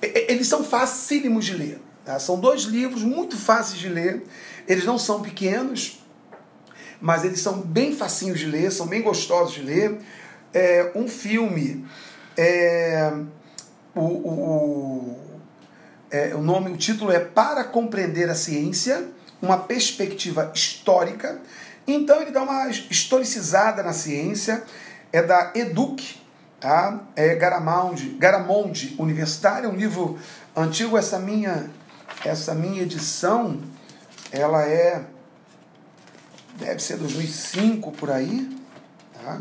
[0.00, 1.80] Eles são facílimos de ler.
[2.04, 2.18] tá?
[2.20, 4.22] São dois livros muito fáceis de ler.
[4.68, 6.00] Eles não são pequenos,
[7.00, 9.98] mas eles são bem facinhos de ler, são bem gostosos de ler.
[10.54, 11.84] É, um filme.
[12.36, 13.12] é,
[13.96, 15.27] o, o-
[16.10, 19.08] é, o nome, o título é Para Compreender a Ciência,
[19.40, 21.40] uma perspectiva histórica.
[21.86, 24.62] Então ele dá uma historicizada na ciência,
[25.12, 26.20] é da Educ,
[26.60, 27.00] tá?
[27.14, 30.18] É Garamonde, Garamonde Universitária, é um livro
[30.56, 31.70] antigo, essa minha,
[32.24, 33.60] essa minha edição,
[34.32, 35.04] ela é
[36.58, 38.48] deve ser 2005 por aí,
[39.14, 39.40] tá?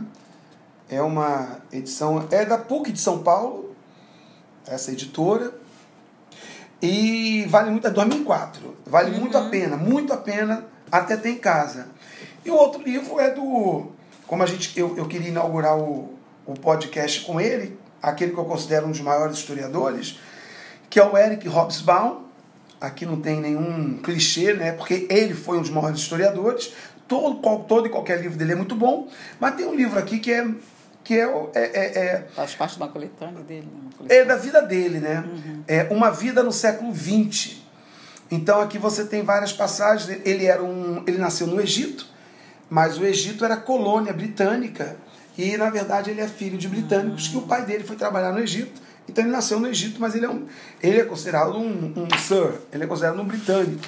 [0.90, 3.76] É uma edição, é da PUC de São Paulo,
[4.66, 5.54] essa editora.
[6.82, 8.78] E vale muito, é 2004.
[8.86, 11.88] Vale muito a pena, muito a pena, até ter em casa.
[12.46, 13.88] E o outro livro é do.
[14.26, 16.14] Como a gente, eu, eu queria inaugurar o,
[16.46, 20.20] o podcast com ele, aquele que eu considero um dos maiores historiadores,
[20.90, 22.28] que é o Eric Hobsbawm.
[22.80, 24.72] Aqui não tem nenhum clichê, né?
[24.72, 26.74] Porque ele foi um dos maiores historiadores.
[27.08, 29.08] Todo, todo e qualquer livro dele é muito bom.
[29.40, 30.48] Mas tem um livro aqui que é.
[31.08, 33.80] Que é, é, é, é Faz parte de uma coletânea dele, né?
[33.88, 34.26] É coletânea.
[34.26, 35.24] da vida dele, né?
[35.66, 37.62] É uma vida no século XX.
[38.30, 40.20] Então aqui você tem várias passagens.
[40.26, 42.06] Ele era um, ele nasceu no Egito,
[42.70, 44.98] mas o Egito era colônia britânica
[45.38, 48.40] e na verdade ele é filho de britânicos que o pai dele foi trabalhar no
[48.40, 50.46] Egito Então ele nasceu no Egito, mas ele é, um,
[50.84, 53.82] ele é considerado um, um Sir, ele é considerado um britânico.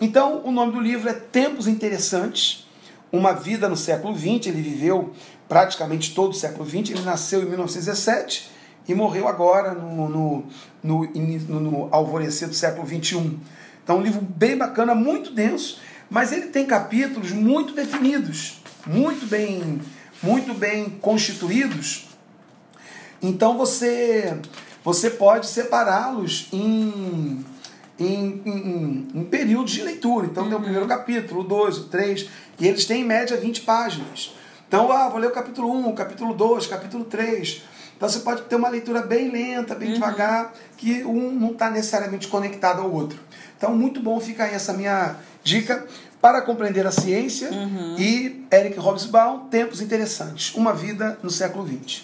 [0.00, 2.65] Então o nome do livro é Tempos Interessantes,
[3.12, 4.48] Uma Vida no Século XX.
[4.48, 5.12] Ele viveu
[5.48, 6.90] praticamente todo o século XX.
[6.90, 8.50] Ele nasceu em 1917
[8.88, 10.46] e morreu agora no, no,
[10.82, 13.38] no, no, no alvorecer do século XXI.
[13.82, 15.80] Então, um livro bem bacana, muito denso,
[16.10, 19.80] mas ele tem capítulos muito definidos, muito bem,
[20.22, 22.06] muito bem constituídos.
[23.22, 24.38] Então você
[24.84, 27.44] você pode separá-los em,
[27.98, 30.26] em, em, em, períodos de leitura.
[30.26, 32.28] Então tem o primeiro capítulo, o dois, o três,
[32.58, 34.34] e eles têm em média 20 páginas.
[34.68, 37.62] Então, ah, vou ler o capítulo 1, o capítulo 2, capítulo 3.
[37.96, 39.94] Então você pode ter uma leitura bem lenta, bem uhum.
[39.94, 43.18] devagar, que um não está necessariamente conectado ao outro.
[43.56, 45.86] Então, muito bom fica aí essa minha dica
[46.20, 47.96] para compreender a ciência uhum.
[47.98, 52.02] e Eric Hobsbawm, Tempos Interessantes, Uma Vida no Século XX.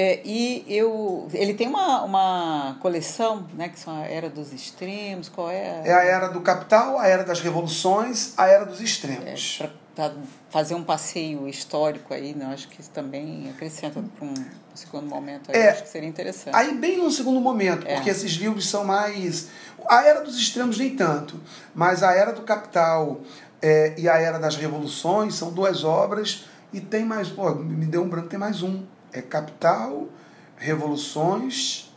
[0.00, 5.28] É, e eu, ele tem uma, uma coleção, né, que são a Era dos Extremos,
[5.28, 5.82] qual é?
[5.82, 5.86] A...
[5.86, 9.58] É a Era do Capital, a Era das Revoluções, a Era dos Extremos.
[9.60, 10.14] É, para
[10.48, 14.32] fazer um passeio histórico aí, né, acho que isso também acrescenta para um
[14.74, 16.56] segundo momento, aí, é, acho que seria interessante.
[16.56, 17.96] Aí bem num segundo momento, é.
[17.96, 19.48] porque esses livros são mais...
[19.86, 21.38] A Era dos Extremos nem tanto,
[21.74, 23.20] mas a Era do Capital
[23.60, 28.02] é, e a Era das Revoluções são duas obras e tem mais, pô, me deu
[28.02, 28.82] um branco, tem mais um
[29.12, 30.08] é Capital,
[30.56, 31.90] Revoluções.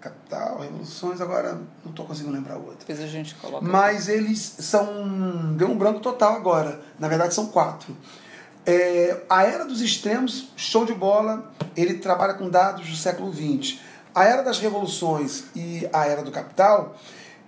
[0.00, 2.78] Capital, Revoluções, agora não estou conseguindo lembrar o outro.
[2.86, 3.64] Depois a gente coloca.
[3.64, 5.54] Mas eles são.
[5.56, 6.80] Deu um branco total agora.
[6.98, 7.96] Na verdade, são quatro.
[8.64, 13.78] É, a Era dos Extremos, show de bola, ele trabalha com dados do século XX.
[14.14, 16.96] A Era das Revoluções e a Era do Capital,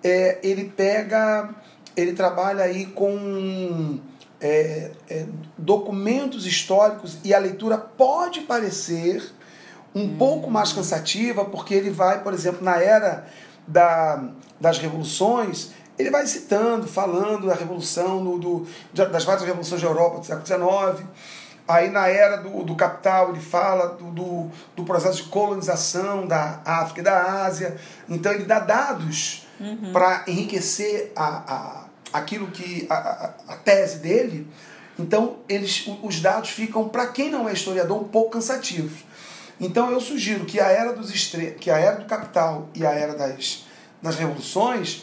[0.03, 1.51] é, ele pega.
[1.97, 4.01] Ele trabalha aí com
[4.41, 5.27] é, é,
[5.57, 9.23] documentos históricos e a leitura pode parecer
[9.95, 10.17] um hum.
[10.19, 13.27] pouco mais cansativa, porque ele vai, por exemplo, na era
[13.67, 14.25] da,
[14.61, 20.21] das revoluções, ele vai citando, falando da revolução, do, do, das várias revoluções da Europa
[20.21, 21.07] do século XIX.
[21.69, 26.61] Aí na era do, do capital ele fala do, do, do, processo de colonização da
[26.65, 27.77] África e da Ásia.
[28.09, 29.93] Então ele dá dados uhum.
[29.93, 31.80] para enriquecer a, a,
[32.13, 34.47] aquilo que a, a, a tese dele,
[34.99, 39.05] então eles, os dados ficam, para quem não é historiador, um pouco cansativos.
[39.59, 41.57] Então eu sugiro que a era dos estre...
[41.61, 43.67] que a era do capital e a era das,
[44.03, 45.03] das revoluções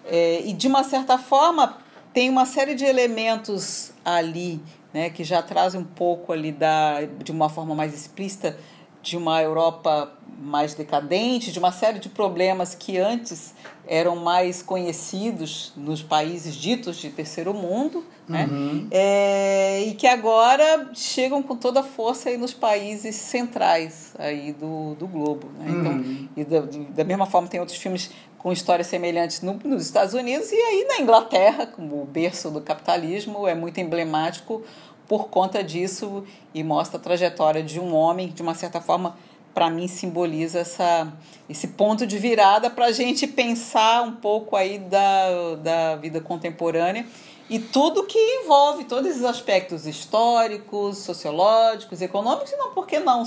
[0.05, 1.77] é, e de uma certa forma
[2.13, 4.61] tem uma série de elementos ali
[4.93, 8.57] né, que já trazem um pouco ali da, de uma forma mais explícita
[9.01, 10.11] de uma Europa
[10.41, 13.53] mais decadente, de uma série de problemas que antes
[13.87, 18.47] eram mais conhecidos nos países ditos de terceiro mundo, né?
[18.49, 18.87] Uhum.
[18.89, 24.95] É, e que agora chegam com toda a força aí nos países centrais aí do,
[24.95, 25.51] do globo.
[25.59, 25.65] Né?
[25.69, 26.29] Então, uhum.
[26.37, 30.51] e da, da mesma forma tem outros filmes com histórias semelhantes no, nos Estados Unidos
[30.51, 34.63] e aí na Inglaterra, como o berço do capitalismo, é muito emblemático
[35.11, 36.23] por conta disso
[36.53, 39.17] e mostra a trajetória de um homem, de uma certa forma,
[39.53, 41.11] para mim simboliza essa,
[41.49, 47.05] esse ponto de virada para a gente pensar um pouco aí da, da vida contemporânea
[47.49, 53.23] e tudo que envolve todos os aspectos históricos, sociológicos, econômicos e não, por que não,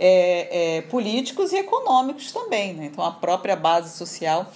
[0.00, 2.74] é, é, políticos e econômicos também.
[2.74, 2.86] Né?
[2.86, 4.50] Então a própria base social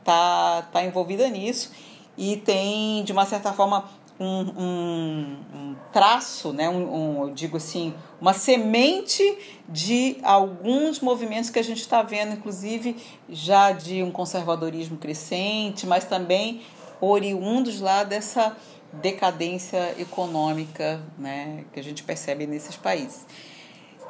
[0.00, 1.72] está tá envolvida nisso
[2.18, 3.88] e tem, de uma certa forma,
[4.20, 6.68] um, um, um traço, né?
[6.68, 12.34] Um, um, eu digo assim, uma semente de alguns movimentos que a gente está vendo,
[12.34, 12.96] inclusive
[13.30, 16.60] já de um conservadorismo crescente, mas também
[17.00, 18.54] oriundos lá dessa
[18.92, 23.24] decadência econômica né, que a gente percebe nesses países.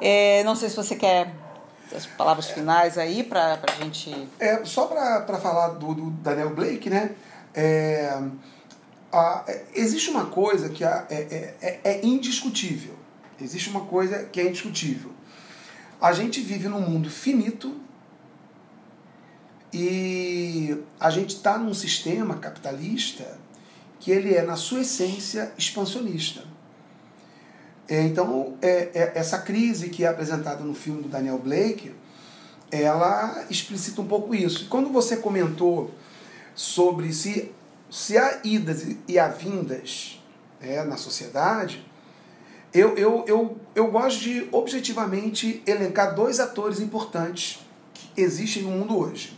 [0.01, 1.33] É, não sei se você quer
[1.95, 4.27] as palavras finais aí para a gente.
[4.39, 7.11] É, só para falar do, do Daniel Blake, né?
[7.53, 8.19] É,
[9.47, 12.95] é- existe uma coisa que é, é- é- é indiscutível.
[13.39, 15.11] Existe uma coisa que é indiscutível.
[15.99, 17.75] A gente vive num mundo finito
[19.73, 23.39] e a gente está num sistema capitalista
[23.99, 26.43] que ele é, na sua essência, expansionista.
[27.87, 31.93] É, Então, é, essa crise que é apresentada no filme do Daniel Blake,
[32.71, 34.67] ela explicita um pouco isso.
[34.69, 35.91] Quando você comentou
[36.55, 37.51] sobre se,
[37.91, 40.23] se há idas e há vindas
[40.61, 41.85] né, na sociedade,
[42.73, 47.59] eu, eu, eu, eu gosto de objetivamente elencar dois atores importantes
[47.93, 49.37] que existem no mundo hoje.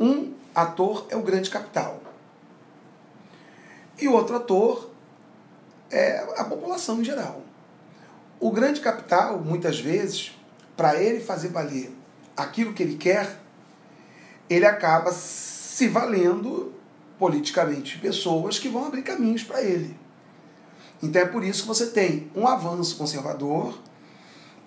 [0.00, 2.02] Um ator é o grande capital.
[4.00, 4.90] E o outro ator
[5.92, 7.40] é a população em geral.
[8.40, 10.36] O grande capital, muitas vezes,
[10.76, 11.96] para ele fazer valer
[12.36, 13.38] aquilo que ele quer,
[14.48, 16.79] ele acaba se valendo
[17.20, 19.94] politicamente pessoas que vão abrir caminhos para ele.
[21.02, 23.78] Então é por isso que você tem um avanço conservador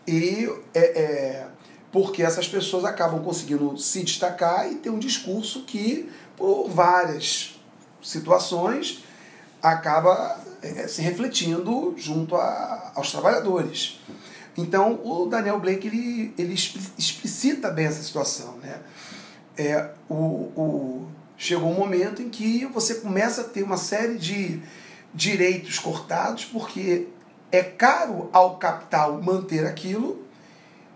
[0.07, 1.47] e é, é,
[1.91, 7.59] porque essas pessoas acabam conseguindo se destacar e ter um discurso que, por várias
[8.01, 9.03] situações,
[9.61, 13.99] acaba é, se refletindo junto a, aos trabalhadores.
[14.55, 18.57] Então, o Daniel Blake ele, ele expli- explicita bem essa situação.
[18.57, 18.80] Né?
[19.57, 21.07] É, o, o,
[21.38, 24.61] chegou um momento em que você começa a ter uma série de
[25.14, 27.07] direitos cortados, porque
[27.51, 30.26] é caro ao capital manter aquilo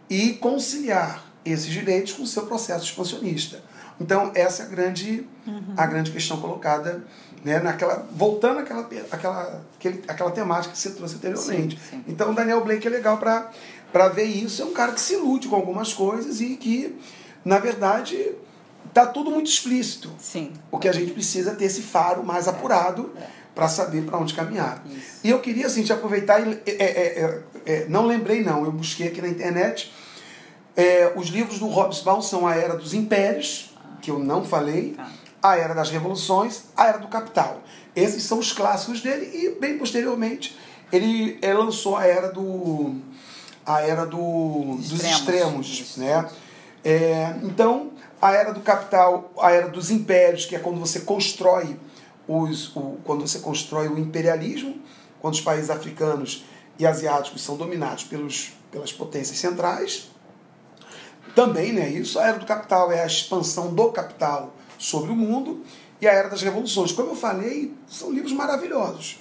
[0.09, 3.61] e conciliar esses direitos com o seu processo expansionista.
[3.99, 5.27] Então, essa é a grande,
[5.75, 7.03] a grande questão colocada,
[7.43, 11.79] né, naquela, voltando àquela, àquela, aquele, àquela temática que você trouxe anteriormente.
[11.79, 12.03] Sim, sim.
[12.07, 14.61] Então, o Daniel Blake é legal para ver isso.
[14.61, 16.95] É um cara que se ilude com algumas coisas e que,
[17.43, 18.35] na verdade,
[18.97, 20.11] está tudo muito explícito.
[20.19, 20.53] Sim.
[20.71, 23.11] O que a gente precisa é ter esse faro mais apurado
[23.53, 24.83] para saber para onde caminhar.
[24.85, 25.19] Isso.
[25.23, 26.61] E eu queria, assim, te aproveitar e.
[26.65, 28.65] é, é, é, é, não lembrei, não.
[28.65, 29.93] Eu busquei aqui na internet.
[30.75, 35.09] É, os livros do Hobsbawm são A Era dos Impérios, que eu não falei, Tá.
[35.41, 37.61] A Era das Revoluções, A Era do Capital.
[37.95, 40.57] Esses são os clássicos dele e, bem posteriormente,
[40.91, 42.95] ele, ele lançou a Era do.
[43.65, 45.19] A Era do, dos Extremos.
[45.19, 45.99] Extremos, Isso.
[45.99, 46.29] né?
[46.83, 47.91] É, então,
[48.21, 51.79] a era do capital, a era dos impérios, que é quando você constrói
[52.27, 54.81] os, o, quando você constrói o imperialismo,
[55.19, 56.45] quando os países africanos
[56.79, 60.09] e asiáticos são dominados pelos, pelas potências centrais.
[61.35, 65.63] Também, né, isso, a era do capital é a expansão do capital sobre o mundo
[66.01, 66.91] e a era das revoluções.
[66.91, 69.19] Como eu falei, são livros maravilhosos,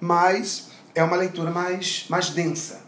[0.00, 2.80] mas é uma leitura mais, mais densa,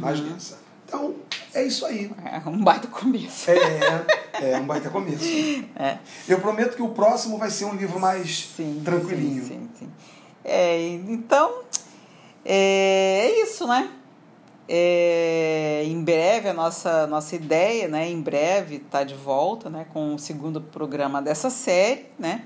[0.00, 0.58] mais densa.
[0.86, 1.16] Então,
[1.54, 2.10] é isso aí.
[2.24, 3.50] É um baita começo.
[3.50, 5.24] É, é um baita começo.
[5.76, 5.98] É.
[6.28, 9.42] Eu prometo que o próximo vai ser um livro mais Sim, tranquilinho.
[9.42, 9.92] Sim, sim, sim.
[10.44, 10.78] É,
[11.08, 11.62] então,
[12.44, 13.88] é, é isso, né?
[14.68, 18.08] É, em breve, a nossa, nossa ideia, né?
[18.08, 19.86] Em breve, está de volta, né?
[19.92, 22.44] Com o segundo programa dessa série, né?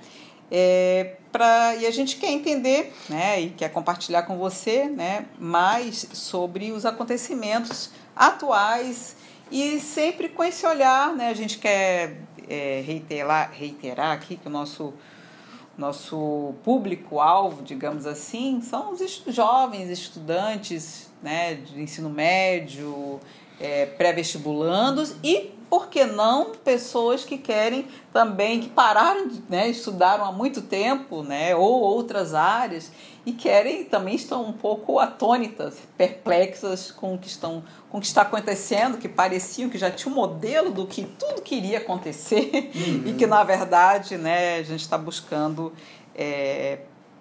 [0.51, 3.41] É, pra, e a gente quer entender, né?
[3.41, 5.27] E quer compartilhar com você, né?
[5.39, 9.17] Mais sobre os acontecimentos atuais
[9.51, 11.29] e sempre com esse olhar, né?
[11.29, 14.93] A gente quer é, reiterar, reiterar aqui que o nosso
[15.77, 23.21] nosso público-alvo, digamos assim, são os estu- jovens estudantes né, de ensino médio,
[23.61, 30.33] é, pré-vestibulandos e, por que não, pessoas que querem também, que pararam, né, estudaram há
[30.33, 32.91] muito tempo, né, ou outras áreas,
[33.27, 38.07] e querem, também estão um pouco atônitas, perplexas com o que, estão, com o que
[38.07, 42.71] está acontecendo, que pareciam que já tinha um modelo do que tudo que iria acontecer,
[43.05, 45.73] e que, na verdade, né, a gente está buscando
[46.15, 46.79] é,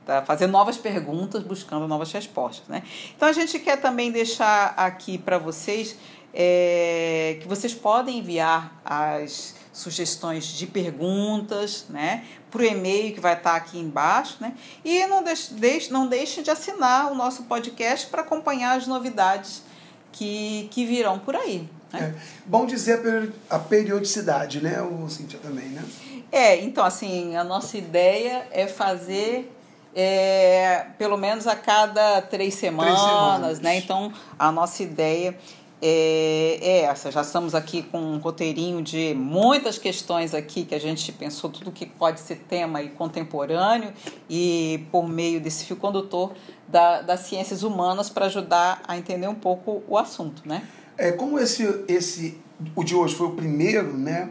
[0.08, 2.66] tá fazendo novas perguntas, buscando novas respostas.
[2.70, 2.82] Né?
[3.16, 5.98] Então a gente quer também deixar aqui para vocês
[6.40, 13.34] é, que vocês podem enviar as sugestões de perguntas né, para o e-mail que vai
[13.34, 14.38] estar aqui embaixo.
[14.40, 14.54] Né?
[14.86, 19.64] E não deixe, deixe, não deixe de assinar o nosso podcast para acompanhar as novidades
[20.12, 21.68] que, que virão por aí.
[21.92, 22.14] Né?
[22.16, 22.22] É.
[22.46, 25.84] Bom dizer a peri- a periodicidade, né, o Cíntia também, né?
[26.32, 29.52] É, então assim, a nossa ideia é fazer
[29.96, 33.60] é, pelo menos a cada três semanas, semanas.
[33.60, 33.78] né?
[33.78, 35.36] Então a nossa ideia
[35.82, 37.12] é, é essa.
[37.12, 41.72] Já estamos aqui com um roteirinho de muitas questões aqui que a gente pensou tudo
[41.72, 43.94] que pode ser tema e contemporâneo
[44.30, 46.34] e por meio desse fio condutor
[46.68, 50.64] da, das ciências humanas para ajudar a entender um pouco o assunto, né?
[50.98, 52.40] É, como esse, esse,
[52.76, 54.30] o de hoje foi o primeiro, né?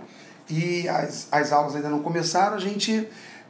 [0.50, 3.08] E as, as aulas ainda não começaram, a gente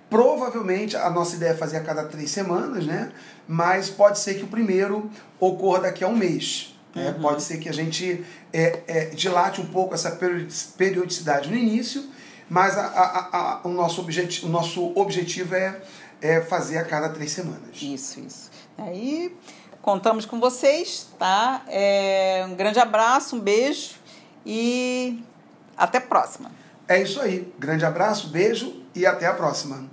[0.08, 3.10] Provavelmente a nossa ideia é fazer a cada três semanas, né?
[3.48, 5.10] Mas pode ser que o primeiro
[5.40, 6.75] ocorra daqui a um mês.
[6.96, 7.14] Né?
[7.20, 12.04] Pode ser que a gente é, é, dilate um pouco essa periodi- periodicidade no início,
[12.48, 14.04] mas a- a- a- o, nosso
[14.44, 15.80] o nosso objetivo é,
[16.20, 17.80] é fazer a cada três semanas.
[17.80, 18.50] Isso, isso.
[18.78, 19.36] Aí
[19.82, 21.62] contamos com vocês, tá?
[21.68, 23.94] É, um grande abraço, um beijo
[24.44, 25.22] e
[25.76, 26.50] até a próxima.
[26.88, 27.52] É isso aí.
[27.58, 29.84] Grande abraço, beijo e até a próxima.